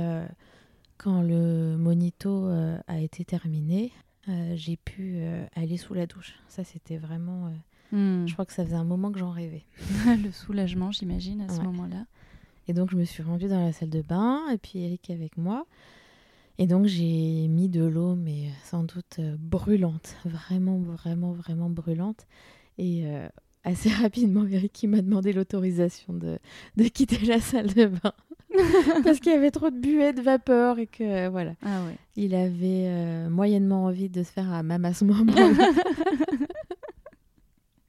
quand 0.98 1.22
le 1.22 1.78
monito 1.78 2.50
a 2.88 3.00
été 3.00 3.26
terminé, 3.26 3.92
j'ai 4.56 4.78
pu 4.78 5.22
aller 5.56 5.78
sous 5.78 5.94
la 5.94 6.06
douche. 6.06 6.36
Ça, 6.48 6.64
c'était 6.64 6.98
vraiment 6.98 7.52
Hmm. 7.92 8.28
Je 8.28 8.34
crois 8.34 8.46
que 8.46 8.54
ça 8.54 8.64
faisait 8.64 8.76
un 8.76 8.84
moment 8.84 9.12
que 9.12 9.20
j'en 9.20 9.32
rêvais. 9.32 9.66
le 10.24 10.32
soulagement, 10.32 10.92
j'imagine, 10.92 11.42
à 11.42 11.50
ce 11.50 11.62
moment-là. 11.62 12.06
Et 12.68 12.74
donc, 12.74 12.92
je 12.92 12.96
me 12.96 13.04
suis 13.04 13.24
rendue 13.24 13.48
dans 13.48 13.66
la 13.66 13.74
salle 13.74 13.90
de 13.90 14.02
bain, 14.02 14.42
et 14.52 14.58
puis 14.58 14.84
Eric 14.84 15.10
avec 15.10 15.38
moi. 15.38 15.66
Et 16.60 16.68
donc, 16.68 16.86
j'ai 16.86 17.48
mis 17.48 17.70
de 17.70 17.84
l'eau, 17.84 18.16
mais 18.16 18.50
sans 18.66 18.84
doute 18.84 19.18
euh, 19.20 19.36
brûlante, 19.40 20.18
vraiment, 20.26 20.78
vraiment, 20.78 21.32
vraiment 21.32 21.70
brûlante. 21.70 22.28
Et 22.78 23.04
euh, 23.06 23.28
assez 23.64 23.90
rapidement, 24.02 24.46
Eric 24.46 24.86
m'a 24.88 25.02
demandé 25.02 25.34
l'autorisation 25.34 26.14
de, 26.14 26.38
de 26.76 26.84
quitter 26.84 27.26
la 27.26 27.40
salle 27.40 27.74
de 27.74 27.86
bain. 27.86 28.14
parce 29.04 29.20
qu'il 29.20 29.32
y 29.32 29.36
avait 29.36 29.52
trop 29.52 29.70
de 29.70 29.80
buée 29.80 30.12
de 30.12 30.22
vapeur 30.22 30.80
et 30.80 30.88
que 30.88 31.30
voilà. 31.30 31.54
Ah 31.64 31.84
ouais. 31.86 31.96
Il 32.16 32.36
avait 32.36 32.88
euh, 32.88 33.30
moyennement 33.30 33.86
envie 33.86 34.10
de 34.10 34.24
se 34.24 34.32
faire 34.32 34.52
un 34.52 34.64
maman 34.64 34.90
à 34.90 34.94
ce 34.94 35.06
moment. 35.06 35.34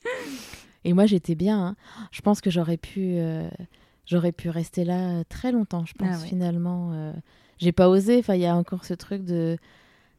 Et 0.85 0.93
moi, 0.93 1.07
j'étais 1.07 1.35
bien. 1.35 1.67
Hein. 1.67 1.77
Je 2.11 2.23
pense 2.23 2.41
que 2.41 2.51
j'aurais 2.51 2.77
pu, 2.77 3.17
euh, 3.17 3.49
j'aurais 4.07 4.33
pu 4.33 4.49
rester 4.49 4.85
là 4.85 5.11
euh, 5.11 5.23
très 5.29 5.53
longtemps. 5.53 5.85
Je 5.85 5.95
pense 5.95 6.23
ah 6.23 6.27
finalement, 6.27 6.93
euh, 6.93 7.13
j'ai 7.59 7.73
pas 7.73 7.89
osé. 7.89 8.19
Enfin, 8.19 8.35
il 8.35 8.41
y 8.41 8.47
a 8.47 8.57
encore 8.57 8.85
ce 8.85 8.95
truc 8.95 9.25
de 9.25 9.57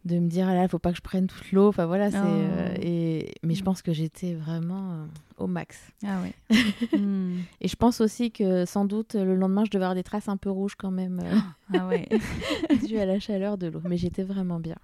de 0.04 0.18
me 0.18 0.28
dire 0.28 0.48
ah 0.48 0.56
là, 0.56 0.68
faut 0.68 0.80
pas 0.80 0.90
que 0.90 0.98
je 0.98 1.04
prenne 1.04 1.28
toute 1.28 1.52
l'eau. 1.52 1.68
Enfin 1.68 1.86
voilà, 1.86 2.10
oh. 2.12 2.80
et 2.82 3.36
mais 3.44 3.54
je 3.54 3.62
mm. 3.62 3.66
pense 3.66 3.84
que 3.84 3.94
j'étais 3.94 4.34
vraiment 4.34 5.06
au 5.38 5.46
max. 5.46 5.80
Ah 6.06 6.22
ouais. 6.22 6.34
Mm. 6.98 7.42
Et 7.62 7.68
je 7.68 7.76
pense 7.76 8.02
aussi 8.02 8.32
que 8.32 8.66
sans 8.66 8.86
doute 8.86 9.14
le 9.14 9.36
lendemain, 9.36 9.64
je 9.64 9.70
devais 9.70 9.86
avoir 9.86 9.96
des 9.96 10.04
traces 10.04 10.28
un 10.28 10.38
peu 10.38 10.50
rouges 10.50 10.76
quand 10.76 10.90
même. 10.90 11.22
ah 11.74 11.88
ouais. 11.88 12.10
dû 12.88 12.98
à 12.98 13.06
la 13.06 13.20
chaleur 13.20 13.60
de 13.60 13.68
l'eau. 13.68 13.82
Mais 13.88 13.98
j'étais 13.98 14.24
vraiment 14.24 14.60
bien. 14.60 14.78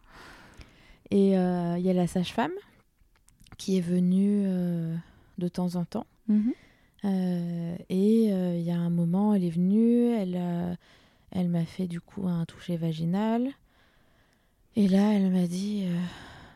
Et 1.09 1.31
il 1.31 1.81
y 1.81 1.89
a 1.89 1.93
la 1.93 2.07
sage-femme 2.07 2.51
qui 3.57 3.77
est 3.77 3.81
venue 3.81 4.47
de 5.37 5.47
temps 5.47 5.75
en 5.75 5.85
temps. 5.85 6.07
Mhm. 6.27 6.53
Euh, 7.05 7.75
et 7.89 8.33
euh, 8.33 8.55
il 8.57 8.63
y 8.63 8.71
a 8.71 8.77
un 8.77 8.89
moment, 8.89 9.33
elle 9.33 9.43
est 9.43 9.51
venue, 9.51 10.09
elle, 10.13 10.77
elle 11.31 11.49
m'a 11.49 11.65
fait 11.65 11.87
du 11.87 12.01
coup 12.01 12.27
un 12.27 12.45
toucher 12.45 12.77
vaginal. 12.77 13.51
Et 14.75 14.87
là, 14.87 15.13
elle 15.13 15.31
m'a 15.31 15.47
dit 15.47 15.85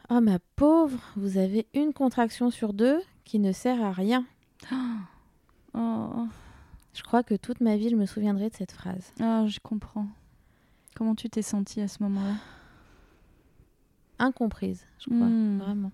Oh 0.09 0.21
ma 0.21 0.39
pauvre, 0.55 0.99
vous 1.15 1.37
avez 1.37 1.67
une 1.73 1.93
contraction 1.93 2.49
sur 2.49 2.73
deux 2.73 2.99
qui 3.23 3.39
ne 3.39 3.51
sert 3.51 3.81
à 3.83 3.91
rien. 3.91 4.25
Oh. 5.73 6.27
Je 6.93 7.01
crois 7.01 7.23
que 7.23 7.33
toute 7.33 7.61
ma 7.61 7.77
vie, 7.77 7.89
je 7.89 7.95
me 7.95 8.05
souviendrai 8.05 8.49
de 8.49 8.53
cette 8.53 8.73
phrase. 8.73 9.13
Ah, 9.21 9.45
je 9.47 9.57
comprends. 9.61 10.07
Comment 10.97 11.15
tu 11.15 11.29
t'es 11.29 11.41
sentie 11.41 11.79
à 11.79 11.87
ce 11.87 12.03
moment-là? 12.03 12.35
Incomprise, 14.19 14.85
je 14.99 15.05
crois, 15.05 15.27
hmm. 15.27 15.59
vraiment 15.59 15.91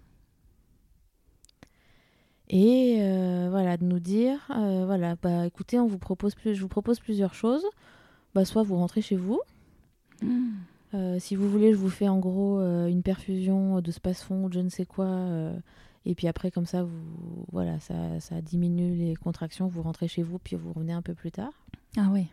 et 2.50 3.00
euh, 3.02 3.48
voilà 3.50 3.78
de 3.78 3.84
nous 3.84 4.00
dire 4.00 4.40
euh, 4.56 4.86
voilà 4.86 5.16
bah 5.22 5.46
écoutez 5.46 5.80
on 5.80 5.88
vous 5.88 5.98
propose 5.98 6.34
plus 6.34 6.56
je 6.56 6.62
vous 6.62 6.68
propose 6.68 7.00
plusieurs 7.00 7.34
choses. 7.34 7.66
Bah 8.34 8.46
soit 8.46 8.64
vous 8.64 8.76
rentrez 8.76 9.02
chez 9.02 9.16
vous. 9.16 9.42
Hmm. 10.22 10.54
euh, 10.94 11.20
si 11.20 11.36
vous 11.36 11.50
voulez 11.50 11.74
je 11.74 11.78
vous 11.78 11.90
fais 11.90 12.08
en 12.08 12.20
gros 12.20 12.60
une 12.60 13.04
perfusion 13.04 13.82
de 13.82 13.92
space-fond 13.92 14.50
je 14.52 14.60
ne 14.60 14.70
sais 14.70 14.86
quoi 14.86 15.28
et 16.06 16.16
puis 16.16 16.28
après 16.28 16.50
comme 16.50 16.66
ça 16.66 16.84
vous 16.84 17.46
voilà 17.52 17.80
ça, 17.80 18.20
ça 18.20 18.42
diminue 18.42 18.96
les 18.96 19.16
contractions 19.16 19.68
vous 19.68 19.84
rentrez 19.84 20.08
chez 20.08 20.24
vous 20.24 20.40
puis 20.40 20.56
vous 20.56 20.74
revenez 20.74 20.94
un 20.94 21.02
peu 21.02 21.14
plus 21.14 21.32
tard. 21.32 21.52
Ah 21.98 22.10
oui. 22.12 22.28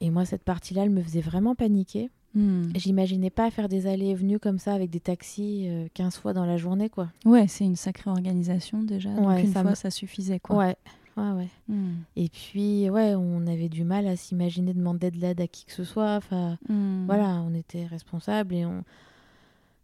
Et 0.00 0.10
moi 0.10 0.24
cette 0.24 0.42
partie 0.42 0.74
là 0.74 0.82
elle 0.82 0.90
me 0.90 1.02
faisait 1.02 1.20
vraiment 1.20 1.54
paniquer 1.54 2.10
Hmm. 2.36 2.68
J'imaginais 2.74 3.30
pas 3.30 3.50
faire 3.50 3.66
des 3.66 3.86
allées 3.86 4.08
et 4.08 4.14
venues 4.14 4.38
comme 4.38 4.58
ça 4.58 4.74
avec 4.74 4.90
des 4.90 5.00
taxis 5.00 5.70
15 5.94 6.14
euh, 6.14 6.20
fois 6.20 6.34
dans 6.34 6.44
la 6.44 6.58
journée, 6.58 6.90
quoi. 6.90 7.08
Ouais, 7.24 7.48
c'est 7.48 7.64
une 7.64 7.76
sacrée 7.76 8.10
organisation 8.10 8.82
déjà. 8.82 9.08
Donc 9.08 9.38
une 9.38 9.52
ça 9.52 9.62
fois, 9.62 9.74
ça 9.74 9.90
suffisait, 9.90 10.38
quoi. 10.38 10.56
Ouais, 10.56 10.76
ouais, 11.16 11.30
ouais. 11.30 11.48
Hmm. 11.68 11.94
Et 12.14 12.28
puis, 12.28 12.90
ouais, 12.90 13.14
on 13.14 13.46
avait 13.46 13.70
du 13.70 13.84
mal 13.84 14.06
à 14.06 14.16
s'imaginer 14.16 14.74
demander 14.74 15.10
de 15.10 15.18
l'aide 15.18 15.40
à 15.40 15.46
qui 15.46 15.64
que 15.64 15.72
ce 15.72 15.82
soit. 15.82 16.14
Enfin, 16.16 16.58
hmm. 16.68 17.06
voilà, 17.06 17.40
on 17.40 17.54
était 17.54 17.86
responsable 17.86 18.54
et 18.54 18.66
on. 18.66 18.84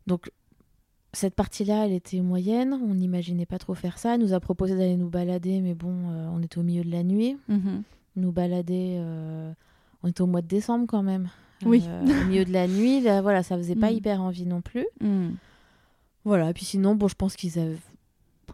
Donc, 0.06 0.30
cette 1.14 1.34
partie-là, 1.34 1.86
elle 1.86 1.92
était 1.92 2.20
moyenne. 2.20 2.74
On 2.74 2.94
n'imaginait 2.94 3.46
pas 3.46 3.58
trop 3.58 3.74
faire 3.74 3.96
ça. 3.96 4.14
Elle 4.14 4.20
nous 4.20 4.34
a 4.34 4.40
proposé 4.40 4.76
d'aller 4.76 4.98
nous 4.98 5.08
balader, 5.08 5.62
mais 5.62 5.74
bon, 5.74 6.10
euh, 6.10 6.28
on 6.30 6.42
était 6.42 6.58
au 6.58 6.62
milieu 6.62 6.84
de 6.84 6.90
la 6.90 7.02
nuit. 7.02 7.38
Mhm. 7.48 7.82
Nous 8.16 8.32
balader. 8.32 8.96
Euh, 8.98 9.52
on 10.02 10.08
était 10.08 10.20
au 10.20 10.26
mois 10.26 10.42
de 10.42 10.48
décembre 10.48 10.84
quand 10.86 11.02
même. 11.02 11.30
Oui. 11.64 11.84
Euh, 11.86 12.02
au 12.02 12.26
milieu 12.26 12.44
de 12.44 12.52
la 12.52 12.66
nuit, 12.66 13.00
là, 13.00 13.22
voilà, 13.22 13.42
ça 13.42 13.56
faisait 13.56 13.76
pas 13.76 13.90
mm. 13.90 13.94
hyper 13.94 14.22
envie 14.22 14.46
non 14.46 14.60
plus. 14.60 14.86
Mm. 15.00 15.30
Voilà, 16.24 16.50
et 16.50 16.52
puis 16.52 16.64
sinon, 16.64 16.94
bon, 16.94 17.08
je 17.08 17.14
pense 17.14 17.36
qu'ils 17.36 17.58
avaient... 17.58 17.78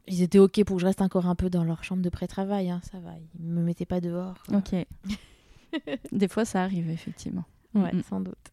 Ils 0.07 0.23
étaient 0.23 0.39
OK 0.39 0.63
pour 0.65 0.77
que 0.77 0.81
je 0.81 0.87
reste 0.87 1.03
encore 1.03 1.27
un 1.27 1.35
peu 1.35 1.51
dans 1.51 1.65
leur 1.65 1.85
chambre 1.85 2.03
de 2.03 2.09
pré-travail, 2.09 2.71
hein, 2.71 2.81
ça 2.91 2.99
va. 2.99 3.11
Ils 3.39 3.47
me 3.47 3.63
mettaient 3.63 3.85
pas 3.85 4.01
dehors. 4.01 4.43
Ok. 4.53 4.75
Des 6.13 6.29
fois, 6.29 6.45
ça 6.45 6.63
arrive, 6.63 6.89
effectivement. 6.89 7.45
Ouais, 7.75 7.93
mm, 7.93 8.03
sans 8.03 8.21
doute. 8.21 8.53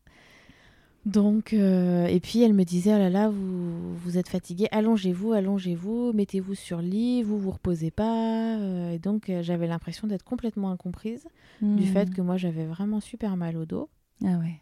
Donc, 1.05 1.53
euh, 1.53 2.07
et 2.07 2.19
puis 2.19 2.41
elle 2.41 2.53
me 2.53 2.63
disait, 2.63 2.93
oh 2.95 2.97
là 2.97 3.11
là, 3.11 3.29
vous, 3.29 3.95
vous 3.95 4.17
êtes 4.17 4.27
fatigué, 4.27 4.67
allongez-vous, 4.71 5.33
allongez-vous, 5.33 6.13
mettez-vous 6.13 6.55
sur 6.55 6.81
le 6.81 6.87
lit, 6.87 7.21
vous 7.21 7.37
vous 7.37 7.51
reposez 7.51 7.91
pas. 7.91 8.57
Euh, 8.57 8.91
et 8.91 8.97
donc, 8.97 9.31
j'avais 9.41 9.67
l'impression 9.67 10.07
d'être 10.07 10.23
complètement 10.23 10.71
incomprise 10.71 11.27
du 11.61 11.85
fait 11.85 12.13
que 12.13 12.21
moi, 12.21 12.37
j'avais 12.37 12.65
vraiment 12.65 12.99
super 12.99 13.37
mal 13.37 13.55
au 13.55 13.65
dos. 13.65 13.87
Ah 14.23 14.37
ouais. 14.37 14.59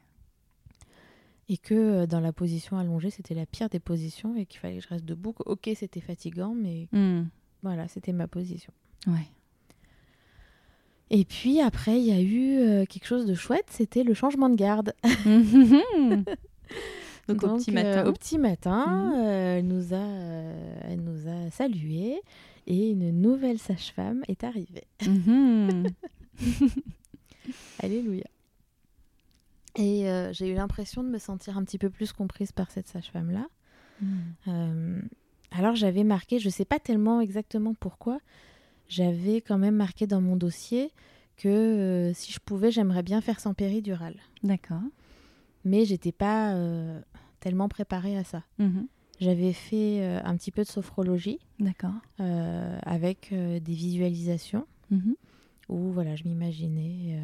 Et 1.50 1.58
que 1.58 1.74
euh, 1.74 2.08
dans 2.08 2.20
la 2.20 2.34
position 2.34 2.78
allongée, 2.78 3.10
c'était 3.10 3.34
la 3.34 3.46
pire 3.46 3.70
des 3.70 3.80
positions 3.80 4.36
et 4.36 4.46
qu'il 4.46 4.60
fallait 4.60 4.78
que 4.78 4.84
je 4.84 4.90
reste 4.90 5.06
debout. 5.06 5.34
Ok, 5.46 5.70
c'était 5.76 6.02
fatigant, 6.02 6.56
mais 6.56 6.88
hmm. 6.92 7.24
voilà, 7.62 7.88
c'était 7.88 8.14
ma 8.14 8.28
position. 8.28 8.74
Ouais. 9.08 9.28
Et 11.10 11.26
puis 11.26 11.62
après, 11.62 12.00
il 12.00 12.06
y 12.06 12.12
a 12.12 12.22
eu 12.22 12.58
euh, 12.58 12.86
quelque 12.86 13.06
chose 13.06 13.26
de 13.26 13.36
chouette, 13.36 13.68
c'était 13.70 14.04
le 14.04 14.14
changement 14.14 14.50
de 14.50 14.56
garde. 14.56 14.94
Donc, 17.28 17.44
au 17.44 17.58
petit 17.58 17.72
matin. 17.72 18.06
Euh, 18.06 18.10
au 18.10 18.14
petit 18.14 18.38
matin, 18.38 18.86
hmm. 18.86 19.28
elle, 19.28 19.68
nous 19.68 19.94
a, 19.94 20.08
elle 20.90 21.02
nous 21.02 21.28
a 21.28 21.52
salué 21.52 22.22
et 22.68 22.90
une 22.90 23.12
nouvelle 23.12 23.60
sage-femme 23.60 24.24
est 24.28 24.44
arrivée. 24.44 24.86
Mhm. 25.06 25.88
Alléluia. 27.80 28.26
Et 29.76 30.10
euh, 30.10 30.32
j'ai 30.34 30.50
eu 30.50 30.54
l'impression 30.54 31.04
de 31.04 31.10
me 31.10 31.18
sentir 31.18 31.58
un 31.58 31.64
petit 31.64 31.78
peu 31.78 31.90
plus 31.90 32.14
comprise 32.14 32.52
par 32.52 32.70
cette 32.70 32.88
sage-femme-là. 32.88 33.48
Hmm. 34.02 34.08
Euh, 34.48 35.02
alors 35.52 35.76
j'avais 35.76 36.04
marqué, 36.04 36.40
je 36.40 36.48
ne 36.48 36.52
sais 36.52 36.66
pas 36.66 36.80
tellement 36.80 37.22
exactement 37.22 37.74
pourquoi, 37.74 38.20
j'avais 38.88 39.42
quand 39.42 39.58
même 39.58 39.76
marqué 39.76 40.08
dans 40.08 40.22
mon 40.22 40.36
dossier 40.36 40.92
que 41.38 41.48
euh, 41.48 42.14
si 42.14 42.32
je 42.32 42.40
pouvais, 42.40 42.72
j'aimerais 42.72 43.04
bien 43.04 43.22
faire 43.22 43.40
sans 43.40 43.54
péridurale. 43.54 44.16
D'accord. 44.44 44.82
Mais 45.66 45.86
j'étais 45.86 46.12
pas 46.12 46.56
tellement 47.40 47.70
préparée 47.70 48.18
à 48.18 48.24
ça. 48.24 48.44
Mhm. 48.60 48.88
J'avais 49.20 49.54
fait 49.54 50.04
un 50.06 50.36
petit 50.36 50.52
peu 50.52 50.64
de 50.64 50.68
sophrologie. 50.68 51.40
D'accord. 51.60 51.94
avec 52.18 53.30
des 53.32 53.74
visualisations 53.74 54.68
mhm. 54.92 55.16
où 55.70 55.92
voilà, 55.92 56.18
je 56.18 56.26
m'imaginais 56.26 57.18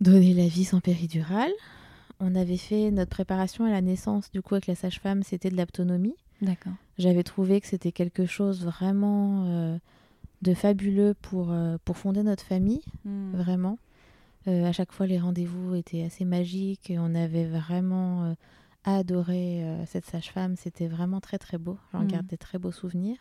donner 0.00 0.34
la 0.34 0.46
vie 0.46 0.64
sans 0.64 0.80
péridurale. 0.80 1.52
On 2.20 2.34
avait 2.34 2.56
fait 2.56 2.90
notre 2.90 3.10
préparation 3.10 3.64
à 3.64 3.70
la 3.70 3.82
naissance, 3.82 4.30
du 4.30 4.40
coup, 4.42 4.54
avec 4.54 4.66
la 4.66 4.74
sage-femme, 4.74 5.22
c'était 5.22 5.50
de 5.50 5.56
l'autonomie. 5.56 6.16
D'accord. 6.40 6.72
J'avais 6.98 7.22
trouvé 7.22 7.60
que 7.60 7.66
c'était 7.66 7.92
quelque 7.92 8.26
chose 8.26 8.64
vraiment 8.64 9.44
euh, 9.46 9.78
de 10.42 10.54
fabuleux 10.54 11.14
pour, 11.20 11.50
euh, 11.50 11.76
pour 11.84 11.96
fonder 11.96 12.22
notre 12.22 12.44
famille, 12.44 12.82
hmm. 13.04 13.32
vraiment. 13.34 13.78
Euh, 14.48 14.64
à 14.64 14.72
chaque 14.72 14.92
fois, 14.92 15.06
les 15.06 15.18
rendez-vous 15.18 15.74
étaient 15.74 16.04
assez 16.04 16.24
magiques 16.24 16.90
et 16.90 16.98
on 16.98 17.14
avait 17.14 17.46
vraiment 17.46 18.34
adoré 18.84 19.64
cette 19.86 20.06
sage-femme. 20.06 20.56
C'était 20.56 20.86
vraiment 20.86 21.20
très, 21.20 21.38
très 21.38 21.58
beau. 21.58 21.76
J'en 21.92 22.04
hmm. 22.04 22.08
garde 22.08 22.26
des 22.26 22.38
très 22.38 22.58
beaux 22.58 22.72
souvenirs. 22.72 23.18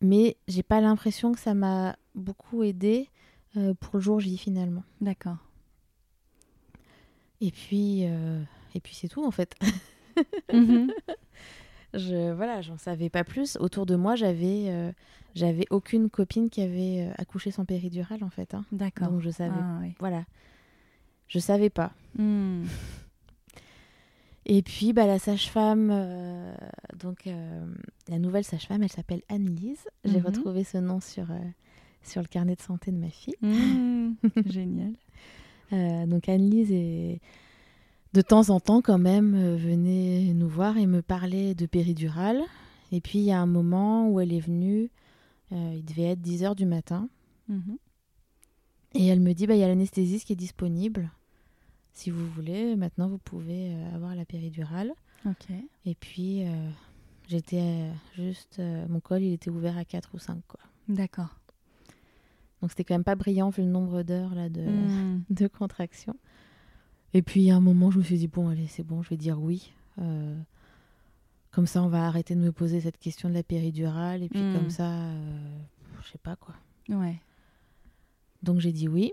Mais 0.00 0.36
j'ai 0.46 0.62
pas 0.62 0.80
l'impression 0.80 1.32
que 1.32 1.40
ça 1.40 1.54
m'a 1.54 1.96
beaucoup 2.14 2.62
aidé 2.62 3.08
euh, 3.56 3.74
pour 3.74 3.96
le 3.96 4.00
jour 4.00 4.20
J 4.20 4.36
finalement. 4.36 4.84
D'accord. 5.00 5.38
Et 7.40 7.50
puis, 7.50 8.04
euh, 8.04 8.42
et 8.74 8.80
puis 8.80 8.94
c'est 8.94 9.08
tout 9.08 9.24
en 9.24 9.30
fait. 9.30 9.54
Mhm. 10.52 10.90
je 11.94 12.32
voilà, 12.32 12.60
j'en 12.60 12.76
savais 12.76 13.08
pas 13.08 13.22
plus. 13.22 13.56
Autour 13.60 13.86
de 13.86 13.94
moi, 13.94 14.16
j'avais 14.16 14.64
euh, 14.66 14.90
j'avais 15.36 15.64
aucune 15.70 16.10
copine 16.10 16.50
qui 16.50 16.60
avait 16.60 17.08
accouché 17.18 17.52
sans 17.52 17.64
péridurale 17.64 18.24
en 18.24 18.28
fait. 18.28 18.52
Hein. 18.52 18.64
D'accord. 18.72 19.10
Donc 19.10 19.20
je 19.20 19.30
savais. 19.30 19.54
Ah, 19.56 19.78
voilà. 20.00 20.24
Je 21.28 21.38
savais 21.38 21.70
pas. 21.70 21.92
Hmm. 22.16 22.64
Et 24.46 24.62
puis 24.62 24.92
bah, 24.92 25.06
la 25.06 25.20
sage-femme, 25.20 25.90
euh, 25.92 26.52
donc 26.98 27.28
la 28.08 28.18
nouvelle 28.18 28.44
sage-femme, 28.44 28.82
elle 28.82 28.90
s'appelle 28.90 29.22
Anne-Lise. 29.28 29.86
J'ai 30.04 30.18
mhm. 30.18 30.26
retrouvé 30.26 30.64
ce 30.64 30.78
nom 30.78 30.98
sur, 30.98 31.26
sur 32.08 32.22
le 32.22 32.28
carnet 32.28 32.56
de 32.56 32.62
santé 32.62 32.90
de 32.90 32.96
ma 32.96 33.10
fille. 33.10 33.36
Hmm. 33.42 34.14
Génial. 34.46 34.94
donc 36.08 36.28
Anne-Lise 36.28 36.72
est 36.72 37.20
de 38.14 38.22
temps 38.22 38.50
en 38.50 38.60
temps 38.60 38.80
quand 38.80 38.98
même 38.98 39.34
euh, 39.34 39.56
venait 39.56 40.32
nous 40.34 40.48
voir 40.48 40.78
et 40.78 40.86
me 40.86 41.02
parlait 41.02 41.54
de 41.54 41.66
péridurale. 41.66 42.42
Et 42.90 43.00
puis 43.00 43.18
il 43.18 43.24
y 43.24 43.32
a 43.32 43.40
un 43.40 43.46
moment 43.46 44.08
où 44.08 44.20
elle 44.20 44.32
est 44.32 44.40
venue, 44.40 44.90
euh, 45.52 45.74
il 45.76 45.84
devait 45.84 46.10
être 46.10 46.20
10h 46.20 46.54
du 46.54 46.66
matin. 46.66 47.08
Mhm. 47.48 47.76
Et 48.94 49.06
elle 49.06 49.20
me 49.20 49.34
dit, 49.34 49.46
bah, 49.46 49.54
il 49.54 49.60
y 49.60 49.62
a 49.62 49.68
l'anesthésiste 49.68 50.26
qui 50.26 50.32
est 50.32 50.36
disponible. 50.36 51.10
Si 51.92 52.10
vous 52.10 52.26
voulez, 52.30 52.74
maintenant 52.76 53.08
vous 53.08 53.18
pouvez 53.18 53.72
euh, 53.72 53.94
avoir 53.94 54.14
la 54.14 54.24
péridurale. 54.24 54.92
Et 55.84 55.94
puis 55.94 56.44
j'étais 57.26 57.90
juste, 58.14 58.62
mon 58.88 59.00
col 59.00 59.22
il 59.22 59.34
était 59.34 59.50
ouvert 59.50 59.76
à 59.76 59.84
4 59.84 60.14
ou 60.14 60.18
5 60.18 60.40
quoi. 60.46 60.60
D'accord. 60.88 61.38
Donc 62.60 62.70
c'était 62.70 62.84
quand 62.84 62.94
même 62.94 63.04
pas 63.04 63.14
brillant 63.14 63.50
vu 63.50 63.62
le 63.62 63.68
nombre 63.68 64.02
d'heures 64.02 64.34
là 64.34 64.48
de, 64.48 64.62
hmm. 64.62 65.22
de 65.30 65.46
contraction. 65.46 66.16
Et 67.14 67.22
puis 67.22 67.50
à 67.50 67.56
un 67.56 67.60
moment, 67.60 67.90
je 67.90 67.98
me 67.98 68.02
suis 68.02 68.18
dit, 68.18 68.28
bon, 68.28 68.48
allez, 68.48 68.66
c'est 68.66 68.82
bon, 68.82 69.02
je 69.02 69.10
vais 69.10 69.16
dire 69.16 69.40
oui. 69.40 69.72
Euh, 69.98 70.36
comme 71.50 71.66
ça, 71.66 71.82
on 71.82 71.88
va 71.88 72.06
arrêter 72.06 72.34
de 72.34 72.40
me 72.40 72.52
poser 72.52 72.80
cette 72.80 72.98
question 72.98 73.28
de 73.28 73.34
la 73.34 73.42
péridurale. 73.42 74.22
Et 74.22 74.28
puis 74.28 74.40
comme 74.40 74.66
hmm. 74.66 74.70
ça, 74.70 74.92
euh, 74.92 75.58
je 76.02 76.10
sais 76.10 76.18
pas 76.18 76.36
quoi. 76.36 76.54
Ouais. 76.88 77.20
Donc 78.42 78.60
j'ai 78.60 78.72
dit 78.72 78.88
oui. 78.88 79.12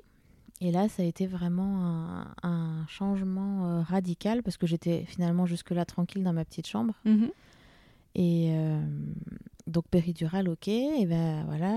Et 0.62 0.72
là, 0.72 0.88
ça 0.88 1.04
a 1.04 1.06
été 1.06 1.28
vraiment 1.28 2.24
un, 2.43 2.86
changement 2.88 3.68
euh, 3.68 3.82
radical 3.82 4.41
parce 4.41 4.58
que 4.58 4.68
j'étais 4.68 5.04
finalement 5.06 5.46
jusque-là 5.46 5.86
tranquille 5.86 6.24
dans 6.24 6.34
ma 6.34 6.46
petite 6.46 6.68
chambre. 6.68 6.93
Mhm. 7.04 7.30
Et 8.18 8.56
donc 9.68 9.86
péridurale, 9.89 10.48
ok. 10.48 10.70
Et 10.70 11.06
ben 11.06 11.43
voilà, 11.48 11.74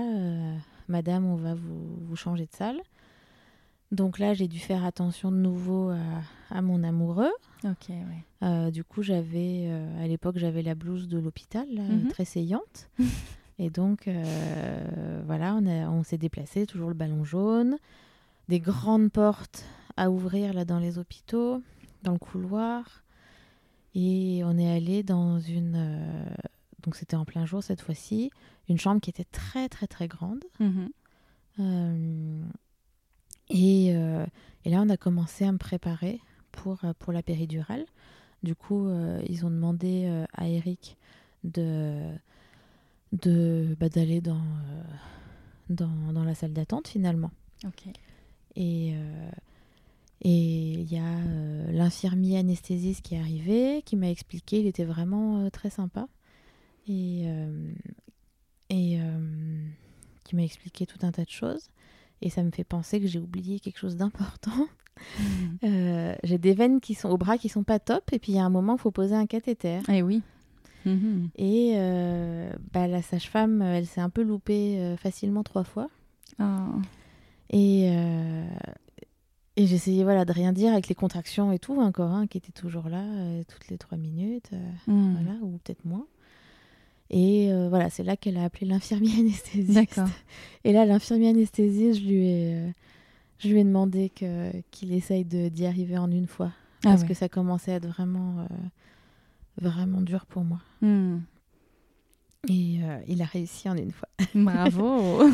madame, 0.89 1.25
on 1.25 1.35
va 1.35 1.53
vous, 1.53 1.97
vous 2.01 2.15
changer 2.15 2.45
de 2.45 2.55
salle. 2.55 2.81
Donc 3.91 4.19
là, 4.19 4.33
j'ai 4.33 4.47
dû 4.47 4.59
faire 4.59 4.85
attention 4.85 5.31
de 5.31 5.37
nouveau 5.37 5.91
à, 6.51 6.61
mon 6.61 6.83
amoureux. 6.83 7.31
Ok, 7.63 7.91
euh, 8.43 8.71
du 8.71 8.83
coup, 8.83 9.01
j'avais, 9.01 9.65
euh, 9.67 10.03
à 10.03 10.07
l'époque, 10.07 10.37
j'avais 10.37 10.61
la 10.61 10.75
blouse 10.75 11.07
de 11.07 11.17
l'hôpital, 11.17 11.67
mhm. 11.67 12.07
très 12.09 12.25
saillante. 12.25 12.89
Et 13.59 13.69
donc, 13.69 14.07
euh, 14.07 15.21
voilà, 15.25 15.55
on, 15.55 15.65
on 15.65 16.03
s'est 16.03 16.17
déplacé, 16.17 16.65
toujours 16.65 16.87
le 16.87 16.93
ballon 16.93 17.23
jaune. 17.23 17.77
Des 18.47 18.59
grandes 18.59 19.11
portes 19.11 19.65
à 19.97 20.09
ouvrir 20.09 20.53
là 20.53 20.63
dans 20.63 20.79
les 20.79 20.97
hôpitaux, 20.97 21.61
dans 22.03 22.13
le 22.13 22.19
couloir. 22.19 23.03
Et 23.95 24.41
on 24.45 24.57
est 24.57 24.73
allé 24.73 25.03
dans 25.03 25.39
une. 25.39 25.77
donc, 26.83 26.95
c'était 26.95 27.17
en 27.17 27.25
plein 27.25 27.45
jour 27.45 27.63
cette 27.63 27.81
fois-ci. 27.81 28.31
Une 28.69 28.77
chambre 28.77 29.01
qui 29.01 29.09
était 29.09 29.25
très, 29.25 29.67
très, 29.67 29.87
très 29.87 30.07
grande. 30.07 30.45
Mhm. 30.59 30.89
Euh, 31.59 32.43
et, 33.49 33.91
là, 34.65 34.81
on 34.81 34.89
a 34.89 34.97
commencé 34.97 35.43
à 35.45 35.51
me 35.51 35.57
préparer 35.57 36.21
pour, 36.51 36.83
euh, 36.85 36.93
pour 36.97 37.13
la 37.13 37.23
péridurale. 37.23 37.85
Du 38.43 38.55
coup, 38.55 38.87
euh, 38.87 39.21
ils 39.27 39.45
ont 39.45 39.49
demandé 39.49 40.23
à 40.33 40.47
Eric 40.47 40.97
de, 41.43 42.13
de 43.11 43.75
bah, 43.79 43.89
d'aller 43.89 44.21
dans, 44.21 44.41
dans, 45.69 46.13
dans, 46.13 46.23
la 46.23 46.35
salle 46.35 46.53
d'attente 46.53 46.87
finalement. 46.87 47.31
Et 48.55 48.93
et 50.21 50.31
il 50.31 50.91
y 50.91 50.97
a 50.97 51.71
l'infirmier 51.71 52.39
anesthésiste 52.39 53.01
qui 53.03 53.15
est 53.15 53.19
arrivé, 53.19 53.81
qui 53.85 53.95
m'a 53.95 54.09
expliqué, 54.09 54.59
il 54.59 54.67
était 54.67 54.83
vraiment 54.83 55.49
très 55.49 55.69
sympa. 55.69 56.09
Et, 56.89 57.25
et 58.69 58.99
qui 60.23 60.35
m'a 60.35 60.43
expliqué 60.43 60.85
tout 60.85 60.99
un 61.01 61.11
tas 61.11 61.23
de 61.23 61.29
choses. 61.29 61.69
Et 62.21 62.29
ça 62.29 62.43
me 62.43 62.51
fait 62.51 62.63
penser 62.63 62.99
que 62.99 63.07
j'ai 63.07 63.19
oublié 63.19 63.59
quelque 63.59 63.79
chose 63.79 63.95
d'important. 63.95 64.67
Hmm. 65.17 65.23
Euh, 65.63 66.15
j'ai 66.23 66.37
des 66.37 66.53
veines 66.53 66.81
qui 66.81 66.93
sont 66.93 67.09
au 67.09 67.17
bras 67.17 67.37
qui 67.37 67.49
sont 67.49 67.63
pas 67.63 67.79
top. 67.79 68.11
Et 68.11 68.19
puis 68.19 68.33
il 68.33 68.35
y 68.35 68.39
a 68.39 68.43
un 68.43 68.49
moment, 68.49 68.75
il 68.75 68.79
faut 68.79 68.91
poser 68.91 69.15
un 69.15 69.25
cathéter. 69.25 69.79
Eh 69.87 70.01
oui. 70.01 70.21
Hmm. 70.85 71.27
Et 71.37 71.73
euh, 71.75 72.51
bah, 72.73 72.87
la 72.87 73.01
sage-femme, 73.01 73.61
elle 73.61 73.85
s'est 73.85 74.01
un 74.01 74.09
peu 74.09 74.21
loupée 74.21 74.77
euh, 74.79 74.97
facilement 74.97 75.43
trois 75.43 75.63
fois. 75.63 75.89
Oh. 76.39 76.43
Et, 77.51 77.91
et 79.55 79.65
j'essayais 79.65 80.03
voilà, 80.03 80.23
de 80.23 80.31
rien 80.31 80.53
dire 80.53 80.71
avec 80.71 80.87
les 80.87 80.95
contractions 80.95 81.51
et 81.51 81.57
tout, 81.57 81.81
encore 81.81 82.11
un 82.11 82.27
qui 82.27 82.37
était 82.37 82.51
toujours 82.51 82.87
là 82.87 83.03
toutes 83.47 83.69
les 83.69 83.79
trois 83.79 83.97
minutes, 83.97 84.51
hmm. 84.85 85.15
voilà, 85.15 85.39
ou 85.41 85.57
peut-être 85.57 85.83
moins. 85.83 86.05
Et 87.09 87.51
euh, 87.51 87.69
voilà, 87.69 87.89
c'est 87.89 88.03
là 88.03 88.15
qu'elle 88.15 88.37
a 88.37 88.43
appelé 88.43 88.67
l'infirmier 88.67 89.19
anesthésiste. 89.19 89.73
D'accord. 89.73 90.07
Et 90.63 90.73
là, 90.73 90.85
l'infirmier 90.85 91.29
anesthésiste, 91.29 92.01
je 92.01 92.05
lui 92.05 92.27
ai, 92.27 92.53
euh, 92.53 92.69
je 93.39 93.49
lui 93.49 93.59
ai 93.59 93.63
demandé 93.63 94.09
que, 94.09 94.51
qu'il 94.69 94.93
essaye 94.93 95.25
de, 95.25 95.49
d'y 95.49 95.65
arriver 95.65 95.97
en 95.97 96.11
une 96.11 96.27
fois. 96.27 96.51
Ah 96.85 96.89
parce 96.89 97.03
que 97.03 97.13
ça 97.13 97.27
commençait 97.27 97.73
à 97.73 97.75
être 97.75 97.87
vraiment, 97.87 98.39
euh, 98.39 98.45
vraiment 99.59 100.01
dur 100.01 100.25
pour 100.27 100.43
moi. 100.43 100.61
Hmm. 100.81 101.17
Et 102.47 102.79
il 103.07 103.21
a 103.21 103.25
réussi 103.25 103.67
en 103.67 103.75
une 103.75 103.91
fois. 103.91 104.07
Bravo 104.33 105.29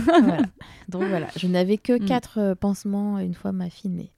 Donc 0.89 1.03
voilà, 1.03 1.27
je 1.37 1.45
n'avais 1.45 1.77
que 1.77 1.93
hmm. 1.93 2.05
quatre 2.05 2.55
pansements 2.59 3.19
une 3.19 3.35
fois 3.35 3.51
ma 3.51 3.69
fille 3.69 3.91
née. 3.91 4.11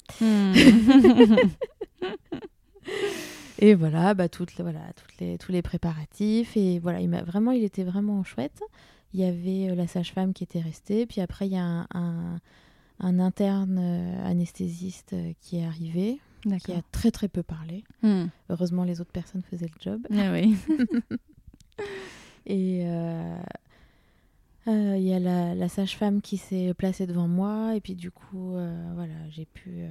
Et 3.59 3.73
voilà, 3.73 4.13
bah, 4.13 4.29
toutes, 4.29 4.53
voilà 4.59 4.81
toutes 4.95 5.19
les, 5.19 5.37
tous 5.37 5.51
les 5.51 5.61
préparatifs. 5.61 6.55
Et 6.55 6.79
voilà, 6.79 7.01
il 7.01 7.09
vraiment, 7.09 7.51
il 7.51 7.63
était 7.63 7.83
vraiment 7.83 8.23
chouette. 8.23 8.61
Il 9.13 9.19
y 9.19 9.23
avait 9.23 9.71
euh, 9.71 9.75
la 9.75 9.87
sage-femme 9.87 10.33
qui 10.33 10.43
était 10.43 10.61
restée. 10.61 11.05
Puis 11.05 11.21
après, 11.21 11.47
il 11.47 11.53
y 11.53 11.57
a 11.57 11.87
un, 11.93 12.39
un, 12.99 13.19
interne 13.19 13.77
euh, 13.79 14.25
anesthésiste 14.25 15.13
euh, 15.13 15.33
qui 15.41 15.57
est 15.57 15.65
arrivé, 15.65 16.19
qui 16.63 16.71
a 16.71 16.81
très 16.91 17.11
très 17.11 17.27
peu 17.27 17.43
parlé. 17.43 17.83
Hmm. 18.03 18.25
Heureusement, 18.49 18.83
les 18.83 19.01
autres 19.01 19.11
personnes 19.11 19.43
faisaient 19.49 19.67
le 19.67 19.81
job. 19.81 20.05
Ah 20.11 20.31
oui. 20.31 20.55
et 22.45 22.81
il 24.67 25.03
y 25.03 25.13
a 25.13 25.19
la, 25.19 25.55
la 25.55 25.69
sage-femme 25.69 26.21
qui 26.21 26.37
s'est 26.37 26.73
placée 26.73 27.07
devant 27.07 27.27
moi. 27.27 27.75
Et 27.75 27.81
puis 27.81 27.95
du 27.95 28.11
coup, 28.11 28.51
voilà, 28.51 29.29
j'ai 29.29 29.45
pu, 29.45 29.85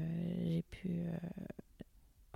j'ai 0.44 0.62
pu 0.70 0.90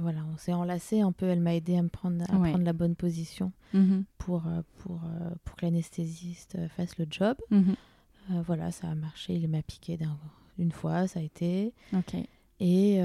voilà, 0.01 0.21
on 0.33 0.37
s'est 0.37 0.53
enlacé 0.53 1.01
un 1.01 1.13
peu. 1.13 1.27
Elle 1.27 1.41
m'a 1.41 1.55
aidé 1.55 1.77
à 1.77 1.83
me 1.83 1.89
prendre, 1.89 2.23
à 2.25 2.27
prendre 2.27 2.65
la 2.65 2.73
bonne 2.73 2.97
position 2.97 3.53
mhm. 3.75 4.05
pour, 4.19 4.47
euh, 4.47 4.63
pour, 4.79 5.03
euh, 5.05 5.31
pour 5.45 5.57
que 5.57 5.67
l'anesthésiste 5.67 6.57
euh, 6.57 6.69
fasse 6.69 6.99
le 6.99 7.07
job. 7.11 7.37
Mhm. 7.51 7.75
voilà, 8.47 8.71
ça 8.71 8.89
a 8.89 8.95
marché. 8.95 9.35
Il 9.35 9.49
m'a 9.49 9.63
piqué 9.63 9.99
une 10.59 10.73
fois, 10.73 11.07
ça 11.07 11.21
a 11.21 11.23
été. 11.23 11.73
Et 12.61 13.01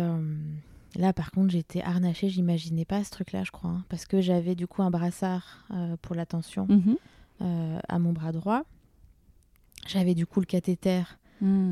là, 0.95 1.13
par 1.13 1.31
contre, 1.31 1.51
j'étais 1.51 1.81
harnachée. 1.81 2.29
J'imaginais 2.29 2.85
pas 2.85 3.03
ce 3.03 3.11
truc-là, 3.11 3.43
je 3.43 3.51
crois, 3.51 3.71
hein, 3.71 3.85
parce 3.89 4.05
que 4.05 4.21
j'avais 4.21 4.55
du 4.55 4.67
coup 4.67 4.83
un 4.83 4.91
brassard 4.91 5.65
pour 6.01 6.15
la 6.15 6.25
tension 6.25 6.67
mhm. 6.67 6.97
à 7.87 7.99
mon 7.99 8.13
bras 8.13 8.31
droit. 8.31 8.63
J'avais 9.87 10.15
du 10.15 10.25
coup 10.25 10.39
le 10.39 10.45
cathéter. 10.45 11.03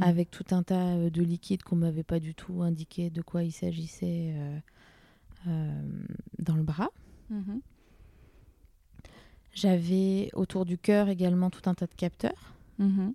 avec 0.01 0.29
tout 0.31 0.45
un 0.51 0.63
tas 0.63 1.09
de 1.09 1.21
liquides 1.21 1.63
qu'on 1.63 1.75
m'avait 1.75 2.03
pas 2.03 2.19
du 2.19 2.35
tout 2.35 2.61
indiqué 2.61 3.09
de 3.09 3.21
quoi 3.21 3.43
il 3.43 3.51
s'agissait 3.51 4.33
dans 5.45 6.55
le 6.55 6.63
bras. 6.63 6.89
Mhm. 7.29 7.61
J'avais 9.53 10.29
autour 10.33 10.65
du 10.65 10.77
cœur 10.77 11.09
également 11.09 11.49
tout 11.49 11.69
un 11.69 11.73
tas 11.73 11.85
de 11.85 11.93
capteurs. 11.93 12.53
Mhm. 12.79 13.13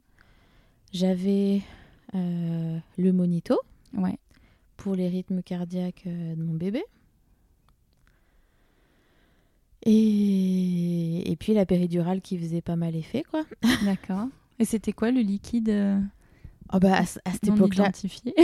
J'avais 0.93 1.63
euh, 2.15 2.79
le 2.97 3.13
monito 3.13 3.59
ouais. 3.95 4.19
pour 4.77 4.95
les 4.95 5.09
rythmes 5.09 5.43
cardiaques 5.43 6.05
euh, 6.07 6.35
de 6.35 6.43
mon 6.43 6.55
bébé. 6.55 6.85
Et... 9.83 11.31
et, 11.31 11.37
puis 11.37 11.55
la 11.55 11.67
péridurale 11.67 12.21
qui 12.21 12.39
faisait 12.39 12.61
pas 12.63 12.77
mal 12.77 12.95
effet, 12.95 13.25
quoi. 13.31 13.45
D'accord. 13.85 14.29
Et 14.59 14.65
c'était 14.65 14.93
quoi 14.93 15.11
le 15.11 15.21
liquide 15.21 16.03
Oh 16.73 16.79
bah 16.79 16.99
à, 16.99 17.05
cette 17.07 17.49
époque-là, 17.49 17.91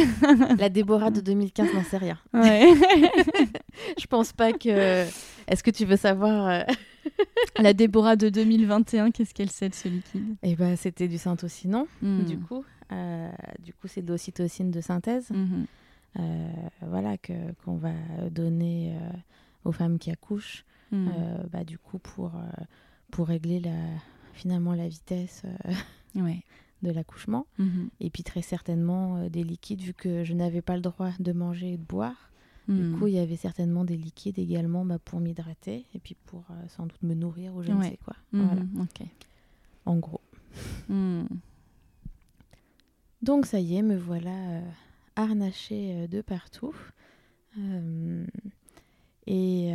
la 0.59 0.69
Déborah 0.71 1.11
de 1.11 1.21
2015 1.21 1.75
n'en 1.75 1.85
sait 1.85 1.99
rien. 1.99 2.19
Ouais. 2.33 2.73
je 3.99 4.07
pense 4.07 4.33
pas 4.33 4.53
que. 4.53 5.05
Est-ce 5.47 5.63
que 5.63 5.71
tu 5.71 5.85
veux 5.85 5.97
savoir 5.97 6.49
euh, 6.49 6.63
La 7.59 7.75
Déborah 7.75 8.17
de 8.17 8.31
2021, 8.31 9.11
qu'est-ce 9.11 9.35
qu'elle 9.35 9.51
sait 9.51 9.69
de 9.69 9.75
ce 9.75 9.89
liquide? 9.89 10.37
Eh 10.43 10.57
bah 10.57 10.75
c'était 10.77 11.07
du 11.07 11.19
syntocinon, 11.19 11.87
hmm. 12.01 12.25
du 12.25 12.39
coup. 12.39 12.65
Euh, 12.93 13.31
du 13.63 13.75
coup, 13.75 13.89
c'est 13.89 14.03
de 14.03 14.09
l'ocytocine 14.09 14.71
de 14.71 14.81
synthèse. 14.81 15.31
Mhm. 15.31 15.67
Euh, 16.21 16.49
voilà 16.83 17.19
que 17.19 17.33
qu'on 17.65 17.77
va 17.77 17.93
donner 18.31 18.97
aux 19.65 19.73
femmes 19.73 19.99
qui 19.99 20.11
accouchent 20.11 20.65
hmm. 20.93 21.09
bah, 21.53 21.65
du 21.65 21.77
coup, 21.77 21.99
pour, 21.99 22.33
pour 23.11 23.27
régler 23.27 23.61
la, 23.61 23.77
finalement 24.33 24.75
la 24.75 24.89
vitesse 24.89 25.43
de 26.85 26.93
l'accouchement. 26.93 27.47
Mhm. 27.59 27.89
Et 28.01 28.11
puis 28.11 28.23
très 28.23 28.43
certainement 28.43 29.29
des 29.29 29.43
liquides, 29.43 29.81
vu 29.81 29.95
que 29.95 30.25
je 30.25 30.35
n'avais 30.35 30.63
pas 30.63 30.77
le 30.77 30.83
droit 30.83 31.11
de 31.19 31.33
manger 31.33 31.75
et 31.75 31.79
de 31.79 31.85
boire. 31.85 32.31
Du 32.67 32.81
hmm. 32.81 32.99
coup, 32.99 33.09
il 33.09 33.13
y 33.13 33.19
avait 33.19 33.37
certainement 33.37 33.85
des 33.85 33.99
liquides 33.99 34.39
également 34.39 34.87
bah, 34.87 34.99
pour 34.99 35.21
m'hydrater 35.21 35.85
et 35.95 35.99
puis 35.99 36.17
pour 36.25 36.47
sans 36.69 36.87
doute 36.87 37.03
me 37.03 37.13
nourrir 37.13 37.55
ou 37.55 37.63
je 37.63 37.71
ne 37.71 37.83
sais 37.83 37.99
quoi. 38.03 38.17
Mhm, 38.33 38.47
voilà. 38.47 38.87
En 39.85 39.97
gros. 39.97 40.23
Donc 43.25 43.47
ça 43.47 43.59
y 43.59 43.77
est, 43.77 43.83
me 43.83 43.97
voilà 43.97 44.31
euh, 44.31 44.61
harnaché 45.17 45.95
euh, 45.95 46.07
de 46.07 46.21
partout. 46.21 46.77
Euh, 47.59 48.27
et, 49.27 49.73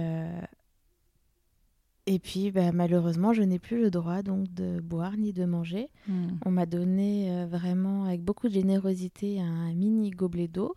et 2.11 2.17
puis 2.17 2.49
bah, 2.49 2.71
malheureusement, 2.71 3.33
je 3.33 3.43
n'ai 3.43 3.59
plus 3.59 3.79
le 3.79 3.91
droit 3.91 4.23
donc 4.23 4.51
de 4.53 4.79
boire 4.79 5.15
ni 5.15 5.31
de 5.31 5.45
manger. 5.45 5.89
Hmm. 6.07 6.37
On 6.43 6.49
m'a 6.49 6.65
donné 6.65 7.45
vraiment 7.45 8.05
avec 8.05 8.23
beaucoup 8.23 8.47
de 8.47 8.53
générosité 8.53 9.39
un 9.39 9.71
mini 9.73 10.09
gobelet 10.09 10.47
d'eau. 10.47 10.75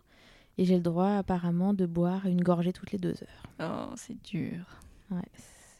Et 0.59 0.65
j'ai 0.65 0.75
le 0.75 0.83
droit 0.83 1.09
apparemment 1.09 1.73
de 1.73 1.87
boire 1.87 2.27
une 2.27 2.43
gorgée 2.43 2.71
toutes 2.71 2.91
les 2.91 2.99
deux 2.99 3.15
heures. 3.23 3.47
Oh, 3.59 3.93
c'est 3.95 4.21
dur. 4.23 4.79
Ouais, 5.09 5.23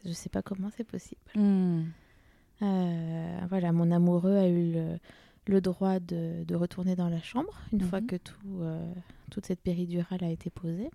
je 0.04 0.12
sais 0.12 0.30
pas 0.30 0.42
comment 0.42 0.70
c'est 0.76 0.84
possible. 0.84 1.22
Hmm. 1.36 1.84
voilà, 2.60 3.72
mon 3.72 3.92
amoureux 3.92 4.36
a 4.36 4.48
eu 4.48 4.72
le, 4.74 4.98
le 5.46 5.62
droit 5.62 6.00
de, 6.00 6.44
de, 6.46 6.56
retourner 6.56 6.96
dans 6.96 7.10
la 7.10 7.22
chambre 7.22 7.54
une 7.72 7.82
fois 7.82 8.02
mhm. 8.02 8.08
que 8.08 8.16
tout, 8.16 8.62
euh, 8.62 8.94
toute 9.30 9.46
cette 9.46 9.62
péridurale 9.62 10.24
a 10.24 10.30
été 10.30 10.50
posée. 10.50 10.90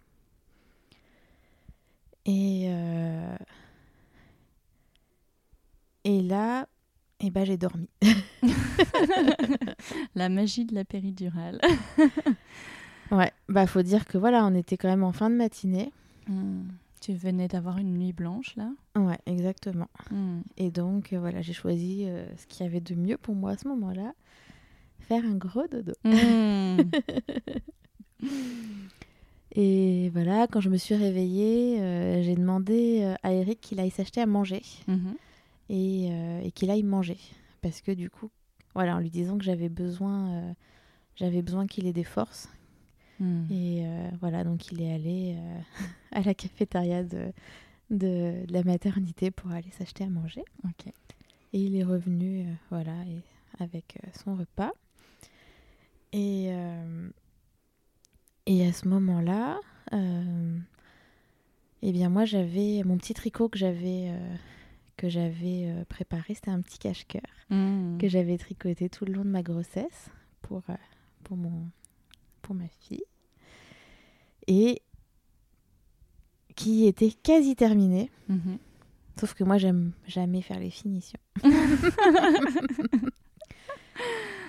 Et, 2.26 2.66
euh, 2.68 3.36
et 6.04 6.22
là, 6.22 6.66
eh 7.20 7.30
ben, 7.30 7.44
j'ai 7.44 7.56
dormi. 7.56 7.88
la 10.14 10.28
magie 10.28 10.64
de 10.64 10.74
la 10.74 10.84
péridurale. 10.84 11.60
ouais, 13.10 13.32
bah 13.48 13.66
faut 13.66 13.82
dire 13.82 14.06
que 14.06 14.18
voilà, 14.18 14.44
on 14.44 14.54
était 14.54 14.76
quand 14.76 14.88
même 14.88 15.04
en 15.04 15.12
fin 15.12 15.30
de 15.30 15.36
matinée. 15.36 15.92
Hmm. 16.26 16.64
Tu 17.00 17.14
venais 17.14 17.48
d'avoir 17.48 17.78
une 17.78 17.94
nuit 17.94 18.12
blanche 18.12 18.56
là 18.56 18.70
Ouais, 18.96 19.18
exactement. 19.26 19.88
Hmm. 20.10 20.40
Et 20.56 20.70
donc 20.70 21.12
euh, 21.12 21.20
voilà, 21.20 21.42
j'ai 21.42 21.52
choisi 21.52 22.06
ce 22.36 22.46
qu'il 22.46 22.66
y 22.66 22.68
avait 22.68 22.80
de 22.80 22.94
mieux 22.94 23.16
pour 23.16 23.34
moi 23.34 23.52
à 23.52 23.56
ce 23.56 23.68
moment-là, 23.68 24.12
faire 25.00 25.24
un 25.24 25.34
gros 25.34 25.66
dodo. 25.66 25.92
Hmm. 26.04 26.78
et 29.52 30.10
voilà, 30.10 30.46
quand 30.46 30.60
je 30.60 30.68
me 30.68 30.76
suis 30.76 30.94
réveillée, 30.94 31.80
euh, 31.80 32.22
j'ai 32.22 32.34
demandé 32.34 33.00
euh, 33.02 33.14
à 33.22 33.32
Eric 33.32 33.60
qu'il 33.60 33.80
aille 33.80 33.90
s'acheter 33.90 34.20
à 34.20 34.26
manger 34.26 34.62
euh, 35.70 36.40
et, 36.42 36.50
qu'il 36.52 36.70
aille 36.70 36.82
manger. 36.82 37.18
Parce 37.60 37.80
que 37.80 37.92
du 37.92 38.10
coup, 38.10 38.30
voilà, 38.74 38.96
en 38.96 39.00
lui 39.00 39.10
disant 39.10 39.38
que 39.38 39.44
j'avais 39.44 39.68
besoin, 39.68 40.54
j'avais 41.16 41.42
besoin 41.42 41.66
qu'il 41.66 41.86
ait 41.86 41.92
des 41.92 42.04
forces. 42.04 42.48
Hmm. 43.18 43.50
Et 43.50 43.84
voilà, 44.20 44.44
donc 44.44 44.70
il 44.70 44.80
est 44.80 44.92
allé 44.92 45.36
à 46.12 46.20
la 46.20 46.34
cafétéria 46.34 47.02
de, 47.02 47.32
de, 47.90 48.44
la 48.48 48.62
maternité 48.62 49.32
pour 49.32 49.50
aller 49.50 49.70
s'acheter 49.72 50.04
à 50.04 50.08
manger. 50.08 50.44
Et 51.52 51.60
il 51.60 51.74
est 51.74 51.82
revenu, 51.82 52.46
voilà, 52.70 52.94
et, 53.06 53.22
avec 53.58 53.98
son 54.24 54.36
repas. 54.36 54.72
Et, 56.12 56.46
euh, 56.50 57.10
et 58.46 58.66
à 58.66 58.72
ce 58.72 58.88
moment-là, 58.88 59.60
euh, 59.92 60.58
eh 61.82 61.92
bien 61.92 62.08
moi 62.08 62.24
j'avais 62.24 62.82
mon 62.84 62.96
petit 62.96 63.14
tricot 63.14 63.48
que 63.48 63.58
j'avais 63.58 64.08
euh, 64.10 64.34
que 64.98 65.08
j'avais 65.08 65.72
préparé, 65.88 66.34
c'était 66.34 66.50
un 66.50 66.60
petit 66.60 66.78
cache-cœur 66.78 67.22
mmh. 67.48 67.96
que 67.98 68.08
j'avais 68.08 68.36
tricoté 68.36 68.90
tout 68.90 69.06
le 69.06 69.14
long 69.14 69.24
de 69.24 69.30
ma 69.30 69.42
grossesse 69.42 70.10
pour 70.42 70.62
pour 71.24 71.36
mon 71.38 71.70
pour 72.42 72.54
ma 72.54 72.68
fille 72.80 73.04
et 74.48 74.82
qui 76.56 76.86
était 76.86 77.12
quasi 77.12 77.54
terminé. 77.54 78.10
Mmh 78.28 78.56
Sauf 79.18 79.34
que 79.34 79.42
moi, 79.42 79.58
j'aime 79.58 79.92
jamais 80.06 80.42
faire 80.42 80.60
les 80.60 80.70
finitions. 80.70 81.18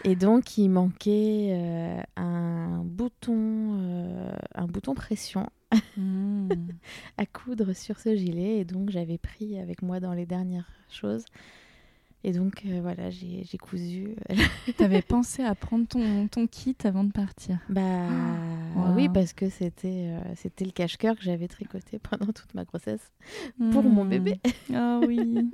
Et 0.05 0.15
donc, 0.15 0.57
il 0.57 0.69
manquait 0.69 1.49
euh, 1.51 2.01
un 2.15 2.83
bouton, 2.83 3.77
euh, 3.79 4.31
un 4.55 4.65
bouton 4.65 4.93
pression 4.93 5.49
hmm. 5.97 6.49
à 7.17 7.25
coudre 7.25 7.73
sur 7.73 7.99
ce 7.99 8.15
gilet. 8.15 8.59
Et 8.59 8.65
donc, 8.65 8.89
j'avais 8.89 9.17
pris 9.17 9.59
avec 9.59 9.81
moi 9.81 9.99
dans 9.99 10.13
les 10.13 10.25
dernières 10.25 10.69
choses. 10.89 11.25
Et 12.23 12.33
donc, 12.33 12.63
euh, 12.65 12.79
voilà, 12.81 13.09
j'ai 13.09 13.45
cousu. 13.57 14.15
T'avais 14.77 15.01
pensé 15.01 15.43
à 15.43 15.55
prendre 15.55 15.87
ton, 15.87 16.27
ton 16.27 16.47
kit 16.47 16.75
avant 16.83 17.05
de 17.05 17.11
partir 17.11 17.59
Bah 17.69 17.81
ah, 18.75 18.93
oui, 18.95 19.07
parce 19.07 19.31
que 19.31 19.49
c'était 19.49 20.13
c'était 20.35 20.65
le 20.65 20.71
cache-cœur 20.71 21.15
que 21.15 21.23
j'avais 21.23 21.47
tricoté 21.47 21.97
pendant 22.09 22.33
toute 22.33 22.53
ma 22.55 22.65
grossesse 22.65 23.11
pour 23.71 23.83
mon 23.83 24.03
hmm. 24.03 24.09
bébé. 24.09 24.39
Ah 24.73 24.99
oui. 25.05 25.49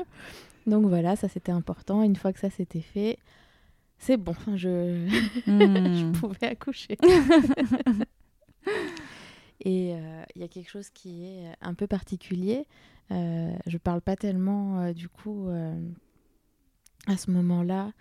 donc 0.66 0.88
voilà, 0.88 1.16
ça 1.16 1.28
c'était 1.30 1.52
important. 1.52 2.02
Une 2.02 2.16
fois 2.16 2.34
que 2.34 2.40
ça 2.40 2.50
s'était 2.50 2.82
fait, 2.82 3.20
c'est 3.98 4.18
bon, 4.18 4.36
je... 4.56 5.08
je 5.46 6.06
hmm. 6.06 6.12
pouvais 6.14 6.48
accoucher. 6.48 6.98
Et 9.62 9.96
euh, 9.96 10.24
il 10.36 10.42
y 10.42 10.44
a 10.44 10.48
quelque 10.48 10.70
chose 10.70 10.90
qui 10.90 11.26
est 11.26 11.46
un 11.62 11.74
peu 11.74 11.88
particulier. 11.88 12.68
Euh, 13.12 13.56
je 13.68 13.78
parle 13.78 14.02
pas 14.02 14.16
tellement, 14.16 14.80
euh, 14.80 14.94
du 14.94 15.10
coup, 15.10 15.48
euh, 15.48 15.80
à 17.08 17.18
ce 17.18 17.32
moment-là, 17.32 17.92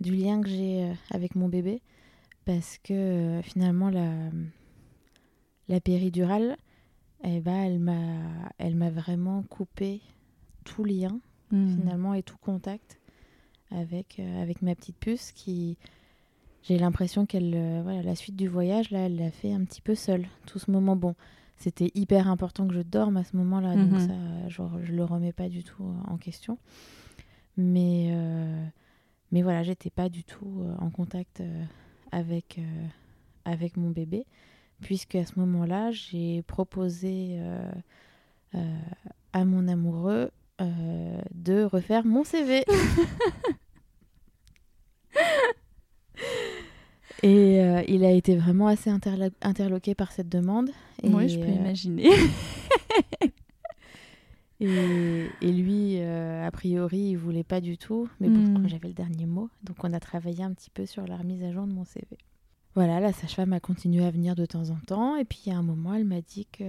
du 0.00 0.14
lien 0.14 0.40
que 0.40 0.48
j'ai 0.48 0.92
avec 1.10 1.34
mon 1.34 1.48
bébé, 1.48 1.82
parce 2.44 2.78
que 2.78 3.40
finalement, 3.42 3.90
la, 3.90 4.30
la 5.68 5.80
péridurale, 5.80 6.56
eh 7.24 7.40
ben, 7.40 7.56
elle 7.56 7.80
m'a 7.80 8.52
elle 8.58 8.76
m'a 8.76 8.90
vraiment 8.90 9.42
coupé 9.42 10.00
tout 10.64 10.84
lien, 10.84 11.18
hmm. 11.50 11.76
finalement, 11.76 12.14
et 12.14 12.22
tout 12.22 12.36
contact 12.36 13.00
avec, 13.70 14.18
euh, 14.18 14.42
avec 14.42 14.62
ma 14.62 14.74
petite 14.74 14.96
puce 14.96 15.32
qui. 15.32 15.76
J'ai 16.62 16.78
l'impression 16.78 17.26
qu'elle. 17.26 17.54
Euh, 17.54 17.80
voilà, 17.82 18.02
la 18.02 18.14
suite 18.14 18.36
du 18.36 18.48
voyage, 18.48 18.90
là, 18.90 19.00
elle 19.00 19.16
l'a 19.16 19.30
fait 19.30 19.52
un 19.52 19.64
petit 19.64 19.80
peu 19.80 19.94
seule. 19.94 20.26
Tout 20.46 20.58
ce 20.58 20.70
moment, 20.70 20.96
bon, 20.96 21.14
c'était 21.56 21.90
hyper 21.94 22.28
important 22.28 22.66
que 22.66 22.74
je 22.74 22.82
dorme 22.82 23.16
à 23.16 23.24
ce 23.24 23.36
moment-là, 23.36 23.76
donc 23.76 23.92
mhm. 23.92 24.08
ça, 24.08 24.48
genre, 24.48 24.72
je 24.82 24.92
le 24.92 25.04
remets 25.04 25.32
pas 25.32 25.48
du 25.48 25.62
tout 25.62 25.84
euh, 25.84 26.10
en 26.12 26.16
question. 26.16 26.58
Mais, 27.56 28.14
mais 29.32 29.40
voilà, 29.40 29.62
j'étais 29.62 29.88
pas 29.88 30.10
du 30.10 30.24
tout 30.24 30.62
en 30.78 30.90
contact 30.90 31.42
avec, 32.12 32.60
avec 33.46 33.78
mon 33.78 33.88
bébé, 33.88 34.26
puisque 34.82 35.14
à 35.14 35.24
ce 35.24 35.38
moment-là, 35.40 35.90
j'ai 35.90 36.42
proposé 36.42 37.40
à 38.52 39.44
mon 39.46 39.68
amoureux 39.68 40.30
euh, 40.60 41.20
de 41.34 41.64
refaire 41.64 42.06
mon 42.06 42.24
CV. 42.24 42.64
et 47.22 47.60
euh, 47.60 47.82
il 47.88 48.02
a 48.06 48.10
été 48.10 48.36
vraiment 48.36 48.66
assez 48.68 48.88
interloqué 48.88 49.94
par 49.94 50.12
cette 50.12 50.30
demande. 50.30 50.70
Et, 51.02 51.10
oui, 51.10 51.28
je 51.28 51.38
peux 51.38 51.44
euh, 51.44 51.50
imaginer. 51.50 52.08
et, 54.60 55.28
lui, 55.42 56.00
a 56.00 56.50
priori, 56.50 57.00
il 57.10 57.16
voulait 57.16 57.44
pas 57.44 57.60
du 57.60 57.76
tout. 57.76 58.08
Mais 58.20 58.28
bon, 58.28 58.58
hmm. 58.60 58.68
j'avais 58.68 58.88
le 58.88 58.94
dernier 58.94 59.26
mot. 59.26 59.50
Donc 59.62 59.84
on 59.84 59.92
a 59.92 60.00
travaillé 60.00 60.42
un 60.42 60.54
petit 60.54 60.70
peu 60.70 60.86
sur 60.86 61.06
la 61.06 61.18
remise 61.18 61.44
à 61.44 61.52
jour 61.52 61.66
de 61.66 61.72
mon 61.72 61.84
CV. 61.84 62.16
Voilà, 62.74 62.98
la 63.00 63.12
sage-femme 63.12 63.52
a 63.52 63.60
continué 63.60 64.06
à 64.06 64.10
venir 64.10 64.34
de 64.34 64.46
temps 64.46 64.70
en 64.70 64.78
temps. 64.86 65.16
Et 65.16 65.24
puis, 65.24 65.50
a 65.50 65.56
un 65.56 65.62
moment, 65.62 65.92
elle 65.94 66.06
m'a 66.06 66.22
dit 66.22 66.46
que 66.50 66.64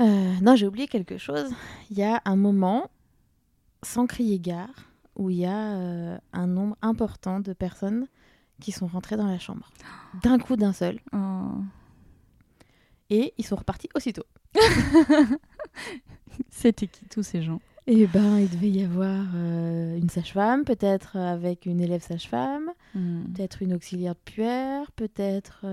euh, 0.00 0.34
non, 0.42 0.56
j'ai 0.56 0.66
oublié 0.66 0.88
quelque 0.88 1.18
chose. 1.18 1.50
Il 1.90 1.98
y 1.98 2.02
a 2.02 2.20
un 2.24 2.36
moment, 2.36 2.90
sans 3.82 4.06
crier 4.06 4.38
gare, 4.38 4.90
où 5.16 5.30
il 5.30 5.38
y 5.38 5.46
a 5.46 5.76
euh, 5.76 6.18
un 6.32 6.46
nombre 6.46 6.76
important 6.82 7.40
de 7.40 7.52
personnes 7.52 8.06
qui 8.60 8.72
sont 8.72 8.86
rentrées 8.86 9.16
dans 9.16 9.26
la 9.26 9.38
chambre. 9.38 9.70
D'un 10.22 10.38
coup, 10.38 10.56
d'un 10.56 10.72
seul. 10.72 10.98
Oh. 11.12 11.52
Et 13.10 13.34
ils 13.38 13.44
sont 13.44 13.56
repartis 13.56 13.88
aussitôt. 13.94 14.24
C'était 16.50 16.86
qui 16.86 17.04
tous 17.06 17.22
ces 17.22 17.42
gens? 17.42 17.60
Eh 17.86 18.06
ben, 18.06 18.38
il 18.38 18.48
devait 18.48 18.70
y 18.70 18.82
avoir 18.82 19.26
euh, 19.34 19.96
une 19.96 20.08
sage-femme, 20.08 20.64
peut-être 20.64 21.16
avec 21.16 21.66
une 21.66 21.80
élève 21.80 22.02
sage-femme, 22.02 22.70
hmm. 22.94 23.24
peut-être 23.32 23.62
une 23.62 23.74
auxiliaire 23.74 24.14
de 24.14 24.20
puère, 24.32 24.90
peut-être 24.92 25.66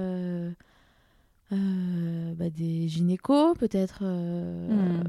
bah, 1.52 2.50
des 2.50 2.88
gynécos, 2.88 3.58
peut-être. 3.58 4.00
Euh, 4.02 5.02
hmm. 5.02 5.04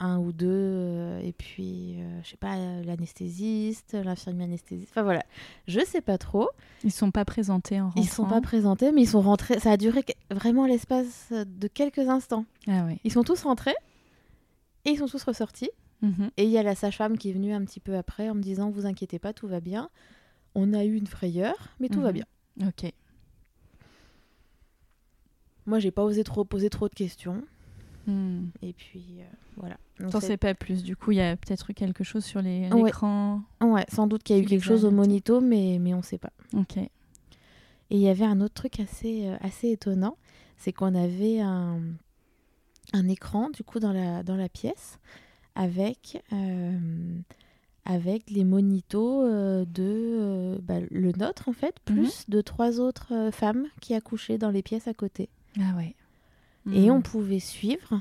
un 0.00 0.18
ou 0.18 0.32
deux, 0.32 0.46
euh, 0.48 1.20
et 1.20 1.32
puis, 1.32 1.96
euh, 1.98 2.20
je 2.22 2.30
sais 2.30 2.36
pas, 2.36 2.56
l'anesthésiste, 2.84 3.94
l'infirmier 3.94 4.44
anesthésiste. 4.44 4.90
Enfin 4.92 5.02
voilà, 5.02 5.24
je 5.66 5.84
sais 5.84 6.00
pas 6.00 6.18
trop. 6.18 6.50
Ils 6.84 6.92
sont 6.92 7.10
pas 7.10 7.24
présentés 7.24 7.80
en 7.80 7.86
rentrant. 7.86 8.00
Ils 8.00 8.08
sont 8.08 8.26
pas 8.26 8.40
présentés, 8.40 8.92
mais 8.92 9.02
ils 9.02 9.08
sont 9.08 9.22
rentrés. 9.22 9.58
Ça 9.58 9.72
a 9.72 9.76
duré 9.76 10.04
vraiment 10.30 10.66
l'espace 10.66 11.32
de 11.32 11.68
quelques 11.68 12.08
instants. 12.08 12.44
Ah 12.68 12.84
oui. 12.86 12.98
Ils 13.04 13.12
sont 13.12 13.24
tous 13.24 13.42
rentrés 13.42 13.74
et 14.84 14.90
ils 14.90 14.98
sont 14.98 15.08
tous 15.08 15.24
ressortis. 15.24 15.70
Mhm. 16.02 16.30
Et 16.36 16.44
il 16.44 16.50
y 16.50 16.58
a 16.58 16.62
la 16.62 16.76
sage-femme 16.76 17.18
qui 17.18 17.30
est 17.30 17.32
venue 17.32 17.52
un 17.52 17.64
petit 17.64 17.80
peu 17.80 17.96
après 17.96 18.30
en 18.30 18.34
me 18.34 18.42
disant 18.42 18.70
Vous 18.70 18.86
inquiétez 18.86 19.18
pas, 19.18 19.32
tout 19.32 19.48
va 19.48 19.60
bien. 19.60 19.90
On 20.54 20.74
a 20.74 20.84
eu 20.84 20.94
une 20.94 21.08
frayeur, 21.08 21.54
mais 21.80 21.88
tout 21.88 22.00
va 22.00 22.08
mhm. 22.08 22.14
bien. 22.14 22.68
Ok. 22.68 22.92
Moi, 25.68 25.80
j'ai 25.80 25.90
pas 25.90 26.02
osé 26.02 26.24
trop 26.24 26.46
poser 26.46 26.70
trop 26.70 26.88
de 26.88 26.94
questions. 26.94 27.42
Hmm. 28.06 28.46
Et 28.62 28.72
puis, 28.72 29.04
euh, 29.18 29.24
voilà. 29.58 29.76
T'en 30.10 30.18
sais 30.18 30.38
pas 30.38 30.54
plus. 30.54 30.82
Du 30.82 30.96
coup, 30.96 31.12
il 31.12 31.18
y 31.18 31.20
a 31.20 31.36
peut-être 31.36 31.68
eu 31.70 31.74
quelque 31.74 32.04
chose 32.04 32.24
sur 32.24 32.40
l'écran. 32.40 33.42
Ouais. 33.60 33.84
sans 33.92 34.06
doute 34.06 34.22
qu'il 34.22 34.34
y 34.34 34.40
a 34.40 34.42
eu 34.42 34.46
quelque 34.46 34.64
chose 34.64 34.86
au 34.86 34.90
monito, 34.90 35.42
mais, 35.42 35.78
mais 35.78 35.92
on 35.92 36.00
sait 36.00 36.16
pas. 36.16 36.32
Ok. 36.54 36.78
Et 36.78 36.90
il 37.90 38.00
y 38.00 38.08
avait 38.08 38.24
un 38.24 38.40
autre 38.40 38.54
truc 38.54 38.80
assez, 38.80 39.26
euh, 39.26 39.36
assez 39.40 39.70
étonnant 39.70 40.16
c'est 40.56 40.72
qu'on 40.72 40.94
avait 40.94 41.38
un, 41.38 41.80
un 42.92 43.08
écran, 43.08 43.48
du 43.50 43.62
coup, 43.62 43.78
dans 43.78 43.92
la, 43.92 44.22
dans 44.22 44.36
la 44.36 44.48
pièce 44.48 44.98
avec. 45.54 46.22
Euh, 46.32 47.18
avec 47.90 48.28
les 48.28 48.44
monitos 48.44 49.24
de 49.64 50.60
bah, 50.62 50.74
le 50.90 51.10
nôtre 51.12 51.48
en 51.48 51.54
fait, 51.54 51.74
mhm. 51.88 51.96
plus 51.96 52.24
de 52.28 52.42
trois 52.42 52.80
autres 52.80 53.30
femmes 53.32 53.66
qui 53.80 53.94
accouchaient 53.94 54.36
dans 54.36 54.50
les 54.50 54.60
pièces 54.60 54.88
à 54.88 54.92
côté. 54.92 55.30
Ah 55.58 55.76
ouais. 55.76 55.94
Et 56.72 56.90
hmm. 56.90 56.94
on 56.94 57.00
pouvait 57.00 57.40
suivre, 57.40 58.00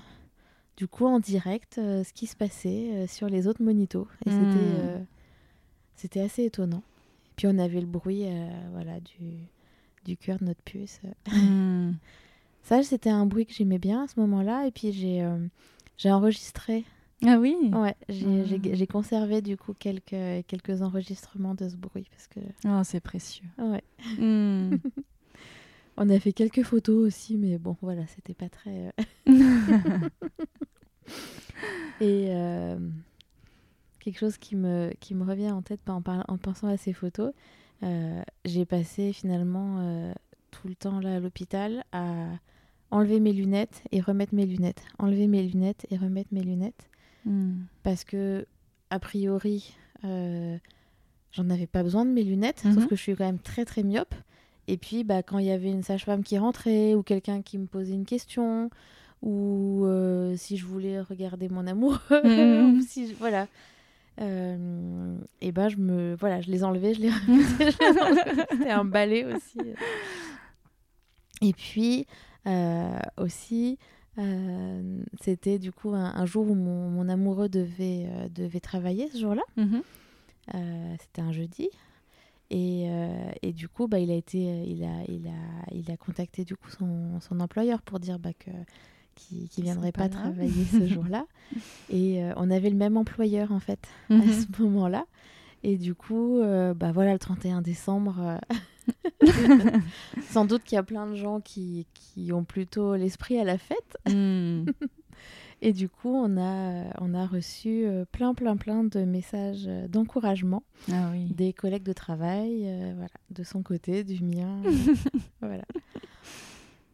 du 0.75 0.87
coup, 0.87 1.05
en 1.05 1.19
direct, 1.19 1.77
euh, 1.77 2.03
ce 2.03 2.13
qui 2.13 2.27
se 2.27 2.35
passait 2.35 2.89
euh, 2.91 3.07
sur 3.07 3.27
les 3.27 3.47
autres 3.47 3.63
monitos. 3.63 4.07
Et 4.25 4.29
c'était, 4.29 4.41
hmm. 4.41 4.79
euh, 4.79 4.99
c'était 5.95 6.21
assez 6.21 6.43
étonnant. 6.45 6.83
Puis 7.35 7.47
on 7.47 7.57
avait 7.59 7.81
le 7.81 7.87
bruit 7.87 8.25
voilà, 8.71 8.99
du, 8.99 9.37
du 10.05 10.17
cœur 10.17 10.39
de 10.39 10.45
notre 10.45 10.61
puce. 10.63 10.99
Hmm. 11.31 11.91
Ça, 12.63 12.83
c'était 12.83 13.11
un 13.11 13.25
bruit 13.25 13.45
que 13.45 13.53
j'aimais 13.53 13.77
bien 13.77 14.03
à 14.03 14.07
ce 14.07 14.19
moment-là. 14.19 14.65
Et 14.65 14.71
puis 14.71 14.91
j'ai, 14.91 15.23
j'ai 15.97 16.11
enregistré. 16.11 16.83
Ah 17.25 17.37
oui 17.37 17.55
Ouais, 17.73 17.95
j'ai, 18.09 18.75
j'ai, 18.75 18.87
conservé 18.87 19.41
du 19.41 19.55
coup 19.55 19.73
quelques, 19.73 20.45
quelques 20.47 20.81
enregistrements 20.81 21.53
de 21.53 21.69
ce 21.69 21.75
bruit. 21.75 22.07
Parce 22.09 22.27
que... 22.27 22.39
Oh, 22.67 22.81
c'est 22.83 22.99
précieux. 22.99 23.45
Ouais. 23.59 23.83
On 25.97 26.09
a 26.09 26.19
fait 26.19 26.31
quelques 26.31 26.61
photos 26.61 27.07
aussi, 27.07 27.37
mais 27.37 27.57
bon, 27.57 27.75
voilà, 27.81 28.05
c'était 28.07 28.35
pas 28.35 28.49
très. 28.49 28.93
Euh, 29.27 30.09
Et 31.99 32.27
euh, 32.29 32.77
quelque 33.99 34.19
chose 34.19 34.37
qui 34.37 34.55
me, 34.55 34.91
qui 34.99 35.15
me 35.15 35.23
revient 35.25 35.49
en 35.49 35.63
tête 35.63 35.79
en, 35.89 36.03
en 36.05 36.37
pensant 36.37 36.67
à 36.67 36.77
ces 36.77 36.93
photos, 36.93 37.33
euh, 37.81 38.21
j'ai 38.45 38.65
passé 38.65 39.11
finalement 39.11 40.13
tout 40.51 40.67
le 40.67 40.75
temps 40.75 40.99
là 40.99 41.15
à 41.15 41.19
l'hôpital 41.19 41.83
à 41.91 42.27
enlever 42.91 43.19
mes 43.19 43.33
lunettes 43.33 43.83
et 43.91 43.99
remettre 43.99 44.35
mes 44.35 44.45
lunettes, 44.45 44.83
enlever 44.99 45.25
mes 45.25 45.41
lunettes 45.41 45.87
et 45.89 45.97
remettre 45.97 46.29
mes 46.31 46.43
lunettes, 46.43 46.89
hmm. 47.25 47.61
parce 47.81 48.03
que 48.03 48.45
a 48.91 48.99
priori, 48.99 49.75
j'en 50.03 51.49
avais 51.49 51.67
pas 51.67 51.81
besoin 51.81 52.05
de 52.05 52.11
mes 52.11 52.23
lunettes, 52.23 52.59
sauf 52.59 52.75
mhm. 52.75 52.87
que 52.87 52.95
je 52.95 53.01
suis 53.01 53.15
quand 53.15 53.25
même 53.25 53.39
très 53.39 53.65
très 53.65 53.81
myope. 53.81 54.13
Et 54.67 54.77
puis, 54.77 55.03
bah, 55.03 55.23
quand 55.23 55.39
il 55.39 55.45
y 55.45 55.51
avait 55.51 55.71
une 55.71 55.83
sage-femme 55.83 56.23
qui 56.23 56.37
rentrait 56.37 56.93
ou 56.93 57.03
quelqu'un 57.03 57.41
qui 57.41 57.57
me 57.57 57.67
posait 57.67 57.93
une 57.93 58.05
question, 58.05 58.69
ou 59.21 59.85
euh, 59.85 60.35
si 60.35 60.57
je 60.57 60.65
voulais 60.65 61.01
regarder 61.01 61.49
mon 61.49 61.65
amoureux, 61.67 61.99
mmh. 62.23 62.77
ou 62.77 62.81
si 62.81 63.13
voilà. 63.13 63.47
Euh, 64.19 65.15
et 65.41 65.51
ben 65.51 65.69
je 65.69 65.77
me 65.77 66.15
voilà 66.15 66.41
je 66.41 66.49
les 66.49 66.63
enlevais 66.63 66.95
je 66.95 67.01
les 67.01 67.11
c'était 68.51 68.71
un 68.71 68.85
balai 68.85 69.25
aussi. 69.25 69.59
Et 71.41 71.53
puis 71.53 72.07
euh, 72.47 72.99
aussi 73.17 73.77
c'était 75.21 75.59
du 75.59 75.71
coup 75.71 75.93
un, 75.93 76.25
jour 76.25 76.49
où 76.49 76.55
mon, 76.55 76.89
mon 76.89 77.07
amoureux 77.07 77.49
devait 77.49 78.07
devait 78.33 78.59
travailler 78.59 79.07
ce 79.09 79.19
jour-là. 79.19 79.43
Mmh 79.55 79.79
c'était 80.99 81.21
un 81.21 81.33
jeudi 81.33 81.69
et, 82.49 82.85
euh, 82.89 83.31
et, 83.41 83.51
du 83.51 83.67
coup, 83.67 83.87
bah, 83.87 83.99
il, 83.99 84.11
a 84.11 84.15
été, 84.15 84.37
il, 84.37 84.83
a, 84.83 85.03
il, 85.07 85.27
a, 85.27 85.73
il 85.73 85.91
a 85.91 85.97
contacté 85.97 86.45
du 86.45 86.55
coup 86.55 86.69
son, 86.69 87.19
son 87.19 87.39
employeur 87.39 87.81
pour 87.81 87.99
dire 87.99 88.19
bah, 88.19 88.33
que 88.33 88.51
qui 89.15 89.49
ne 89.57 89.63
viendrait 89.63 89.91
pas, 89.91 90.09
travailler 90.09 90.65
ce 90.65 90.85
jour-là. 90.93 91.25
Et 91.89 92.23
euh, 92.23 92.33
on 92.37 92.51
avait 92.51 92.69
le 92.69 92.75
même 92.75 92.97
employeur 92.97 93.51
en 93.51 93.59
fait 93.59 93.87
à 94.09 94.13
mhm. 94.13 94.29
ce 94.31 94.61
moment-là. 94.61 95.05
Et 95.63 95.77
du 95.77 95.95
coup, 95.95 96.37
euh, 96.37 96.75
bah 96.75 96.91
voilà, 96.91 97.13
le 97.13 97.19
31 97.19 97.61
décembre, 97.61 98.39
sans 100.29 100.45
doute 100.45 100.63
qu'il 100.63 100.75
y 100.75 100.79
a 100.79 100.83
plein 100.83 101.07
de 101.07 101.15
gens 101.15 101.41
qui, 101.41 101.87
qui 101.95 102.31
ont 102.31 102.43
plutôt 102.43 102.95
l'esprit 102.95 103.39
à 103.39 103.43
la 103.43 103.57
fête. 103.57 103.97
Hmm. 104.07 104.65
Et 105.61 105.73
du 105.73 105.89
coup, 105.89 106.13
on 106.13 106.37
a, 106.37 106.83
on 107.01 107.13
a 107.15 107.25
reçu 107.25 107.85
euh, 107.85 108.05
plein, 108.11 108.35
plein, 108.35 108.57
plein 108.57 108.83
de 108.83 108.99
messages 109.05 109.65
euh, 109.67 109.87
d'encouragement 109.87 110.63
ah 110.91 111.09
oui. 111.11 111.25
des 111.33 111.51
collègues 111.51 111.83
de 111.83 111.93
travail, 111.93 112.63
euh, 112.65 112.93
voilà, 112.95 113.09
de 113.31 113.43
son 113.43 113.63
côté, 113.63 114.03
du 114.03 114.23
mien. 114.23 114.61
voilà. 115.41 115.63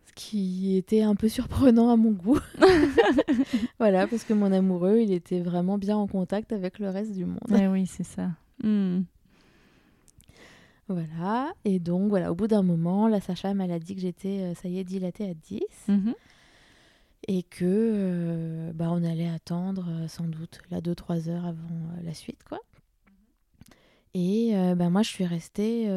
Ce 0.05 0.13
qui 0.15 0.77
était 0.77 1.01
un 1.01 1.15
peu 1.15 1.27
surprenant 1.27 1.89
à 1.89 1.97
mon 1.97 2.11
goût. 2.11 2.39
voilà, 3.79 4.07
parce 4.07 4.23
que 4.23 4.33
mon 4.33 4.51
amoureux, 4.53 4.99
il 5.01 5.11
était 5.11 5.41
vraiment 5.41 5.77
bien 5.77 5.97
en 5.97 6.07
contact 6.07 6.53
avec 6.53 6.79
le 6.79 6.89
reste 6.89 7.11
du 7.11 7.25
monde. 7.25 7.39
Ah 7.51 7.69
oui, 7.69 7.85
c'est 7.85 8.05
ça. 8.05 8.29
Hmm. 8.63 9.01
Voilà, 10.87 11.53
et 11.65 11.79
donc 11.79 12.09
voilà, 12.09 12.31
au 12.31 12.35
bout 12.35 12.47
d'un 12.47 12.61
moment, 12.61 13.07
la 13.07 13.19
sage-femme, 13.19 13.59
elle 13.59 13.71
a 13.71 13.79
dit 13.79 13.95
que 13.95 14.01
j'étais, 14.01 14.53
ça 14.55 14.69
y 14.69 14.79
est, 14.79 14.83
dilatée 14.83 15.29
à 15.29 15.33
10 15.33 15.61
et 17.27 17.43
que 17.43 17.63
euh, 17.63 18.73
bah, 18.73 18.87
on 18.89 19.03
allait 19.03 19.29
attendre 19.29 19.87
euh, 19.89 20.07
sans 20.07 20.25
doute 20.25 20.59
là 20.69 20.81
2-3 20.81 21.29
heures 21.29 21.45
avant 21.45 21.67
euh, 21.67 22.01
la 22.03 22.13
suite 22.13 22.43
quoi. 22.43 22.59
Et 24.15 24.53
bah, 24.75 24.91
moi 24.91 25.01
je 25.01 25.09
suis 25.09 25.25
restée 25.25 25.89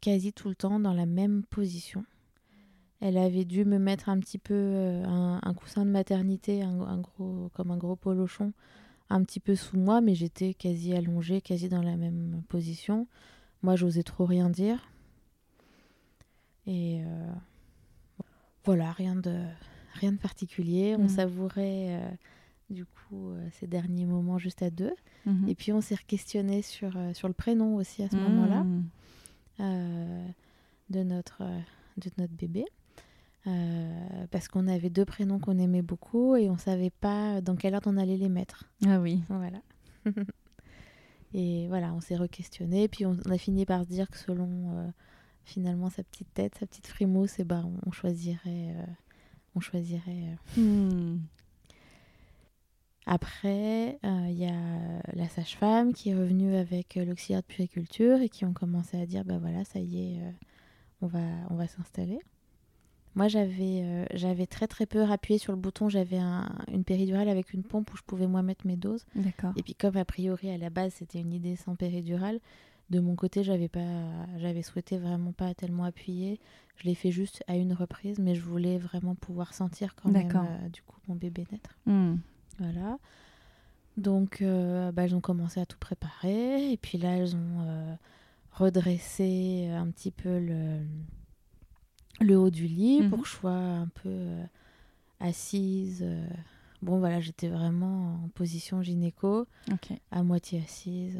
quasi 0.00 0.32
tout 0.32 0.48
le 0.48 0.56
temps 0.56 0.80
dans 0.80 0.92
la 0.92 1.06
même 1.06 1.44
position. 1.44 2.04
Elle 2.98 3.16
avait 3.16 3.44
dû 3.44 3.64
me 3.64 3.78
mettre 3.78 4.08
un 4.08 4.18
petit 4.18 4.38
peu 4.38 5.00
un, 5.04 5.54
coussin 5.54 5.86
de 5.86 5.90
maternité, 5.92 6.62
un, 6.62 6.98
gros, 6.98 7.48
comme 7.54 7.70
un 7.70 7.76
gros 7.76 7.94
polochon, 7.94 8.52
un 9.08 9.22
petit 9.22 9.38
peu 9.38 9.54
sous 9.54 9.78
moi, 9.78 10.00
mais 10.00 10.16
j'étais 10.16 10.52
quasi 10.52 10.94
allongée, 10.94 11.40
quasi 11.40 11.68
dans 11.68 11.84
la 11.84 11.96
même 11.96 12.42
position. 12.48 13.06
Moi 13.62 13.76
j'osais 13.76 14.02
trop 14.02 14.24
rien 14.24 14.50
dire. 14.50 14.90
Et 16.66 17.02
voilà, 18.64 18.90
rien 18.90 19.14
de, 19.14 19.44
rien 19.94 20.12
de 20.12 20.18
particulier. 20.18 20.96
On 20.98 21.04
mm. 21.04 21.08
savourait 21.08 22.00
euh, 22.00 22.10
du 22.70 22.84
coup 22.84 23.30
euh, 23.30 23.48
ces 23.52 23.66
derniers 23.66 24.06
moments 24.06 24.38
juste 24.38 24.62
à 24.62 24.70
deux. 24.70 24.94
Mm-hmm. 25.26 25.48
Et 25.48 25.54
puis 25.54 25.72
on 25.72 25.80
s'est 25.80 25.96
questionné 26.06 26.62
sur, 26.62 26.96
euh, 26.96 27.12
sur 27.14 27.28
le 27.28 27.34
prénom 27.34 27.76
aussi 27.76 28.02
à 28.02 28.08
ce 28.08 28.16
moment-là 28.16 28.64
mm. 28.64 30.32
de, 30.90 31.02
notre, 31.02 31.42
de 31.96 32.10
notre 32.18 32.34
bébé. 32.34 32.64
parce 34.30 34.48
qu'on 34.48 34.68
avait 34.68 34.90
deux 34.90 35.04
prénoms 35.04 35.38
qu'on 35.38 35.58
aimait 35.58 35.82
beaucoup 35.82 36.36
et 36.36 36.50
on 36.50 36.58
savait 36.58 36.90
pas 36.90 37.40
dans 37.40 37.56
quel 37.56 37.74
ordre 37.74 37.90
on 37.90 37.96
allait 37.96 38.16
les 38.16 38.28
mettre. 38.28 38.64
Ah 38.86 39.00
oui. 39.00 39.22
Voilà. 39.28 39.60
et 41.34 41.68
voilà, 41.68 41.92
on 41.94 42.00
s'est 42.00 42.16
re-questionné. 42.16 42.88
Puis 42.88 43.06
on, 43.06 43.16
a 43.30 43.38
fini 43.38 43.66
par 43.66 43.82
se 43.82 43.88
dire 43.88 44.08
que 44.08 44.18
selon 44.18 44.92
finalement 45.44 45.90
sa 45.90 46.04
petite 46.04 46.32
tête, 46.32 46.54
sa 46.60 46.66
petite 46.66 46.86
frimousse, 46.86 47.38
et 47.38 47.42
eh 47.42 47.44
ben, 47.44 47.70
on 47.84 47.90
choisirait 47.90 48.76
on 49.54 49.60
choisirait. 49.60 50.36
Euh. 50.58 50.60
Hmm. 50.60 51.18
Après, 53.06 53.98
il 54.02 54.08
euh, 54.08 54.28
y 54.28 54.46
a 54.46 55.02
la 55.14 55.28
sage-femme 55.28 55.92
qui 55.92 56.10
est 56.10 56.14
revenue 56.14 56.54
avec 56.54 56.96
euh, 56.96 57.04
l'auxiliaire 57.04 57.40
de 57.40 57.46
puériculture 57.46 58.20
et 58.20 58.28
qui 58.28 58.44
ont 58.44 58.52
commencé 58.52 59.00
à 59.00 59.06
dire 59.06 59.24
bah 59.24 59.38
voilà, 59.38 59.64
ça 59.64 59.80
y 59.80 60.14
est, 60.14 60.20
on 61.02 61.06
va, 61.06 61.24
on 61.48 61.56
va 61.56 61.66
s'installer. 61.66 62.20
Moi, 63.16 63.26
j'avais 63.26 64.06
j'avais 64.14 64.46
très 64.46 64.68
très 64.68 64.86
peu 64.86 65.02
appuyé 65.02 65.40
sur 65.40 65.52
le 65.52 65.58
bouton. 65.58 65.88
J'avais 65.88 66.18
un, 66.18 66.48
une 66.72 66.84
péridurale 66.84 67.28
avec 67.28 67.52
une 67.52 67.64
pompe 67.64 67.92
où 67.92 67.96
je 67.96 68.02
pouvais 68.02 68.28
moi 68.28 68.42
mettre 68.42 68.64
mes 68.68 68.76
doses. 68.76 69.04
D'accord. 69.16 69.52
Et 69.56 69.64
puis 69.64 69.74
comme 69.74 69.96
a 69.96 70.04
priori 70.04 70.48
à 70.48 70.58
la 70.58 70.70
base 70.70 70.94
c'était 70.94 71.18
une 71.18 71.32
idée 71.32 71.56
sans 71.56 71.74
péridurale, 71.74 72.38
de 72.90 72.98
mon 72.98 73.14
côté 73.14 73.44
j'avais 73.44 73.68
pas, 73.68 73.80
j'avais 74.38 74.62
souhaité 74.62 74.98
vraiment 74.98 75.32
pas 75.32 75.54
tellement 75.54 75.84
appuyer. 75.84 76.40
Je 76.76 76.84
l'ai 76.84 76.94
fait 76.94 77.12
juste 77.12 77.44
à 77.46 77.56
une 77.56 77.72
reprise, 77.72 78.18
mais 78.18 78.34
je 78.34 78.42
voulais 78.42 78.78
vraiment 78.78 79.14
pouvoir 79.14 79.54
sentir 79.54 79.94
quand 79.94 80.10
même 80.10 80.30
euh, 80.34 80.68
du 80.68 80.82
coup 80.82 80.96
mon 81.08 81.14
bébé 81.14 81.46
naître. 81.52 81.78
Hmm. 81.86 82.16
Voilà. 82.58 82.98
Donc, 83.96 84.40
euh, 84.40 84.92
bah, 84.92 85.04
elles 85.04 85.14
ont 85.14 85.20
commencé 85.20 85.60
à 85.60 85.66
tout 85.66 85.78
préparer. 85.78 86.72
Et 86.72 86.76
puis 86.76 86.98
là, 86.98 87.16
elles 87.16 87.36
ont 87.36 87.60
euh, 87.60 87.94
redressé 88.52 89.68
un 89.68 89.90
petit 89.90 90.10
peu 90.10 90.38
le, 90.38 90.78
le 92.20 92.38
haut 92.38 92.50
du 92.50 92.66
lit 92.66 93.02
pour 93.08 93.18
mhm. 93.18 93.22
que 93.22 93.28
je 93.28 93.34
sois 93.34 93.52
un 93.52 93.88
peu 93.88 94.26
assise. 95.20 96.06
bon, 96.82 96.98
voilà, 96.98 97.20
j'étais 97.20 97.48
vraiment 97.48 98.14
en 98.24 98.28
position 98.28 98.82
gynéco, 98.82 99.46
à 100.10 100.22
moitié 100.22 100.62
assise. 100.62 101.18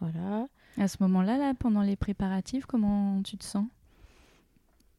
Voilà. 0.00 0.48
À 0.76 0.86
ce 0.88 0.96
moment-là, 1.00 1.38
là, 1.38 1.54
pendant 1.54 1.82
les 1.82 1.96
préparatifs, 1.96 2.66
comment 2.66 3.22
tu 3.22 3.36
te 3.36 3.44
sens? 3.44 3.66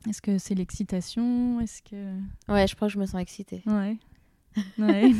Est-ce 0.07 0.21
que 0.21 0.37
c'est 0.37 0.55
l'excitation? 0.55 1.59
Est-ce 1.59 1.81
que 1.81 2.15
Ouais, 2.47 2.67
je 2.67 2.75
crois 2.75 2.87
que 2.87 2.93
je 2.93 2.99
me 2.99 3.05
sens 3.05 3.21
excitée. 3.21 3.63
Ouais. 3.65 3.97
Ouais. 4.79 5.11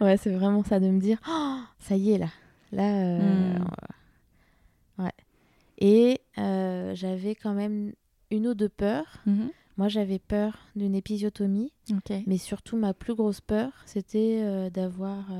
ouais, 0.00 0.16
c'est 0.16 0.34
vraiment 0.34 0.64
ça 0.64 0.80
de 0.80 0.88
me 0.88 0.98
dire, 0.98 1.18
oh, 1.28 1.58
ça 1.78 1.96
y 1.96 2.12
est 2.12 2.18
là, 2.18 2.30
là. 2.72 3.04
Euh, 3.04 3.58
hmm. 3.58 3.64
Ouais. 4.98 5.12
Et 5.78 6.20
euh, 6.38 6.94
j'avais 6.94 7.34
quand 7.34 7.52
même 7.52 7.92
une 8.30 8.48
ou 8.48 8.54
deux 8.54 8.70
peurs. 8.70 9.18
Mhm. 9.26 9.50
Moi, 9.76 9.88
j'avais 9.88 10.18
peur 10.18 10.58
d'une 10.74 10.94
épisiotomie, 10.94 11.72
mais 12.26 12.38
surtout 12.38 12.76
ma 12.76 12.94
plus 12.94 13.14
grosse 13.14 13.40
peur, 13.42 13.70
c'était 13.84 14.40
euh, 14.42 14.70
d'avoir 14.70 15.30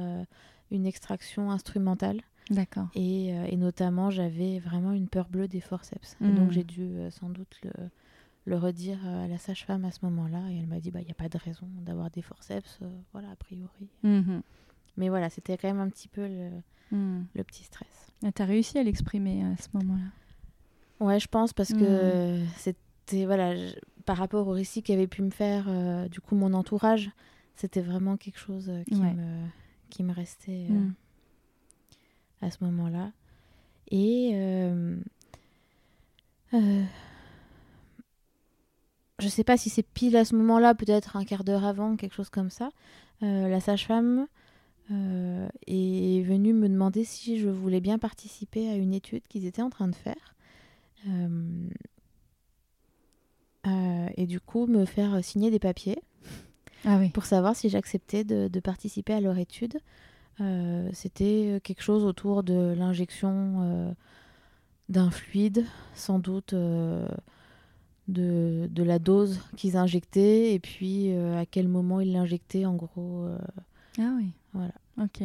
une 0.71 0.87
extraction 0.87 1.51
instrumentale. 1.51 2.21
D'accord. 2.51 2.89
Et, 2.95 3.29
et, 3.29 3.57
notamment, 3.57 4.11
j'avais 4.11 4.59
vraiment 4.59 4.93
une 4.93 5.09
peur 5.09 5.29
bleue 5.29 5.49
des 5.49 5.61
forceps. 5.61 6.17
Et 6.21 6.29
donc, 6.29 6.49
hmm. 6.49 6.53
j'ai 6.53 6.65
dû 6.65 6.97
sans 7.11 7.31
doute 7.31 7.57
le, 7.63 7.71
le 8.47 8.57
redire 8.57 8.99
à 9.07 9.29
la 9.29 9.39
sage-femme 9.39 9.85
à 9.85 9.91
ce 9.91 10.01
moment-là. 10.03 10.51
Et 10.51 10.59
elle 10.59 10.67
m'a 10.67 10.81
dit, 10.81 10.91
bah, 10.91 11.01
il 11.01 11.07
n'y 11.07 11.13
a 11.13 11.15
pas 11.15 11.29
de 11.29 11.39
raison 11.39 11.67
d'avoir 11.85 12.11
des 12.11 12.23
forceps, 12.23 12.81
voilà, 13.13 13.31
a 13.31 13.37
priori. 13.37 13.89
Mhm. 14.03 14.43
Mais 14.97 15.09
voilà, 15.09 15.31
c'était 15.31 15.57
quand 15.57 15.69
même 15.69 15.81
un 15.81 15.89
petit 15.89 16.09
peu 16.09 16.27
le, 16.27 16.51
hmm. 16.91 17.25
le 17.35 17.45
petit 17.45 17.65
stress. 17.65 18.13
Tu 18.21 18.43
as 18.43 18.45
réussi 18.45 18.79
à 18.79 18.83
l'exprimer 18.83 19.43
à 19.45 19.57
ce 19.57 19.69
moment-là? 19.75 20.05
Ouais, 21.01 21.19
je 21.19 21.29
pense, 21.29 21.53
parce 21.53 21.73
que 21.73 22.43
hmm. 22.43 22.47
c'était, 22.57 23.25
voilà, 23.25 23.55
par 24.05 24.17
rapport 24.17 24.47
au 24.47 24.53
récit 24.53 24.83
qu'avait 24.83 25.07
pu 25.07 25.23
me 25.23 25.31
faire, 25.31 25.67
euh, 25.69 26.09
du 26.09 26.21
coup, 26.21 26.35
mon 26.35 26.53
entourage, 26.55 27.11
c'était 27.57 27.81
vraiment 27.81 28.17
quelque 28.17 28.39
chose 28.39 28.69
euh, 28.69 28.83
qui, 28.85 29.01
me, 29.01 29.47
qui 29.91 30.03
me 30.03 30.13
restait 30.13 30.67
euh. 30.71 30.89
À 32.43 32.51
ce 32.51 32.63
moment-là. 32.65 33.13
Et 33.91 34.33
je 39.19 39.29
sais 39.29 39.45
pas 39.45 39.57
si 39.57 39.71
c'est 39.71 39.83
pile 39.83 40.17
à 40.17 40.25
ce 40.25 40.35
moment-là, 40.37 40.75
peut-être 40.75 41.17
un 41.17 41.25
quart 41.25 41.45
d'heure 41.45 41.65
avant, 41.65 41.97
quelque 41.97 42.15
chose 42.15 42.31
comme 42.31 42.51
ça. 42.51 42.71
la 43.21 43.61
sage-femme 43.61 44.27
est 44.91 46.23
venue 46.23 46.53
me 46.53 46.69
demander 46.69 47.05
si 47.05 47.39
je 47.39 47.49
voulais 47.49 47.81
bien 47.81 47.99
participer 47.99 48.69
à 48.71 48.75
une 48.75 48.93
étude 48.93 49.23
qu'ils 49.29 49.47
étaient 49.47 49.63
en 49.63 49.71
train 49.71 49.89
de 49.89 49.95
faire. 49.95 50.33
Euh, 51.09 51.69
euh, 53.67 54.09
et 54.17 54.27
du 54.27 54.41
coup, 54.41 54.67
me 54.67 54.85
faire 54.85 55.25
signer 55.25 55.51
des 55.51 55.59
papiers 55.59 55.99
ah 56.85 56.99
oui. 56.99 57.11
pour 57.11 57.25
savoir 57.25 57.57
si 57.57 57.69
j'acceptais 57.69 58.25
de, 58.25 58.61
participer 58.61 59.15
à 59.15 59.21
leur 59.21 59.39
étude. 59.39 59.79
Euh, 60.41 60.89
c'était 60.93 61.61
quelque 61.63 61.83
chose 61.83 62.05
autour 62.05 62.43
de 62.43 62.75
l'injection 62.77 63.95
d'un 64.89 65.11
fluide, 65.11 65.65
sans 65.95 66.19
doute 66.19 66.55
de, 66.55 67.07
de, 68.09 68.83
la 68.83 68.99
dose 68.99 69.41
qu'ils 69.57 69.77
injectaient 69.77 70.55
et 70.55 70.59
puis 70.59 71.13
à 71.13 71.47
quel 71.47 71.69
moment 71.69 72.01
ils 72.01 72.13
l'injectaient 72.13 72.65
en 72.65 72.75
gros. 72.75 73.29
ah 73.99 74.13
oui. 74.17 74.33
Voilà. 74.53 74.75
Ok. 75.01 75.23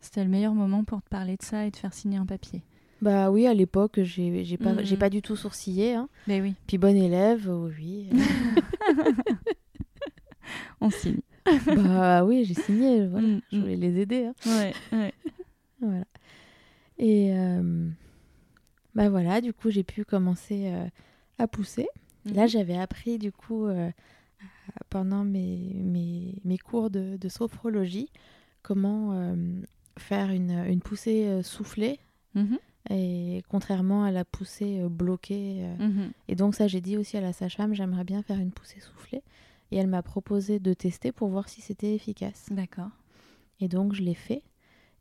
C'était 0.00 0.24
le 0.24 0.30
meilleur 0.30 0.54
moment 0.54 0.84
pour 0.84 1.02
te 1.02 1.08
parler 1.08 1.36
de 1.36 1.42
ça 1.42 1.64
et 1.64 1.70
te 1.70 1.78
faire 1.78 1.94
signer 1.94 2.18
un 2.18 2.26
papier. 2.26 2.62
Bah 3.00 3.30
oui, 3.30 3.46
à 3.46 3.54
l'époque, 3.54 4.00
j'ai 4.02 4.44
j'ai 4.44 4.56
pas, 4.56 4.72
mm. 4.72 4.96
pas 4.98 5.10
du 5.10 5.22
tout 5.22 5.36
sourcillé. 5.36 5.94
Hein. 5.94 6.08
Mais 6.26 6.40
oui. 6.40 6.54
Puis 6.66 6.78
bonne 6.78 6.96
élève, 6.96 7.48
oui. 7.50 8.10
On 10.80 10.90
signe. 10.90 11.20
bah 11.76 12.24
oui, 12.24 12.44
j'ai 12.44 12.54
signé. 12.54 13.06
Voilà. 13.06 13.26
Mm, 13.26 13.40
je 13.52 13.56
mm. 13.56 13.60
voulais 13.60 13.76
les 13.76 14.00
aider. 14.00 14.24
Hein. 14.24 14.34
Ouais, 14.46 14.74
ouais. 14.92 15.14
voilà. 15.80 16.04
Et 16.98 17.32
euh, 17.34 17.88
bah 18.94 19.08
voilà, 19.08 19.40
du 19.40 19.52
coup, 19.52 19.70
j'ai 19.70 19.82
pu 19.82 20.04
commencer 20.04 20.68
euh, 20.68 20.86
à 21.38 21.46
pousser. 21.46 21.88
Là, 22.24 22.46
j'avais 22.46 22.76
appris, 22.76 23.18
du 23.18 23.32
coup, 23.32 23.66
euh, 23.66 23.90
pendant 24.88 25.24
mes, 25.24 25.74
mes, 25.74 26.36
mes, 26.44 26.56
cours 26.56 26.88
de, 26.88 27.18
de 27.18 27.28
sophrologie, 27.28 28.08
comment 28.62 29.34
faire 29.98 30.30
une, 30.30 30.64
une 30.68 30.80
poussée 30.80 31.42
soufflée. 31.42 31.98
Mm-hmm 32.34 32.58
et 32.90 33.42
contrairement 33.48 34.04
à 34.04 34.10
la 34.10 34.24
poussée 34.24 34.82
bloquée. 34.90 35.66
Mhm. 35.78 36.10
Et 36.28 36.34
donc 36.34 36.54
ça, 36.54 36.66
j'ai 36.66 36.80
dit 36.80 36.96
aussi 36.96 37.16
à 37.16 37.20
la 37.20 37.32
sage-femme, 37.32 37.74
j'aimerais 37.74 38.04
bien 38.04 38.22
faire 38.22 38.38
une 38.38 38.50
poussée 38.50 38.80
soufflée. 38.80 39.22
Et 39.70 39.76
elle 39.76 39.86
m'a 39.86 40.02
proposé 40.02 40.58
de 40.58 40.72
tester 40.72 41.12
pour 41.12 41.28
voir 41.28 41.48
si 41.48 41.60
c'était 41.60 41.94
efficace. 41.94 42.46
D'accord. 42.50 42.90
Et 43.60 43.68
donc 43.68 43.94
je 43.94 44.02
l'ai 44.02 44.14
fait. 44.14 44.42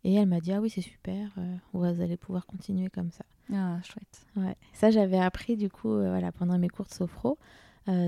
Et 0.04 0.16
elle 0.16 0.28
m'a 0.28 0.42
dit, 0.42 0.52
ah 0.52 0.60
oui, 0.60 0.70
c'est 0.70 0.82
super, 0.82 1.32
euh, 1.38 1.56
vous 1.72 1.84
allez 1.84 2.18
pouvoir 2.18 2.46
continuer 2.46 2.90
comme 2.90 3.12
ça. 3.12 3.24
Ah, 3.54 3.80
chouette. 3.84 4.26
Ouais. 4.36 4.56
Ça, 4.74 4.92
j'avais 4.92 5.20
appris 5.20 5.56
du 5.56 5.70
coup 5.70 5.90
voilà, 5.90 6.32
pendant 6.32 6.58
mes 6.58 6.70
cours 6.70 6.86
de 6.86 6.94
sophro. 6.94 7.38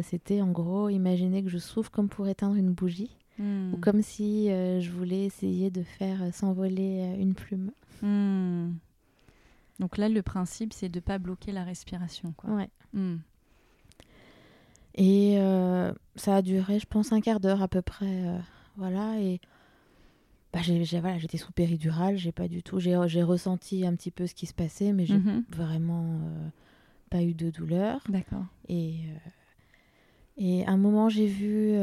c'était 0.04 0.42
en 0.42 0.52
gros, 0.52 0.90
imaginer 0.90 1.44
que 1.44 1.50
je 1.50 1.58
souffle 1.58 1.90
comme 1.90 2.10
pour 2.10 2.28
éteindre 2.28 2.56
une 2.56 2.74
bougie. 2.74 3.16
Hmm. 3.38 3.74
Ou 3.74 3.78
comme 3.78 4.02
si 4.02 4.48
je 4.48 4.92
voulais 4.92 5.26
essayer 5.26 5.72
de 5.72 5.84
faire 5.84 6.34
s'envoler 6.34 7.16
une 7.20 7.34
plume. 7.34 7.72
Hmm. 8.02 8.74
Donc 9.80 9.98
là, 9.98 10.10
le 10.10 10.22
principe, 10.22 10.74
c'est 10.74 10.90
de 10.90 11.00
ne 11.00 11.02
pas 11.02 11.18
bloquer 11.18 11.52
la 11.52 11.64
respiration. 11.64 12.34
Quoi. 12.38 12.52
Ouais. 12.52 12.70
Hmm. 12.94 13.18
Et 14.96 15.36
euh, 15.40 15.94
ça 16.16 16.38
a 16.38 16.42
duré, 16.42 16.80
je 16.80 16.86
pense, 16.88 17.12
un 17.12 17.20
quart 17.22 17.40
d'heure 17.40 17.62
à 17.62 17.68
peu 17.68 17.82
près. 17.82 18.26
Euh, 18.26 18.40
voilà. 18.78 19.20
Et 19.20 19.42
bah, 20.54 20.62
j'ai, 20.64 20.84
voilà, 21.00 21.18
j'étais 21.18 21.38
sous 21.38 21.52
péridurale. 21.52 22.18
J'ai 22.18 22.32
pas 22.32 22.48
du 22.48 22.64
tout. 22.64 22.80
J'ai, 22.80 22.96
ressenti 22.96 23.86
un 23.86 23.94
petit 23.94 24.12
peu 24.12 24.26
ce 24.26 24.34
qui 24.34 24.46
se 24.46 24.54
passait, 24.54 24.94
mais 24.94 25.06
j'ai 25.06 25.18
mhm. 25.18 25.44
vraiment 25.50 26.06
euh, 26.06 26.48
pas 27.10 27.22
eu 27.24 27.34
de 27.34 27.50
douleur. 27.50 28.02
D'accord. 28.08 28.46
Et, 28.70 29.02
et 30.38 30.66
à 30.66 30.72
un 30.72 30.78
moment, 30.78 31.10
j'ai 31.10 31.28
vu. 31.28 31.76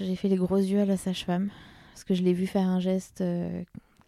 j'ai 0.00 0.16
fait 0.16 0.28
les 0.28 0.36
gros 0.36 0.58
yeux 0.58 0.80
à 0.80 0.84
la 0.84 0.96
sage-femme. 0.96 1.50
Parce 1.92 2.04
que 2.04 2.14
je 2.14 2.22
l'ai 2.22 2.32
vu 2.32 2.46
faire 2.46 2.66
un 2.66 2.80
geste 2.80 3.22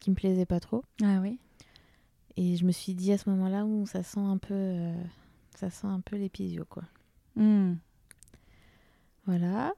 qui 0.00 0.10
me 0.10 0.16
plaisait 0.16 0.46
pas 0.46 0.58
trop. 0.58 0.82
Ah 1.02 1.20
oui. 1.22 1.38
Et 2.36 2.56
je 2.56 2.64
me 2.64 2.72
suis 2.72 2.94
dit 2.94 3.12
à 3.12 3.18
ce 3.18 3.28
moment-là 3.30 3.66
où 3.66 3.86
ça 3.86 4.02
sent 4.02 4.18
un 4.18 4.38
peu, 4.38 4.74
ça 5.54 5.70
sent 5.70 5.86
un 5.86 6.00
peu 6.00 6.16
l'épisio, 6.16 6.64
quoi. 6.68 6.82
Hmm. 7.36 7.74
Voilà. 9.26 9.72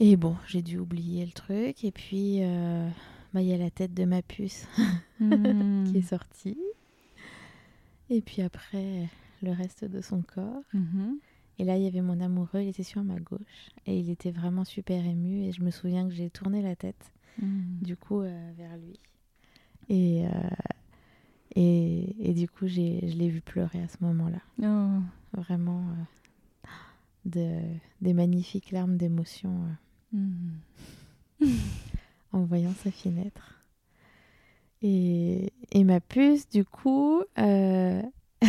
Et 0.00 0.16
bon, 0.16 0.36
j'ai 0.46 0.62
dû 0.62 0.78
oublier 0.78 1.24
le 1.24 1.32
truc. 1.32 1.84
Et 1.84 1.92
puis, 1.92 2.38
euh, 2.42 2.88
bah, 3.32 3.42
il 3.42 3.48
y 3.48 3.52
a 3.52 3.58
la 3.58 3.70
tête 3.70 3.94
de 3.94 4.04
ma 4.04 4.22
puce 4.22 4.66
hmm. 5.20 5.84
qui 5.84 5.98
est 5.98 6.02
sortie. 6.02 6.58
Et 8.10 8.20
puis 8.20 8.42
après, 8.42 9.08
le 9.42 9.52
reste 9.52 9.84
de 9.84 10.00
son 10.00 10.22
corps. 10.22 10.62
Mhm. 10.72 11.18
Et 11.58 11.64
là, 11.64 11.76
il 11.76 11.84
y 11.84 11.86
avait 11.86 12.00
mon 12.00 12.20
amoureux, 12.20 12.62
il 12.62 12.68
était 12.68 12.82
sur 12.82 13.04
ma 13.04 13.18
gauche. 13.20 13.70
Et 13.86 13.98
il 13.98 14.10
était 14.10 14.32
vraiment 14.32 14.64
super 14.64 15.04
ému. 15.04 15.44
Et 15.44 15.52
je 15.52 15.62
me 15.62 15.70
souviens 15.70 16.08
que 16.08 16.14
j'ai 16.14 16.28
tourné 16.28 16.62
la 16.62 16.74
tête, 16.74 17.12
hmm. 17.40 17.78
du 17.82 17.96
coup, 17.96 18.20
euh, 18.20 18.52
vers 18.56 18.76
lui. 18.76 18.98
Et, 19.88 20.24
et, 21.54 22.30
et 22.30 22.34
du 22.34 22.48
coup, 22.48 22.66
je 22.66 22.80
l'ai 22.80 23.28
vu 23.28 23.40
pleurer 23.40 23.82
à 23.82 23.88
ce 23.88 23.98
moment-là. 24.00 24.40
Oh. 24.62 25.02
Vraiment, 25.36 25.80
euh, 25.80 26.04
de, 27.24 27.60
des 28.00 28.12
magnifiques 28.12 28.70
larmes 28.70 28.96
d'émotion 28.96 29.54
euh, 30.14 30.18
mm. 31.40 31.48
en 32.32 32.44
voyant 32.44 32.72
sa 32.82 32.90
fille 32.90 33.12
naître. 33.12 33.62
Et, 34.82 35.52
et 35.72 35.84
ma 35.84 36.00
puce, 36.00 36.48
du 36.48 36.64
coup, 36.64 37.22
euh, 37.38 38.02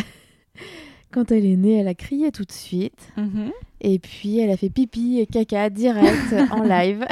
quand 1.10 1.30
elle 1.30 1.46
est 1.46 1.56
née, 1.56 1.78
elle 1.78 1.88
a 1.88 1.94
crié 1.94 2.30
tout 2.30 2.44
de 2.44 2.52
suite. 2.52 3.08
Mm-hmm. 3.16 3.52
Et 3.80 3.98
puis, 3.98 4.38
elle 4.38 4.50
a 4.50 4.56
fait 4.56 4.68
pipi 4.68 5.18
et 5.18 5.26
caca 5.26 5.70
direct 5.70 6.34
en 6.50 6.62
live. 6.62 7.06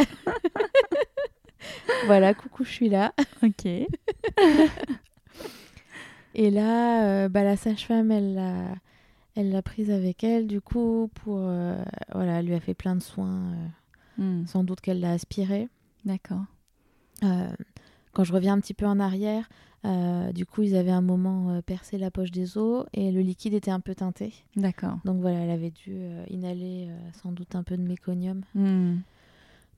voilà, 2.07 2.35
coucou, 2.35 2.65
je 2.65 2.71
suis 2.71 2.89
là. 2.89 3.15
Ok. 3.43 3.67
Et 6.35 6.51
là, 6.51 7.05
euh, 7.05 7.29
bah, 7.29 7.45
la 7.45 7.57
sage-femme, 7.57 8.11
elle 8.11 8.35
l'a, 8.35 8.75
elle 9.35 9.51
l'a 9.51 9.63
prise 9.63 9.91
avec 9.91 10.25
elle, 10.25 10.47
du 10.47 10.61
coup, 10.61 11.11
pour. 11.15 11.39
Euh, 11.41 11.83
voilà, 12.13 12.41
elle 12.41 12.47
lui 12.47 12.55
a 12.55 12.61
fait 12.61 12.75
plein 12.75 12.97
de 12.97 13.03
soins. 13.03 13.53
Euh, 14.19 14.23
hmm. 14.23 14.47
Sans 14.47 14.65
doute 14.65 14.81
qu'elle 14.81 15.01
l'a 15.01 15.13
aspiré. 15.13 15.69
D'accord. 16.05 16.45
quand 18.13 18.25
je 18.25 18.33
reviens 18.33 18.53
un 18.53 18.61
petit 18.61 18.75
peu 18.75 18.87
en 18.87 19.01
arrière, 19.01 19.49
du 20.35 20.45
coup, 20.47 20.63
ils 20.63 20.77
avaient 20.77 20.91
un 20.91 21.01
moment 21.01 21.61
percé 21.63 21.97
la 21.97 22.11
poche 22.11 22.31
des 22.31 22.59
os 22.59 22.85
et 22.93 23.11
le 23.11 23.21
liquide 23.21 23.55
était 23.55 23.71
un 23.71 23.81
peu 23.81 23.95
teinté. 23.95 24.35
D'accord. 24.55 24.99
Donc 25.05 25.21
voilà, 25.21 25.39
elle 25.39 25.51
avait 25.51 25.71
dû 25.71 25.97
inhaler 26.29 26.89
sans 27.23 27.33
doute 27.33 27.55
un 27.55 27.63
peu 27.63 27.77
de 27.77 27.83
méconium. 27.83 28.43
Hmm. 28.55 28.99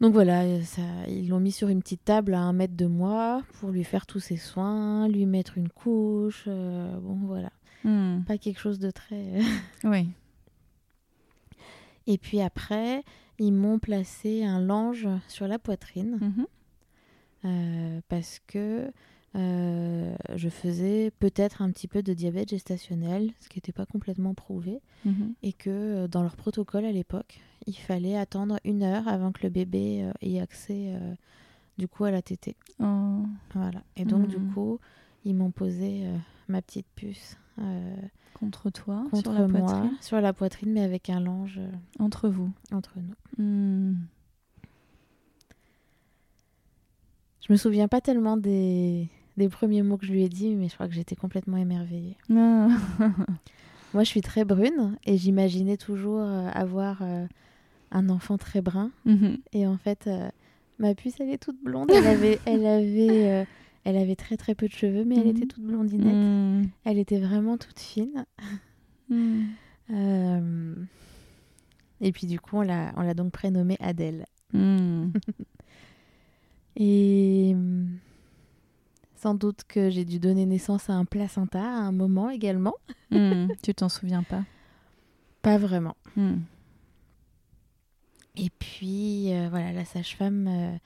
Donc 0.01 0.13
voilà, 0.13 0.63
ça, 0.63 0.83
ils 1.09 1.29
l'ont 1.29 1.41
mis 1.41 1.53
sur 1.53 1.69
une 1.69 1.81
petite 1.81 2.05
table 2.05 2.35
à 2.35 2.41
un 2.41 2.53
mètre 2.53 2.77
de 2.77 2.87
moi 2.87 3.43
pour 3.55 3.71
lui 3.71 3.83
faire 3.83 4.07
tous 4.07 4.21
ses 4.21 4.37
soins, 4.37 5.09
lui 5.09 5.25
mettre 5.25 5.57
une 5.57 5.71
couche. 5.71 6.45
Euh, 6.47 6.99
bon, 6.99 7.19
voilà. 7.25 7.51
Hmm. 7.87 8.23
Pas 8.27 8.37
quelque 8.37 8.59
chose 8.61 8.79
de 8.79 8.91
très. 8.91 9.39
oui. 9.85 10.09
Et 12.07 12.19
puis 12.19 12.41
après, 12.41 13.03
ils 13.39 13.53
m'ont 13.53 13.79
placé 13.79 14.45
un 14.45 14.61
lange 14.61 15.09
sur 15.29 15.47
la 15.49 15.59
poitrine 15.59 16.19
Mhm. 16.21 16.47
euh, 17.45 18.01
parce 18.09 18.41
que 18.47 18.91
euh, 19.35 20.17
je 20.35 20.49
faisais 20.49 21.11
peut-être 21.19 21.61
un 21.63 21.71
petit 21.71 21.89
peu 21.89 22.03
de 22.03 22.15
diabète 22.15 22.49
gestationnel, 22.51 23.33
ce 23.41 23.49
qui 23.49 23.59
n'était 23.59 23.73
pas 23.73 23.85
complètement 23.87 24.35
prouvé, 24.35 24.81
Mhm. 25.05 25.35
et 25.43 25.53
que 25.53 25.69
euh, 25.71 26.09
dans 26.09 26.23
leur 26.23 26.37
protocole 26.37 26.85
à 26.87 26.93
l'époque, 26.93 27.41
il 27.67 27.77
fallait 27.77 28.17
attendre 28.17 28.59
une 28.65 28.83
heure 28.83 29.07
avant 29.09 29.33
que 29.33 29.43
le 29.43 29.51
bébé 29.51 30.03
euh, 30.05 30.13
ait 30.23 30.41
accès 30.41 30.95
euh, 30.95 31.15
du 31.77 31.87
coup 31.87 32.05
à 32.05 32.11
la 32.11 32.23
tétée. 32.23 32.57
Oh. 32.81 33.25
Voilà. 33.55 33.83
Et 33.97 34.05
donc 34.07 34.27
du 34.29 34.39
Mhm. 34.39 34.53
coup, 34.55 34.81
ils 35.27 35.35
m'ont 35.35 35.51
posé 35.51 36.07
euh, 36.07 36.17
ma 36.49 36.63
petite 36.63 36.87
puce 36.95 37.37
euh, 37.59 37.97
Contre 38.35 38.71
toi, 38.71 39.05
contre 39.11 39.23
sur 39.23 39.33
la 39.33 39.49
moi, 39.49 39.61
poitrine, 39.61 39.97
sur 40.01 40.21
la 40.21 40.33
poitrine, 40.33 40.73
mais 40.73 40.83
avec 40.83 41.11
un 41.11 41.21
lange 41.21 41.59
euh, 41.59 41.71
entre 41.99 42.29
vous. 42.29 42.51
entre 42.71 42.95
nous. 42.97 43.45
Hmm. 43.45 43.97
Je 47.41 47.53
me 47.53 47.57
souviens 47.57 47.89
pas 47.89 48.01
tellement 48.01 48.37
des, 48.37 49.09
des 49.37 49.49
premiers 49.49 49.83
mots 49.83 49.97
que 49.97 50.07
je 50.07 50.13
lui 50.13 50.23
ai 50.23 50.29
dit, 50.29 50.55
mais 50.55 50.69
je 50.69 50.75
crois 50.75 50.87
que 50.87 50.95
j'étais 50.95 51.17
complètement 51.17 51.57
émerveillée. 51.57 52.17
Ah. 52.31 52.69
Moi, 53.95 54.03
je 54.03 54.09
suis 54.09 54.21
très 54.21 54.45
brune 54.45 54.99
et 55.07 55.17
j'imaginais 55.17 55.79
toujours 55.79 56.21
avoir 56.21 56.99
euh, 57.01 57.25
un 57.93 58.11
enfant 58.11 58.37
très 58.37 58.61
brun. 58.61 58.91
Mhm. 59.07 59.39
Et 59.55 59.67
en 59.67 59.79
fait, 59.79 60.11
ma 60.79 60.95
puce, 60.95 61.19
elle 61.21 61.31
est 61.31 61.43
toute 61.43 61.63
blonde. 61.65 61.91
Elle 61.91 62.07
avait, 62.07 62.39
elle 62.45 62.67
avait, 62.67 63.47
elle 63.87 63.97
avait 63.97 64.17
très 64.17 64.37
très 64.37 64.55
peu 64.55 64.67
de 64.69 64.73
cheveux, 64.73 65.05
mais 65.05 65.15
elle 65.17 65.25
Mhm. 65.29 65.37
était 65.37 65.47
toute 65.47 65.63
blondinette. 65.65 66.15
Hmm. 66.15 66.69
Elle 66.85 66.99
était 66.99 67.21
vraiment 67.21 67.57
toute 67.57 67.79
fine. 67.81 68.27
Hmm. 69.09 69.45
Euh, 69.91 70.75
Et 72.01 72.11
puis 72.11 72.27
du 72.27 72.41
coup, 72.41 72.57
on 72.57 72.63
l'a, 72.63 72.93
on 72.97 73.03
l'a 73.03 73.15
donc 73.15 73.31
prénommée 73.33 73.77
Adèle. 73.81 74.27
Et 76.77 77.53
hum, 77.55 77.99
sans 79.15 79.35
doute 79.35 79.61
que 79.69 79.89
j'ai 79.91 80.05
dû 80.05 80.19
donner 80.19 80.45
naissance 80.45 80.91
à 80.91 80.95
un 80.95 81.05
placenta 81.05 81.63
à 81.63 81.79
un 81.83 81.93
moment 81.93 82.29
également. 82.31 82.75
Tu 83.63 83.75
t'en 83.75 83.89
souviens 83.89 84.23
pas? 84.25 84.43
Pas 85.43 85.57
vraiment. 85.57 85.97
Et 88.37 88.51
puis, 88.59 89.33
euh, 89.33 89.49
voilà, 89.49 89.73
la 89.73 89.85
sage-femme 89.85 90.49
euh, 90.49 90.77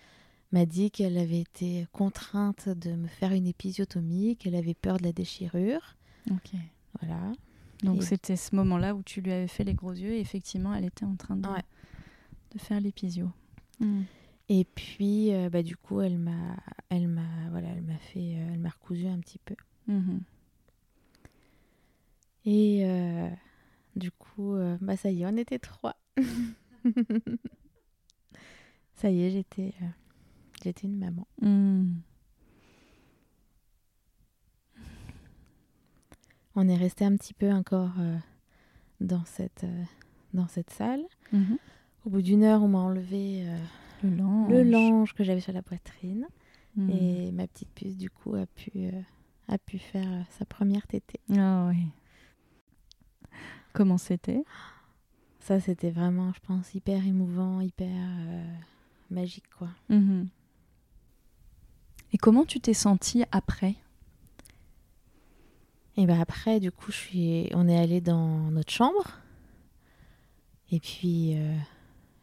m'a 0.53 0.67
dit 0.67 0.91
qu'elle 0.91 1.17
avait 1.19 1.41
été 1.41 1.87
contrainte 1.93 2.69
de 2.69 2.93
me 2.93 3.07
faire 3.09 3.33
une 3.33 3.47
épisiotomie, 3.47 4.37
qu'elle 4.37 4.55
avait 4.57 4.75
peur 4.75 4.97
de 4.99 5.05
la 5.05 5.13
déchirure. 5.13 5.97
Ok. 6.31 6.51
Voilà. 7.01 7.33
Donc 7.85 7.99
Et- 7.99 8.05
c'était 8.05 8.37
ce 8.37 8.55
moment-là 8.57 8.95
où 8.95 9.03
tu 9.03 9.21
lui 9.21 9.33
avais 9.33 9.47
fait 9.49 9.65
les 9.65 9.75
gros 9.75 9.93
yeux 9.93 10.13
et 10.15 10.21
effectivement 10.21 10.75
elle 10.75 10.85
était 10.85 11.05
en 11.07 11.17
train 11.17 11.37
de, 11.37 11.49
Ouais. 11.49 11.63
de 12.53 12.59
faire 12.59 12.81
l'épisio. 12.81 13.31
Hmm. 13.79 14.03
Et 14.49 14.65
puis, 14.65 15.33
euh, 15.33 15.49
bah, 15.49 15.63
du 15.63 15.77
coup, 15.77 16.01
elle 16.01 16.19
m'a, 16.19 16.57
elle 16.89 17.07
m'a, 17.07 17.49
voilà, 17.51 17.69
elle 17.69 17.83
m'a 17.83 17.97
fait, 17.99 18.35
euh, 18.35 18.51
elle 18.53 18.59
m'a 18.59 18.71
recousu 18.71 19.07
un 19.07 19.21
petit 19.21 19.39
peu. 19.39 19.55
Mhm. 19.87 20.21
Et 22.45 22.81
euh, 22.85 23.29
du 23.97 24.11
coup, 24.11 24.55
euh, 24.55 24.77
bah 24.81 24.97
ça 24.97 25.11
y 25.11 25.23
est, 25.23 25.27
on 25.27 25.37
était 25.37 25.59
trois. 25.61 25.95
ça 28.97 29.11
y 29.11 29.23
est, 29.23 29.31
j'étais, 29.31 29.73
j'étais 30.63 30.87
une 30.87 30.99
maman. 30.99 31.27
Hmm. 31.41 31.93
On 36.57 36.69
est 36.69 36.77
resté 36.77 37.05
un 37.05 37.17
petit 37.17 37.35
peu 37.35 37.51
encore 37.53 37.93
euh, 38.01 38.17
dans 39.01 39.25
cette, 39.25 39.65
euh, 39.65 39.85
dans 40.35 40.49
cette 40.49 40.71
salle. 40.71 41.03
Mhm. 41.33 41.59
Au 42.07 42.11
bout 42.11 42.23
d'une 42.23 42.43
heure, 42.43 42.63
on 42.63 42.69
m'a 42.69 42.79
enlevé 42.79 43.45
euh, 43.47 43.59
Le 44.03 44.17
lange. 44.17 44.51
le 44.51 44.63
lange 44.65 45.15
que 45.15 45.23
j'avais 45.25 45.41
sur 45.41 45.53
la 45.53 45.63
poitrine 45.63 46.27
Hmm. 46.77 46.89
et 46.89 47.33
ma 47.33 47.49
petite 47.49 47.69
puce 47.75 47.97
du 47.97 48.11
coup 48.11 48.37
a 48.37 48.47
pu, 48.47 48.71
a 49.49 49.59
pu 49.59 49.79
faire 49.81 50.25
sa 50.39 50.45
première 50.45 50.87
tétée. 50.87 51.19
Ah 51.37 51.67
oui. 51.69 51.89
Comment 53.73 53.99
c'était? 53.99 54.45
Ça, 55.41 55.59
c'était 55.59 55.91
vraiment, 55.91 56.33
je 56.33 56.39
pense, 56.39 56.73
hyper 56.73 57.05
émouvant, 57.05 57.61
hyper 57.61 57.89
magique, 59.11 59.51
quoi. 59.59 59.67
Mhm. 59.89 60.29
Et 62.13 62.19
comment 62.19 62.45
tu 62.45 62.61
t'es 62.61 62.75
sentie 62.75 63.25
après? 63.31 63.77
Et 65.97 66.07
ben 66.07 66.21
après, 66.21 66.61
du 66.61 66.73
coup, 66.73 66.93
on 67.53 67.69
est 67.69 67.79
allé 67.79 68.01
dans 68.01 68.51
notre 68.51 68.73
chambre. 68.73 69.21
Et 70.73 70.81
puis, 70.81 71.37
euh, 71.37 71.57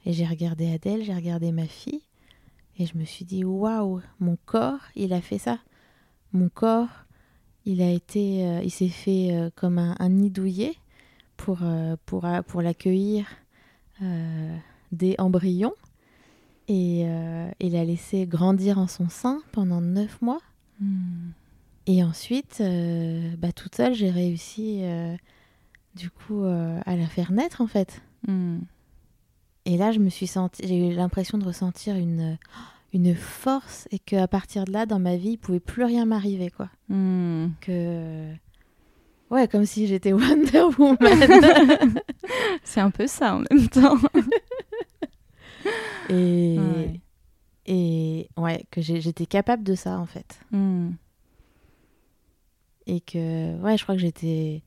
j'ai 0.06 0.26
regardé 0.26 0.74
Adèle, 0.74 1.04
j'ai 1.04 1.14
regardé 1.14 1.52
ma 1.52 1.68
fille, 1.68 2.02
et 2.78 2.86
je 2.86 2.98
me 2.98 3.04
suis 3.04 3.26
dit, 3.26 3.44
waouh, 3.44 4.02
mon 4.20 4.38
corps, 4.46 4.80
il 4.96 5.14
a 5.14 5.22
fait 5.22 5.38
ça. 5.38 5.60
Mon 6.32 6.50
corps, 6.50 6.90
il 7.66 7.82
a 7.82 7.90
été, 7.90 8.48
euh, 8.48 8.62
il 8.64 8.72
s'est 8.72 8.88
fait 8.88 9.30
euh, 9.34 9.50
comme 9.56 9.78
un, 9.78 10.10
nid 10.10 10.32
douillet 10.32 10.76
pour 11.36 11.60
pour 12.08 12.26
pour 12.48 12.64
l'accueillir 12.64 13.28
des 14.92 15.16
embryons, 15.20 15.76
et 16.68 17.03
euh, 17.05 17.49
il 17.59 17.76
a 17.76 17.84
laissé 17.84 18.26
grandir 18.26 18.78
en 18.78 18.88
son 18.88 19.09
sein 19.09 19.41
pendant 19.51 19.82
neuf 19.82 20.22
mois. 20.22 20.41
Hmm. 20.80 21.30
Et 21.86 22.03
ensuite, 22.03 22.57
euh, 22.59 23.34
bah, 23.38 23.51
toute 23.53 23.76
seule, 23.76 23.93
j'ai 23.93 24.09
réussi 24.09 24.80
euh, 24.82 25.15
du 25.95 26.09
coup 26.09 26.43
à 26.43 26.95
la 26.95 27.07
faire 27.07 27.32
naître 27.32 27.61
en 27.61 27.68
fait. 27.68 28.01
Hmm. 28.28 28.59
Et 29.65 29.78
là, 29.78 29.91
je 29.91 29.99
me 29.99 30.09
suis 30.09 30.28
sentie, 30.28 30.61
j'ai 30.65 30.89
eu 30.89 30.93
l'impression 30.93 31.38
de 31.38 31.45
ressentir 31.45 31.95
une, 31.95 32.38
une 32.93 33.15
force 33.15 33.88
et 33.91 33.99
qu'à 33.99 34.28
partir 34.28 34.65
de 34.65 34.72
là, 34.72 34.86
dans 34.86 34.99
ma 34.99 35.15
vie, 35.15 35.32
il 35.32 35.38
pouvait 35.38 35.59
plus 35.59 35.84
rien 35.84 36.05
m'arriver 36.05 36.49
quoi. 36.49 36.70
Hmm. 36.89 37.49
Que 37.61 38.34
ouais, 39.30 39.47
comme 39.47 39.65
si 39.65 39.88
j'étais 39.88 40.13
Wonder 40.13 40.68
Woman. 40.78 41.99
C'est 42.63 42.82
un 42.82 42.91
peu 42.91 43.07
ça 43.07 43.36
en 43.36 43.43
même 43.49 43.70
temps. 43.70 43.97
et 46.10 46.58
Ouais. 46.60 46.99
et 47.66 48.30
ouais, 48.38 48.66
que 48.72 48.82
j'étais 48.82 49.26
capable 49.26 49.64
de 49.64 49.76
ça 49.76 49.99
en 49.99 50.05
fait. 50.05 50.39
Hmm. 50.51 50.91
Et 52.86 53.01
que 53.01 53.60
ouais, 53.62 53.78
je 53.78 53.84
crois 53.84 53.95
que 53.95 54.01
j'étais 54.01 54.62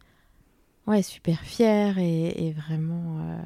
ouais 0.87 1.03
super 1.03 1.41
fière 1.41 1.99
et, 1.99 2.47
et 2.47 2.53
vraiment 2.53 3.21
euh, 3.21 3.43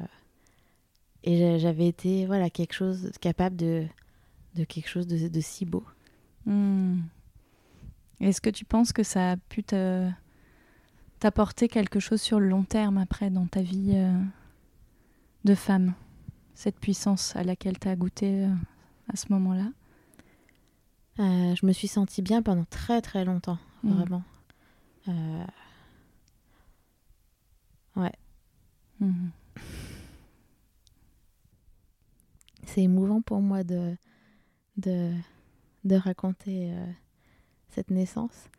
et 1.23 1.37
j'a- 1.37 1.57
j'avais 1.57 1.87
été 1.87 2.25
voilà 2.25 2.49
quelque 2.49 2.73
chose 2.73 3.11
capable 3.21 3.55
de 3.55 3.85
de 4.55 4.63
quelque 4.63 4.89
chose 4.89 5.07
de, 5.07 5.27
de 5.27 5.41
si 5.41 5.65
beau. 5.65 5.83
Hmm. 6.45 6.99
Est-ce 8.21 8.39
que 8.41 8.49
tu 8.49 8.63
penses 8.65 8.93
que 8.93 9.03
ça 9.03 9.31
a 9.31 9.37
pu 9.37 9.63
te- 9.63 10.09
t'apporter 11.19 11.67
quelque 11.67 11.99
chose 11.99 12.21
sur 12.21 12.39
le 12.39 12.47
long 12.47 12.63
terme 12.63 12.97
après 12.97 13.29
dans 13.29 13.47
ta 13.47 13.61
vie 13.61 13.91
euh, 13.95 14.17
de 15.45 15.55
femme? 15.55 15.93
Cette 16.55 16.79
puissance 16.79 17.35
à 17.35 17.43
laquelle 17.43 17.77
tu 17.77 17.87
as 17.87 17.95
goûté 17.95 18.45
euh, 18.45 18.53
à 19.11 19.15
ce 19.15 19.31
moment-là 19.33 19.69
Euh, 21.19 21.55
je 21.55 21.65
me 21.65 21.71
suis 21.71 21.87
sentie 21.87 22.21
bien 22.21 22.41
pendant 22.41 22.65
très 22.65 23.01
très 23.01 23.23
longtemps, 23.23 23.57
Mm. 23.83 23.93
vraiment. 23.93 24.23
Euh, 25.07 25.45
Mhm. 29.01 29.31
c'est 32.65 32.81
émouvant 32.83 33.21
pour 33.21 33.41
moi 33.41 33.63
de 33.63 33.95
de, 34.77 35.13
de 35.83 35.95
raconter 35.95 36.71
euh, 36.73 36.85
cette 37.69 37.91
naissance. 37.91 38.49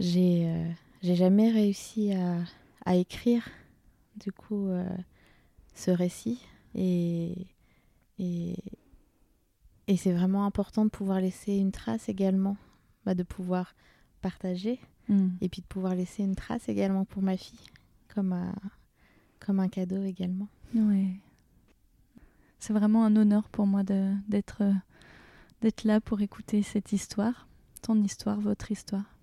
J'ai 0.00 0.74
jamais 1.02 1.50
réussi 1.50 2.12
à, 2.12 2.38
à 2.84 2.94
écrire 2.96 3.48
du 4.16 4.32
coup 4.32 4.68
ce 5.74 5.90
récit 5.90 6.40
et 6.74 7.46
et, 8.18 8.56
et 9.86 9.96
c'est 9.96 10.12
vraiment 10.12 10.44
important 10.44 10.84
de 10.84 10.90
pouvoir 10.90 11.20
laisser 11.20 11.56
une 11.56 11.72
trace 11.72 12.08
également, 12.08 12.56
bah, 13.04 13.14
de 13.14 13.22
pouvoir 13.22 13.74
partager 14.20 14.78
Hmm. 15.10 15.30
et 15.40 15.48
puis 15.48 15.60
de 15.60 15.66
pouvoir 15.66 15.96
laisser 15.96 16.22
une 16.22 16.36
trace 16.36 16.68
également 16.68 17.04
pour 17.04 17.20
ma 17.20 17.36
fille 17.36 17.58
comme 18.14 18.32
un, 18.32 18.54
comme 19.40 19.58
un 19.58 19.68
cadeau 19.68 20.04
également. 20.04 20.46
Ouais. 20.72 21.16
C'est 22.60 22.72
vraiment 22.72 23.04
un 23.04 23.16
honneur 23.16 23.48
pour 23.48 23.66
moi 23.66 23.82
d'être 23.82 24.62
d'être 25.62 25.82
là 25.82 26.00
pour 26.00 26.20
écouter 26.20 26.62
cette 26.62 26.92
histoire, 26.92 27.48
ton 27.82 28.00
histoire, 28.04 28.38
votre 28.38 28.70
histoire. 28.70 29.16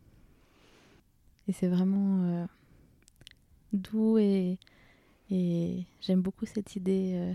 Et 1.48 1.54
c'est 1.54 1.70
vraiment 1.70 2.24
euh, 2.24 2.46
doux 3.72 4.18
et, 4.18 4.60
et 5.30 5.86
j'aime 6.02 6.22
beaucoup 6.22 6.46
cette 6.46 6.76
idée 6.76 7.12
euh, 7.16 7.34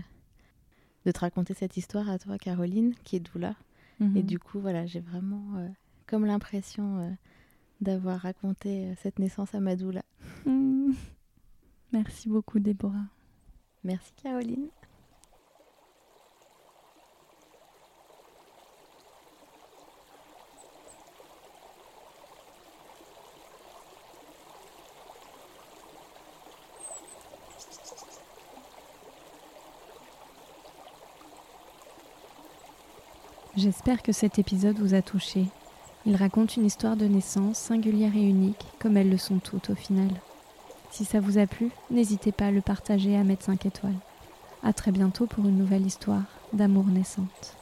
de 1.05 1.11
te 1.11 1.19
raconter 1.19 1.53
cette 1.53 1.77
histoire 1.77 2.09
à 2.09 2.17
toi, 2.19 2.37
Caroline, 2.37 2.93
qui 3.03 3.15
est 3.17 3.19
doula. 3.19 3.55
Et 4.01 4.05
Mhm. 4.05 4.21
du 4.23 4.39
coup, 4.39 4.59
voilà, 4.59 4.85
j'ai 4.85 4.99
vraiment 4.99 5.57
euh, 5.57 5.67
comme 6.07 6.25
l'impression 6.25 6.97
euh, 6.99 7.09
d'avoir 7.81 8.19
raconté 8.21 8.93
cette 9.01 9.19
naissance 9.19 9.53
à 9.55 9.59
ma 9.59 9.75
doula. 9.75 10.03
Merci 11.93 12.27
beaucoup, 12.29 12.59
Déborah. 12.59 13.05
Merci, 13.83 14.11
Caroline. 14.21 14.67
J'espère 33.63 34.01
que 34.01 34.11
cet 34.11 34.39
épisode 34.39 34.77
vous 34.77 34.93
a 34.93 35.01
touché. 35.01 35.45
Il 36.05 36.17
raconte 36.17 36.57
une 36.57 36.65
histoire 36.65 36.97
de 36.97 37.05
naissance 37.05 37.57
singulière 37.57 38.13
et 38.13 38.27
unique, 38.27 38.65
comme 38.77 38.97
elles 38.97 39.09
le 39.09 39.17
sont 39.17 39.39
toutes 39.39 39.69
au 39.69 39.75
final. 39.75 40.09
Si 40.91 41.05
ça 41.05 41.21
vous 41.21 41.37
a 41.37 41.47
plu, 41.47 41.71
n'hésitez 41.89 42.33
pas 42.33 42.47
à 42.47 42.51
le 42.51 42.59
partager 42.59 43.15
à 43.15 43.23
mettre 43.23 43.45
5 43.45 43.65
étoiles. 43.65 43.95
À 44.63 44.73
très 44.73 44.91
bientôt 44.91 45.27
pour 45.27 45.45
une 45.45 45.57
nouvelle 45.57 45.85
histoire 45.85 46.23
d'amour 46.51 46.87
naissante. 46.87 47.55